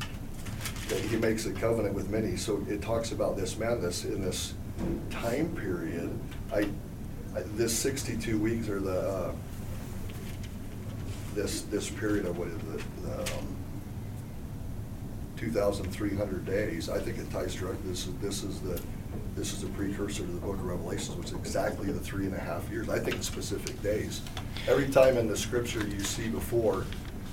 that 0.89 1.01
he 1.01 1.16
makes 1.16 1.47
a 1.47 1.53
covenant 1.53 1.95
with 1.95 2.11
many, 2.11 2.37
so 2.37 2.64
it 2.68 2.80
talks 2.82 3.12
about 3.12 3.37
this 3.37 3.57
man, 3.59 3.80
this, 3.80 4.05
in 4.05 4.20
this 4.20 4.55
time 5.11 5.55
period, 5.57 6.11
I, 6.53 6.68
I- 7.34 7.43
this 7.57 7.76
sixty-two 7.76 8.39
weeks 8.39 8.68
or 8.68 8.80
the, 8.80 9.01
uh, 9.01 9.32
this, 11.34 11.62
this 11.62 11.91
period 11.91 12.26
of 12.26 12.39
what 12.39 12.49
is 12.49 12.55
it, 12.55 13.03
the, 13.03 13.22
um, 13.39 13.47
two 15.37 15.51
thousand 15.51 15.91
three 15.91 16.14
hundred 16.16 16.47
days, 16.47 16.89
I 16.89 16.99
think 16.99 17.18
it 17.18 17.30
ties 17.30 17.55
directly, 17.55 17.91
this 17.91 18.07
is, 18.07 18.14
this 18.22 18.43
is 18.43 18.61
the, 18.61 18.80
this 19.34 19.53
is 19.53 19.64
a 19.64 19.66
precursor 19.68 20.22
to 20.22 20.30
the 20.30 20.41
book 20.41 20.55
of 20.55 20.64
Revelations, 20.64 21.14
which 21.16 21.26
is 21.26 21.34
exactly 21.34 21.93
the 21.93 22.01
three 22.01 22.24
and 22.26 22.34
a 22.34 22.39
half 22.39 22.70
years, 22.70 22.89
I 22.89 22.99
think 22.99 23.22
specific 23.22 23.82
days. 23.82 24.22
Every 24.66 24.89
time 24.89 25.18
in 25.18 25.26
the 25.26 25.37
scripture 25.37 25.87
you 25.87 26.01
see 26.01 26.28
before, 26.28 26.87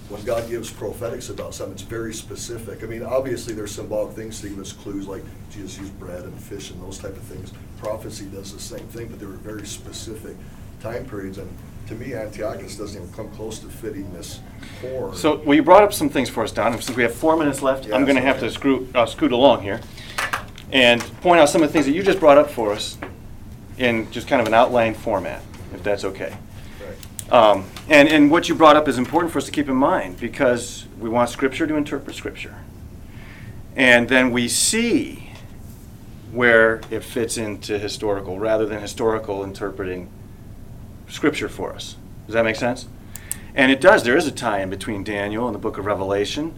when 0.09 0.23
God 0.23 0.47
gives 0.49 0.71
prophetics 0.71 1.29
about 1.29 1.53
something, 1.53 1.73
it's 1.73 1.81
very 1.81 2.13
specific. 2.13 2.83
I 2.83 2.87
mean, 2.87 3.03
obviously, 3.03 3.53
there's 3.53 3.71
symbolic 3.71 4.15
things 4.15 4.41
to 4.41 4.49
give 4.49 4.59
us 4.59 4.73
clues, 4.73 5.07
like 5.07 5.23
Jesus 5.51 5.79
used 5.79 5.97
bread 5.99 6.23
and 6.23 6.39
fish 6.39 6.71
and 6.71 6.81
those 6.81 6.97
type 6.97 7.15
of 7.15 7.23
things. 7.23 7.53
Prophecy 7.77 8.25
does 8.25 8.53
the 8.53 8.59
same 8.59 8.87
thing, 8.87 9.07
but 9.07 9.19
there 9.19 9.29
were 9.29 9.35
very 9.35 9.65
specific 9.65 10.35
time 10.81 11.05
periods, 11.05 11.37
and 11.37 11.49
to 11.87 11.95
me, 11.95 12.13
Antiochus 12.13 12.77
doesn't 12.77 13.01
even 13.01 13.13
come 13.13 13.29
close 13.31 13.59
to 13.59 13.67
fitting 13.67 14.11
this 14.13 14.39
horn. 14.81 15.15
So, 15.15 15.37
well, 15.45 15.55
you 15.55 15.63
brought 15.63 15.83
up 15.83 15.93
some 15.93 16.09
things 16.09 16.29
for 16.29 16.43
us, 16.43 16.51
Don, 16.51 16.73
since 16.81 16.95
we 16.95 17.03
have 17.03 17.13
four 17.13 17.37
minutes 17.37 17.61
left, 17.61 17.85
I'm 17.91 18.05
gonna 18.05 18.21
have 18.21 18.37
sorry. 18.37 18.49
to 18.49 18.53
screw, 18.53 18.87
uh, 18.95 19.05
scoot 19.05 19.31
along 19.31 19.63
here 19.63 19.79
and 20.73 21.01
point 21.21 21.39
out 21.39 21.47
some 21.47 21.61
of 21.61 21.69
the 21.69 21.73
things 21.73 21.85
that 21.85 21.93
you 21.93 22.03
just 22.03 22.19
brought 22.19 22.37
up 22.37 22.49
for 22.49 22.73
us 22.73 22.97
in 23.77 24.11
just 24.11 24.27
kind 24.27 24.41
of 24.41 24.47
an 24.47 24.53
outline 24.53 24.93
format, 24.93 25.41
if 25.73 25.83
that's 25.83 26.03
okay. 26.03 26.35
Um, 27.31 27.65
and, 27.89 28.09
and 28.09 28.29
what 28.29 28.49
you 28.49 28.55
brought 28.55 28.75
up 28.75 28.87
is 28.87 28.97
important 28.97 29.31
for 29.31 29.39
us 29.39 29.45
to 29.45 29.51
keep 29.51 29.69
in 29.69 29.75
mind 29.75 30.19
because 30.19 30.85
we 30.99 31.09
want 31.09 31.29
Scripture 31.29 31.65
to 31.65 31.75
interpret 31.75 32.15
Scripture. 32.15 32.55
And 33.75 34.07
then 34.07 34.31
we 34.31 34.47
see 34.47 35.29
where 36.31 36.81
it 36.89 37.03
fits 37.03 37.37
into 37.37 37.77
historical 37.77 38.39
rather 38.39 38.65
than 38.65 38.79
historical 38.79 39.43
interpreting 39.43 40.09
Scripture 41.07 41.49
for 41.49 41.73
us. 41.73 41.95
Does 42.25 42.33
that 42.33 42.43
make 42.43 42.55
sense? 42.55 42.87
And 43.55 43.71
it 43.71 43.81
does. 43.81 44.03
There 44.03 44.17
is 44.17 44.25
a 44.27 44.31
tie 44.31 44.61
in 44.61 44.69
between 44.69 45.03
Daniel 45.03 45.47
and 45.47 45.53
the 45.53 45.59
book 45.59 45.77
of 45.77 45.85
Revelation 45.85 46.57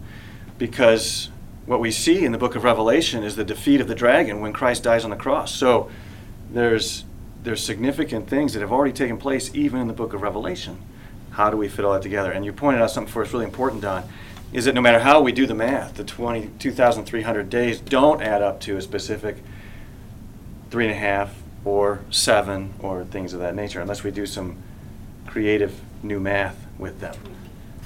because 0.58 1.30
what 1.66 1.80
we 1.80 1.90
see 1.90 2.24
in 2.24 2.32
the 2.32 2.38
book 2.38 2.54
of 2.54 2.64
Revelation 2.64 3.22
is 3.22 3.36
the 3.36 3.44
defeat 3.44 3.80
of 3.80 3.88
the 3.88 3.94
dragon 3.94 4.40
when 4.40 4.52
Christ 4.52 4.82
dies 4.82 5.04
on 5.04 5.10
the 5.10 5.16
cross. 5.16 5.54
So 5.54 5.90
there's 6.50 7.04
there's 7.46 7.62
significant 7.62 8.28
things 8.28 8.54
that 8.54 8.60
have 8.60 8.72
already 8.72 8.92
taken 8.92 9.16
place 9.16 9.54
even 9.54 9.80
in 9.80 9.86
the 9.86 9.92
book 9.92 10.12
of 10.12 10.20
Revelation. 10.20 10.82
How 11.30 11.48
do 11.48 11.56
we 11.56 11.68
fit 11.68 11.84
all 11.84 11.92
that 11.92 12.02
together? 12.02 12.32
And 12.32 12.44
you 12.44 12.52
pointed 12.52 12.82
out 12.82 12.90
something 12.90 13.12
for 13.12 13.22
us 13.22 13.32
really 13.32 13.44
important, 13.44 13.82
Don, 13.82 14.02
is 14.52 14.64
that 14.64 14.74
no 14.74 14.80
matter 14.80 14.98
how 14.98 15.20
we 15.20 15.30
do 15.30 15.46
the 15.46 15.54
math, 15.54 15.94
the 15.94 16.02
20, 16.02 16.50
2,300 16.58 17.48
days 17.48 17.78
don't 17.78 18.20
add 18.20 18.42
up 18.42 18.60
to 18.62 18.76
a 18.76 18.82
specific 18.82 19.36
three 20.72 20.86
and 20.86 20.92
a 20.92 20.98
half 20.98 21.40
or 21.64 22.00
seven 22.10 22.74
or 22.80 23.04
things 23.04 23.32
of 23.32 23.38
that 23.38 23.54
nature, 23.54 23.80
unless 23.80 24.02
we 24.02 24.10
do 24.10 24.26
some 24.26 24.60
creative 25.28 25.80
new 26.02 26.18
math 26.18 26.66
with 26.78 26.98
them. 26.98 27.14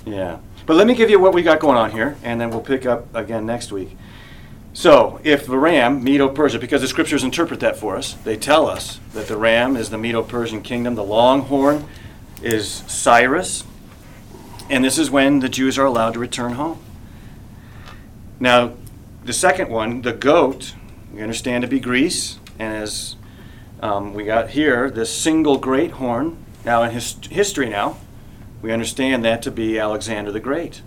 Yeah. 0.06 0.38
But 0.64 0.76
let 0.76 0.86
me 0.86 0.94
give 0.94 1.10
you 1.10 1.20
what 1.20 1.34
we 1.34 1.42
got 1.42 1.60
going 1.60 1.76
on 1.76 1.90
here, 1.90 2.16
and 2.22 2.40
then 2.40 2.48
we'll 2.48 2.62
pick 2.62 2.86
up 2.86 3.14
again 3.14 3.44
next 3.44 3.72
week. 3.72 3.94
So, 4.72 5.20
if 5.24 5.46
the 5.46 5.58
ram, 5.58 6.04
Medo 6.04 6.28
Persia, 6.28 6.58
because 6.58 6.80
the 6.80 6.88
scriptures 6.88 7.24
interpret 7.24 7.58
that 7.60 7.76
for 7.76 7.96
us, 7.96 8.14
they 8.24 8.36
tell 8.36 8.68
us 8.68 9.00
that 9.12 9.26
the 9.26 9.36
ram 9.36 9.76
is 9.76 9.90
the 9.90 9.98
Medo 9.98 10.22
Persian 10.22 10.62
kingdom, 10.62 10.94
the 10.94 11.02
long 11.02 11.42
horn 11.42 11.86
is 12.40 12.84
Cyrus, 12.86 13.64
and 14.68 14.84
this 14.84 14.96
is 14.96 15.10
when 15.10 15.40
the 15.40 15.48
Jews 15.48 15.76
are 15.76 15.84
allowed 15.84 16.12
to 16.12 16.20
return 16.20 16.52
home. 16.52 16.80
Now, 18.38 18.74
the 19.24 19.32
second 19.32 19.70
one, 19.70 20.02
the 20.02 20.12
goat, 20.12 20.74
we 21.12 21.20
understand 21.20 21.62
to 21.62 21.68
be 21.68 21.80
Greece, 21.80 22.38
and 22.58 22.74
as 22.74 23.16
um, 23.82 24.14
we 24.14 24.24
got 24.24 24.50
here, 24.50 24.88
this 24.88 25.12
single 25.12 25.58
great 25.58 25.92
horn. 25.92 26.36
Now, 26.64 26.84
in 26.84 26.92
his, 26.92 27.16
history, 27.28 27.68
now, 27.68 27.96
we 28.62 28.72
understand 28.72 29.24
that 29.24 29.42
to 29.42 29.50
be 29.50 29.78
Alexander 29.78 30.30
the 30.30 30.40
Great. 30.40 30.82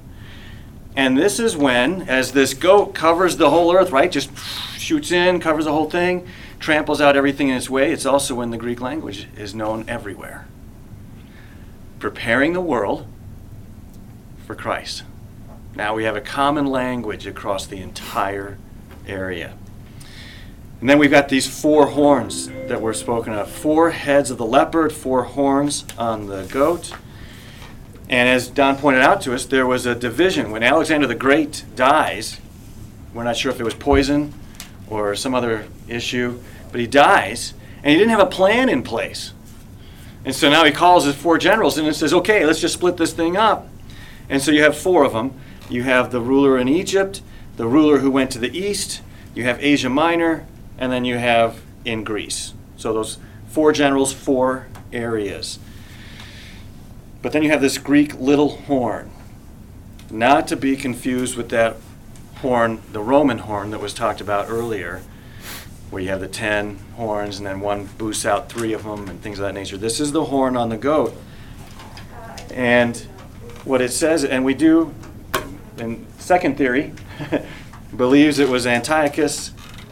And 0.96 1.18
this 1.18 1.40
is 1.40 1.58
when, 1.58 2.04
as 2.04 2.34
this 2.34 2.54
goat 2.54 2.94
covers 2.94 3.38
the 3.38 3.50
whole 3.50 3.76
earth, 3.76 3.92
right? 3.92 4.12
Just 4.12 4.30
shoots 4.78 5.12
in, 5.12 5.40
covers 5.40 5.66
the 5.66 5.72
whole 5.72 5.90
thing, 5.90 6.28
tramples 6.60 7.02
out 7.02 7.16
everything 7.16 7.50
in 7.50 7.58
its 7.58 7.70
way. 7.70 7.92
It's 7.92 8.06
also 8.06 8.36
when 8.36 8.52
the 8.52 8.58
Greek 8.58 8.80
language 8.80 9.28
is 9.36 9.56
known 9.56 9.86
everywhere. 9.88 10.48
Preparing 12.00 12.54
the 12.54 12.62
world 12.62 13.08
for 14.46 14.56
Christ. 14.56 15.04
Now 15.76 15.96
we 15.96 16.04
have 16.04 16.16
a 16.16 16.22
common 16.22 16.68
language 16.68 17.26
across 17.26 17.66
the 17.66 17.82
entire 17.82 18.60
area. 19.08 19.56
And 20.80 20.90
then 20.90 21.00
we've 21.00 21.10
got 21.10 21.30
these 21.30 21.48
four 21.48 21.88
horns 21.88 22.48
that 22.48 22.82
were 22.82 22.94
spoken 22.94 23.34
of 23.34 23.50
four 23.50 23.92
heads 23.92 24.30
of 24.30 24.38
the 24.38 24.46
leopard, 24.46 24.92
four 24.92 25.24
horns 25.24 25.86
on 25.98 26.28
the 26.28 26.44
goat. 26.44 26.94
And 28.14 28.30
as 28.30 28.48
Don 28.48 28.78
pointed 28.78 29.02
out 29.02 29.22
to 29.22 29.34
us, 29.34 29.44
there 29.44 29.66
was 29.66 29.88
a 29.88 29.96
division. 29.96 30.52
When 30.52 30.62
Alexander 30.62 31.08
the 31.08 31.16
Great 31.16 31.66
dies, 31.76 32.40
we're 33.12 33.24
not 33.24 33.36
sure 33.36 33.52
if 33.52 33.60
it 33.60 33.64
was 33.64 33.74
poison 33.74 34.36
or 34.88 35.16
some 35.16 35.34
other 35.34 35.66
issue, 35.88 36.40
but 36.72 36.80
he 36.80 36.86
dies, 36.86 37.56
and 37.78 37.92
he 37.92 37.98
didn't 37.98 38.12
have 38.12 38.20
a 38.20 38.28
plan 38.28 38.70
in 38.70 38.84
place. 38.84 39.34
And 40.26 40.36
so 40.36 40.48
now 40.48 40.64
he 40.64 40.70
calls 40.70 41.06
his 41.06 41.16
four 41.16 41.40
generals 41.40 41.76
and 41.80 41.96
says, 41.96 42.14
okay, 42.14 42.46
let's 42.46 42.62
just 42.62 42.76
split 42.76 42.98
this 42.98 43.14
thing 43.14 43.36
up. 43.36 43.68
And 44.30 44.40
so 44.44 44.52
you 44.52 44.62
have 44.62 44.78
four 44.78 45.04
of 45.04 45.14
them. 45.14 45.34
You 45.68 45.82
have 45.82 46.12
the 46.12 46.22
ruler 46.22 46.60
in 46.60 46.68
Egypt, 46.68 47.24
the 47.58 47.66
ruler 47.66 47.98
who 47.98 48.12
went 48.12 48.30
to 48.34 48.38
the 48.38 48.56
east, 48.56 49.02
you 49.34 49.46
have 49.46 49.58
Asia 49.60 49.90
Minor, 49.90 50.46
and 50.78 50.92
then 50.92 51.04
you 51.04 51.18
have 51.18 51.62
in 51.84 52.04
Greece. 52.04 52.54
So 52.78 52.94
those 52.94 53.18
four 53.48 53.72
generals, 53.72 54.14
four 54.14 54.68
areas. 54.92 55.58
But 57.24 57.32
then 57.32 57.42
you 57.42 57.50
have 57.50 57.62
this 57.62 57.78
Greek 57.78 58.20
little 58.20 58.50
horn, 58.50 59.10
not 60.12 60.48
to 60.50 60.58
be 60.58 60.76
confused 60.76 61.36
with 61.38 61.50
that 61.50 61.78
horn, 62.36 62.82
the 62.92 63.00
Roman 63.00 63.40
horn 63.40 63.72
that 63.72 63.80
was 63.80 63.94
talked 63.94 64.20
about 64.20 64.50
earlier, 64.50 65.02
where 65.90 66.04
you 66.04 66.10
have 66.10 66.20
the 66.20 66.28
10 66.28 66.78
horns 66.98 67.38
and 67.38 67.48
then 67.48 67.62
one 67.62 67.86
boosts 67.98 68.26
out 68.26 68.50
three 68.50 68.74
of 68.74 68.84
them 68.84 69.08
and 69.08 69.22
things 69.22 69.40
of 69.40 69.46
that 69.46 69.54
nature. 69.54 69.78
This 69.78 70.02
is 70.02 70.12
the 70.12 70.26
horn 70.26 70.58
on 70.58 70.68
the 70.68 70.76
goat. 70.76 71.16
And 72.54 72.98
what 73.64 73.82
it 73.82 73.94
says, 73.94 74.26
and 74.26 74.44
we 74.44 74.54
do, 74.54 74.94
in 75.78 76.06
second 76.20 76.58
theory, 76.58 76.94
believes 77.96 78.38
it 78.38 78.50
was 78.50 78.68
Antiochus 78.68 79.52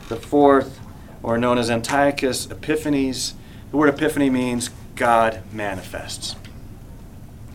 the 0.09 0.17
fourth, 0.17 0.81
or 1.23 1.37
known 1.37 1.57
as 1.57 1.69
Antiochus 1.69 2.51
Epiphanes. 2.51 3.35
The 3.71 3.77
word 3.77 3.87
epiphany 3.87 4.29
means 4.29 4.69
God 4.97 5.41
manifests. 5.53 6.35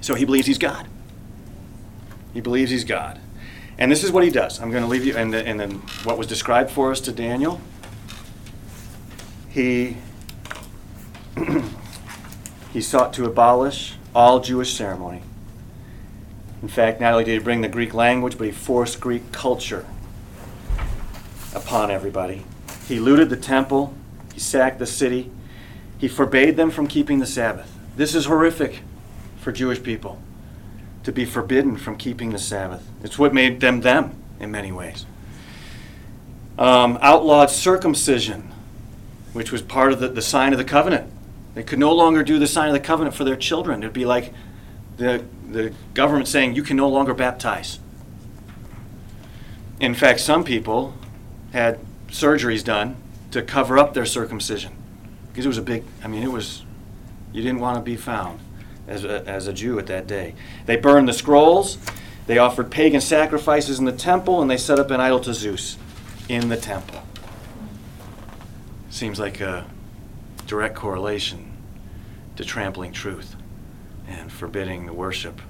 So 0.07 0.15
he 0.15 0.25
believes 0.25 0.47
he's 0.47 0.57
God. 0.57 0.87
He 2.33 2.41
believes 2.41 2.71
he's 2.71 2.85
God. 2.85 3.19
And 3.77 3.91
this 3.91 4.05
is 4.05 4.13
what 4.13 4.23
he 4.23 4.31
does. 4.31 4.61
I'm 4.61 4.71
going 4.71 4.85
to 4.85 4.89
leave 4.89 5.05
you, 5.05 5.17
and, 5.17 5.35
and 5.35 5.59
then 5.59 5.73
what 6.05 6.17
was 6.17 6.29
described 6.29 6.71
for 6.71 6.93
us 6.93 7.01
to 7.01 7.13
Daniel. 7.13 7.61
He, 9.49 9.97
he 12.73 12.81
sought 12.81 13.15
to 13.15 13.25
abolish 13.25 13.97
all 14.15 14.39
Jewish 14.39 14.75
ceremony. 14.75 15.23
In 16.63 16.69
fact, 16.69 17.01
not 17.01 17.11
only 17.11 17.25
did 17.25 17.33
he 17.33 17.39
bring 17.41 17.63
the 17.63 17.69
Greek 17.69 17.93
language, 17.93 18.39
but 18.39 18.45
he 18.45 18.53
forced 18.53 19.01
Greek 19.01 19.33
culture 19.33 19.87
upon 21.53 21.91
everybody. 21.91 22.45
He 22.87 23.01
looted 23.01 23.29
the 23.29 23.37
temple, 23.37 23.93
he 24.33 24.39
sacked 24.39 24.79
the 24.79 24.87
city, 24.87 25.33
he 25.99 26.07
forbade 26.07 26.57
them 26.57 26.71
from 26.71 26.87
keeping 26.87 27.19
the 27.19 27.27
Sabbath. 27.27 27.77
This 27.97 28.15
is 28.15 28.27
horrific 28.27 28.85
for 29.47 29.53
Jewish 29.53 29.80
people 29.80 30.20
to 31.05 31.12
be 31.12 31.24
forbidden 31.24 31.76
from 31.76 31.97
keeping 31.97 32.30
the 32.30 32.38
Sabbath. 32.38 32.84
It's 33.05 33.16
what 33.16 33.32
made 33.32 33.61
them 33.61 33.80
them 33.80 34.20
in 34.40 34.51
many 34.51 34.72
ways. 34.72 35.07
Um, 36.59 36.99
outlawed 37.01 37.51
circumcision, 37.51 38.51
which 39.34 39.53
was 39.53 39.62
part 39.62 39.92
of 39.92 40.01
the, 40.01 40.09
the 40.09 40.20
sign 40.20 40.51
of 40.51 40.59
the 40.59 40.64
covenant. 40.64 41.12
They 41.55 41.62
could 41.62 41.78
no 41.78 41.94
longer 41.94 42.24
do 42.24 42.40
the 42.40 42.49
sign 42.49 42.66
of 42.66 42.72
the 42.72 42.80
covenant 42.80 43.14
for 43.14 43.22
their 43.22 43.36
children. 43.36 43.84
It'd 43.84 43.92
be 43.92 44.05
like 44.05 44.34
the, 44.97 45.24
the 45.49 45.72
government 45.94 46.26
saying, 46.26 46.57
you 46.57 46.64
can 46.64 46.76
no 46.76 46.88
longer 46.88 47.14
baptize. 47.14 47.78
In 49.78 49.94
fact, 49.94 50.18
some 50.18 50.42
people 50.42 50.92
had 51.53 51.78
surgeries 52.09 52.64
done 52.64 52.97
to 53.30 53.42
cover 53.42 53.78
up 53.78 53.94
their 53.94 54.07
circumcision 54.07 54.72
because 55.28 55.44
it 55.44 55.49
was 55.49 55.59
a 55.59 55.62
big, 55.62 55.84
I 56.03 56.09
mean, 56.09 56.24
it 56.24 56.32
was, 56.32 56.64
you 57.32 57.42
didn't 57.42 57.61
want 57.61 57.76
to 57.76 57.82
be 57.82 57.94
found 57.94 58.40
as 58.89 59.05
a, 59.05 59.26
as 59.26 59.47
a 59.47 59.53
Jew 59.53 59.78
at 59.78 59.87
that 59.87 60.07
day. 60.07 60.34
They 60.66 60.76
burned 60.76 61.09
the 61.09 61.12
scrolls, 61.12 61.78
they 62.26 62.39
offered 62.39 62.70
pagan 62.70 63.01
sacrifices 63.01 63.78
in 63.78 63.84
the 63.84 63.93
temple, 63.93 64.43
and 64.43 64.51
they 64.51 64.57
set 64.57 64.78
up 64.78 64.91
an 64.91 65.01
idol 65.01 65.20
to 65.20 65.34
Zeus 65.34 65.76
in 66.28 66.49
the 66.49 66.57
temple. 66.57 67.03
Seems 68.91 69.20
like 69.20 69.41
a 69.41 69.66
direct 70.47 70.74
correlation 70.74 71.53
to 72.37 72.45
trampling 72.45 72.93
truth 72.93 73.37
and 74.09 74.30
forbidding 74.30 74.87
the 74.87 74.93
worship 74.93 75.41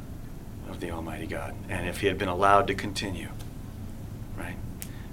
of 0.68 0.80
the 0.80 0.90
Almighty 0.90 1.26
God. 1.26 1.54
And 1.68 1.88
if 1.88 2.00
he 2.00 2.06
had 2.06 2.18
been 2.18 2.28
allowed 2.28 2.66
to 2.68 2.74
continue, 2.74 3.28
right? 4.36 4.56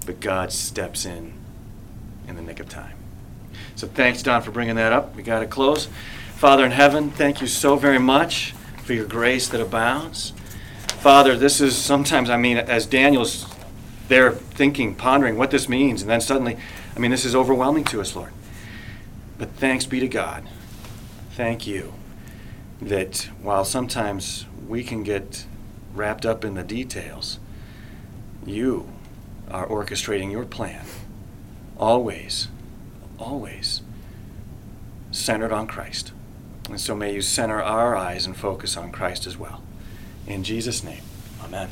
But 0.06 0.20
God 0.20 0.52
steps 0.52 1.04
in 1.06 1.32
in 2.26 2.36
the 2.36 2.42
nick 2.42 2.60
of 2.60 2.68
time. 2.68 2.96
So 3.76 3.86
thanks, 3.86 4.22
Don, 4.22 4.42
for 4.42 4.50
bringing 4.50 4.76
that 4.76 4.92
up. 4.92 5.14
We 5.14 5.22
got 5.22 5.40
to 5.40 5.46
close. 5.46 5.88
Father 6.44 6.66
in 6.66 6.72
heaven, 6.72 7.10
thank 7.10 7.40
you 7.40 7.46
so 7.46 7.76
very 7.76 7.98
much 7.98 8.52
for 8.82 8.92
your 8.92 9.06
grace 9.06 9.48
that 9.48 9.62
abounds. 9.62 10.34
Father, 10.98 11.38
this 11.38 11.58
is 11.58 11.74
sometimes, 11.74 12.28
I 12.28 12.36
mean, 12.36 12.58
as 12.58 12.84
Daniel's 12.84 13.50
there 14.08 14.32
thinking, 14.32 14.94
pondering 14.94 15.38
what 15.38 15.50
this 15.50 15.70
means, 15.70 16.02
and 16.02 16.10
then 16.10 16.20
suddenly, 16.20 16.58
I 16.94 16.98
mean, 16.98 17.10
this 17.10 17.24
is 17.24 17.34
overwhelming 17.34 17.84
to 17.84 18.00
us, 18.02 18.14
Lord. 18.14 18.34
But 19.38 19.52
thanks 19.52 19.86
be 19.86 20.00
to 20.00 20.06
God. 20.06 20.46
Thank 21.30 21.66
you 21.66 21.94
that 22.78 23.30
while 23.40 23.64
sometimes 23.64 24.44
we 24.68 24.84
can 24.84 25.02
get 25.02 25.46
wrapped 25.94 26.26
up 26.26 26.44
in 26.44 26.56
the 26.56 26.62
details, 26.62 27.38
you 28.44 28.92
are 29.50 29.66
orchestrating 29.66 30.30
your 30.30 30.44
plan 30.44 30.84
always, 31.78 32.48
always 33.18 33.80
centered 35.10 35.50
on 35.50 35.66
Christ. 35.66 36.12
And 36.68 36.80
so 36.80 36.94
may 36.94 37.14
you 37.14 37.22
center 37.22 37.62
our 37.62 37.94
eyes 37.94 38.26
and 38.26 38.36
focus 38.36 38.76
on 38.76 38.90
Christ 38.90 39.26
as 39.26 39.36
well. 39.36 39.62
In 40.26 40.42
Jesus' 40.42 40.82
name, 40.82 41.02
amen. 41.42 41.68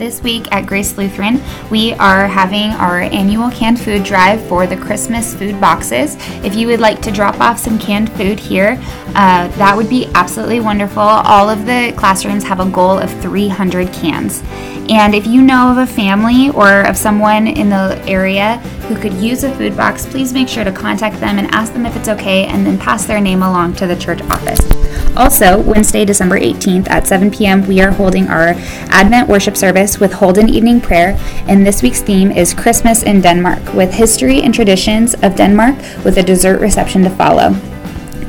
This 0.00 0.22
week 0.22 0.50
at 0.50 0.64
Grace 0.64 0.96
Lutheran, 0.96 1.42
we 1.68 1.92
are 1.92 2.26
having 2.26 2.70
our 2.70 3.02
annual 3.02 3.50
canned 3.50 3.78
food 3.78 4.02
drive 4.02 4.42
for 4.48 4.66
the 4.66 4.74
Christmas 4.74 5.34
food 5.34 5.60
boxes. 5.60 6.16
If 6.42 6.54
you 6.54 6.68
would 6.68 6.80
like 6.80 7.02
to 7.02 7.10
drop 7.10 7.38
off 7.38 7.58
some 7.58 7.78
canned 7.78 8.10
food 8.12 8.40
here, 8.40 8.78
uh, 9.08 9.48
that 9.58 9.76
would 9.76 9.90
be 9.90 10.06
absolutely 10.14 10.60
wonderful. 10.60 11.02
All 11.02 11.50
of 11.50 11.66
the 11.66 11.92
classrooms 11.98 12.44
have 12.44 12.60
a 12.60 12.70
goal 12.70 12.98
of 12.98 13.10
300 13.20 13.92
cans. 13.92 14.42
And 14.88 15.14
if 15.14 15.26
you 15.26 15.42
know 15.42 15.70
of 15.70 15.76
a 15.76 15.86
family 15.86 16.48
or 16.48 16.80
of 16.86 16.96
someone 16.96 17.46
in 17.46 17.68
the 17.68 18.02
area 18.08 18.56
who 18.88 18.96
could 18.96 19.12
use 19.12 19.44
a 19.44 19.54
food 19.56 19.76
box, 19.76 20.06
please 20.06 20.32
make 20.32 20.48
sure 20.48 20.64
to 20.64 20.72
contact 20.72 21.20
them 21.20 21.38
and 21.38 21.46
ask 21.48 21.74
them 21.74 21.84
if 21.84 21.94
it's 21.94 22.08
okay 22.08 22.46
and 22.46 22.64
then 22.64 22.78
pass 22.78 23.04
their 23.04 23.20
name 23.20 23.42
along 23.42 23.74
to 23.74 23.86
the 23.86 23.96
church 23.96 24.22
office. 24.22 24.89
Also, 25.20 25.60
Wednesday, 25.60 26.06
December 26.06 26.40
18th 26.40 26.88
at 26.88 27.06
7 27.06 27.30
p.m., 27.30 27.66
we 27.66 27.82
are 27.82 27.90
holding 27.90 28.26
our 28.28 28.54
Advent 28.88 29.28
worship 29.28 29.54
service 29.54 30.00
with 30.00 30.14
Holden 30.14 30.48
Evening 30.48 30.80
Prayer, 30.80 31.14
and 31.46 31.66
this 31.66 31.82
week's 31.82 32.00
theme 32.00 32.30
is 32.30 32.54
Christmas 32.54 33.02
in 33.02 33.20
Denmark, 33.20 33.74
with 33.74 33.92
history 33.92 34.40
and 34.40 34.54
traditions 34.54 35.12
of 35.22 35.36
Denmark 35.36 35.76
with 36.06 36.16
a 36.16 36.22
dessert 36.22 36.58
reception 36.58 37.02
to 37.02 37.10
follow. 37.10 37.54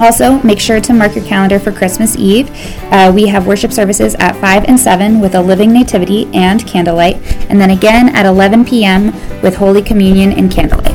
Also, 0.02 0.44
make 0.44 0.60
sure 0.60 0.82
to 0.82 0.92
mark 0.94 1.16
your 1.16 1.24
calendar 1.24 1.60
for 1.60 1.72
Christmas 1.72 2.18
Eve. 2.18 2.50
Uh, 2.92 3.10
we 3.16 3.26
have 3.26 3.48
worship 3.48 3.72
services 3.72 4.14
at 4.16 4.36
5 4.42 4.66
and 4.66 4.78
7 4.78 5.22
with 5.22 5.36
a 5.36 5.42
living 5.42 5.72
nativity 5.72 6.30
and 6.34 6.68
candlelight, 6.68 7.16
and 7.50 7.58
then 7.58 7.70
again 7.70 8.10
at 8.10 8.26
11 8.26 8.66
p.m. 8.66 9.14
with 9.42 9.56
Holy 9.56 9.82
Communion 9.82 10.34
and 10.34 10.52
candlelight. 10.52 10.91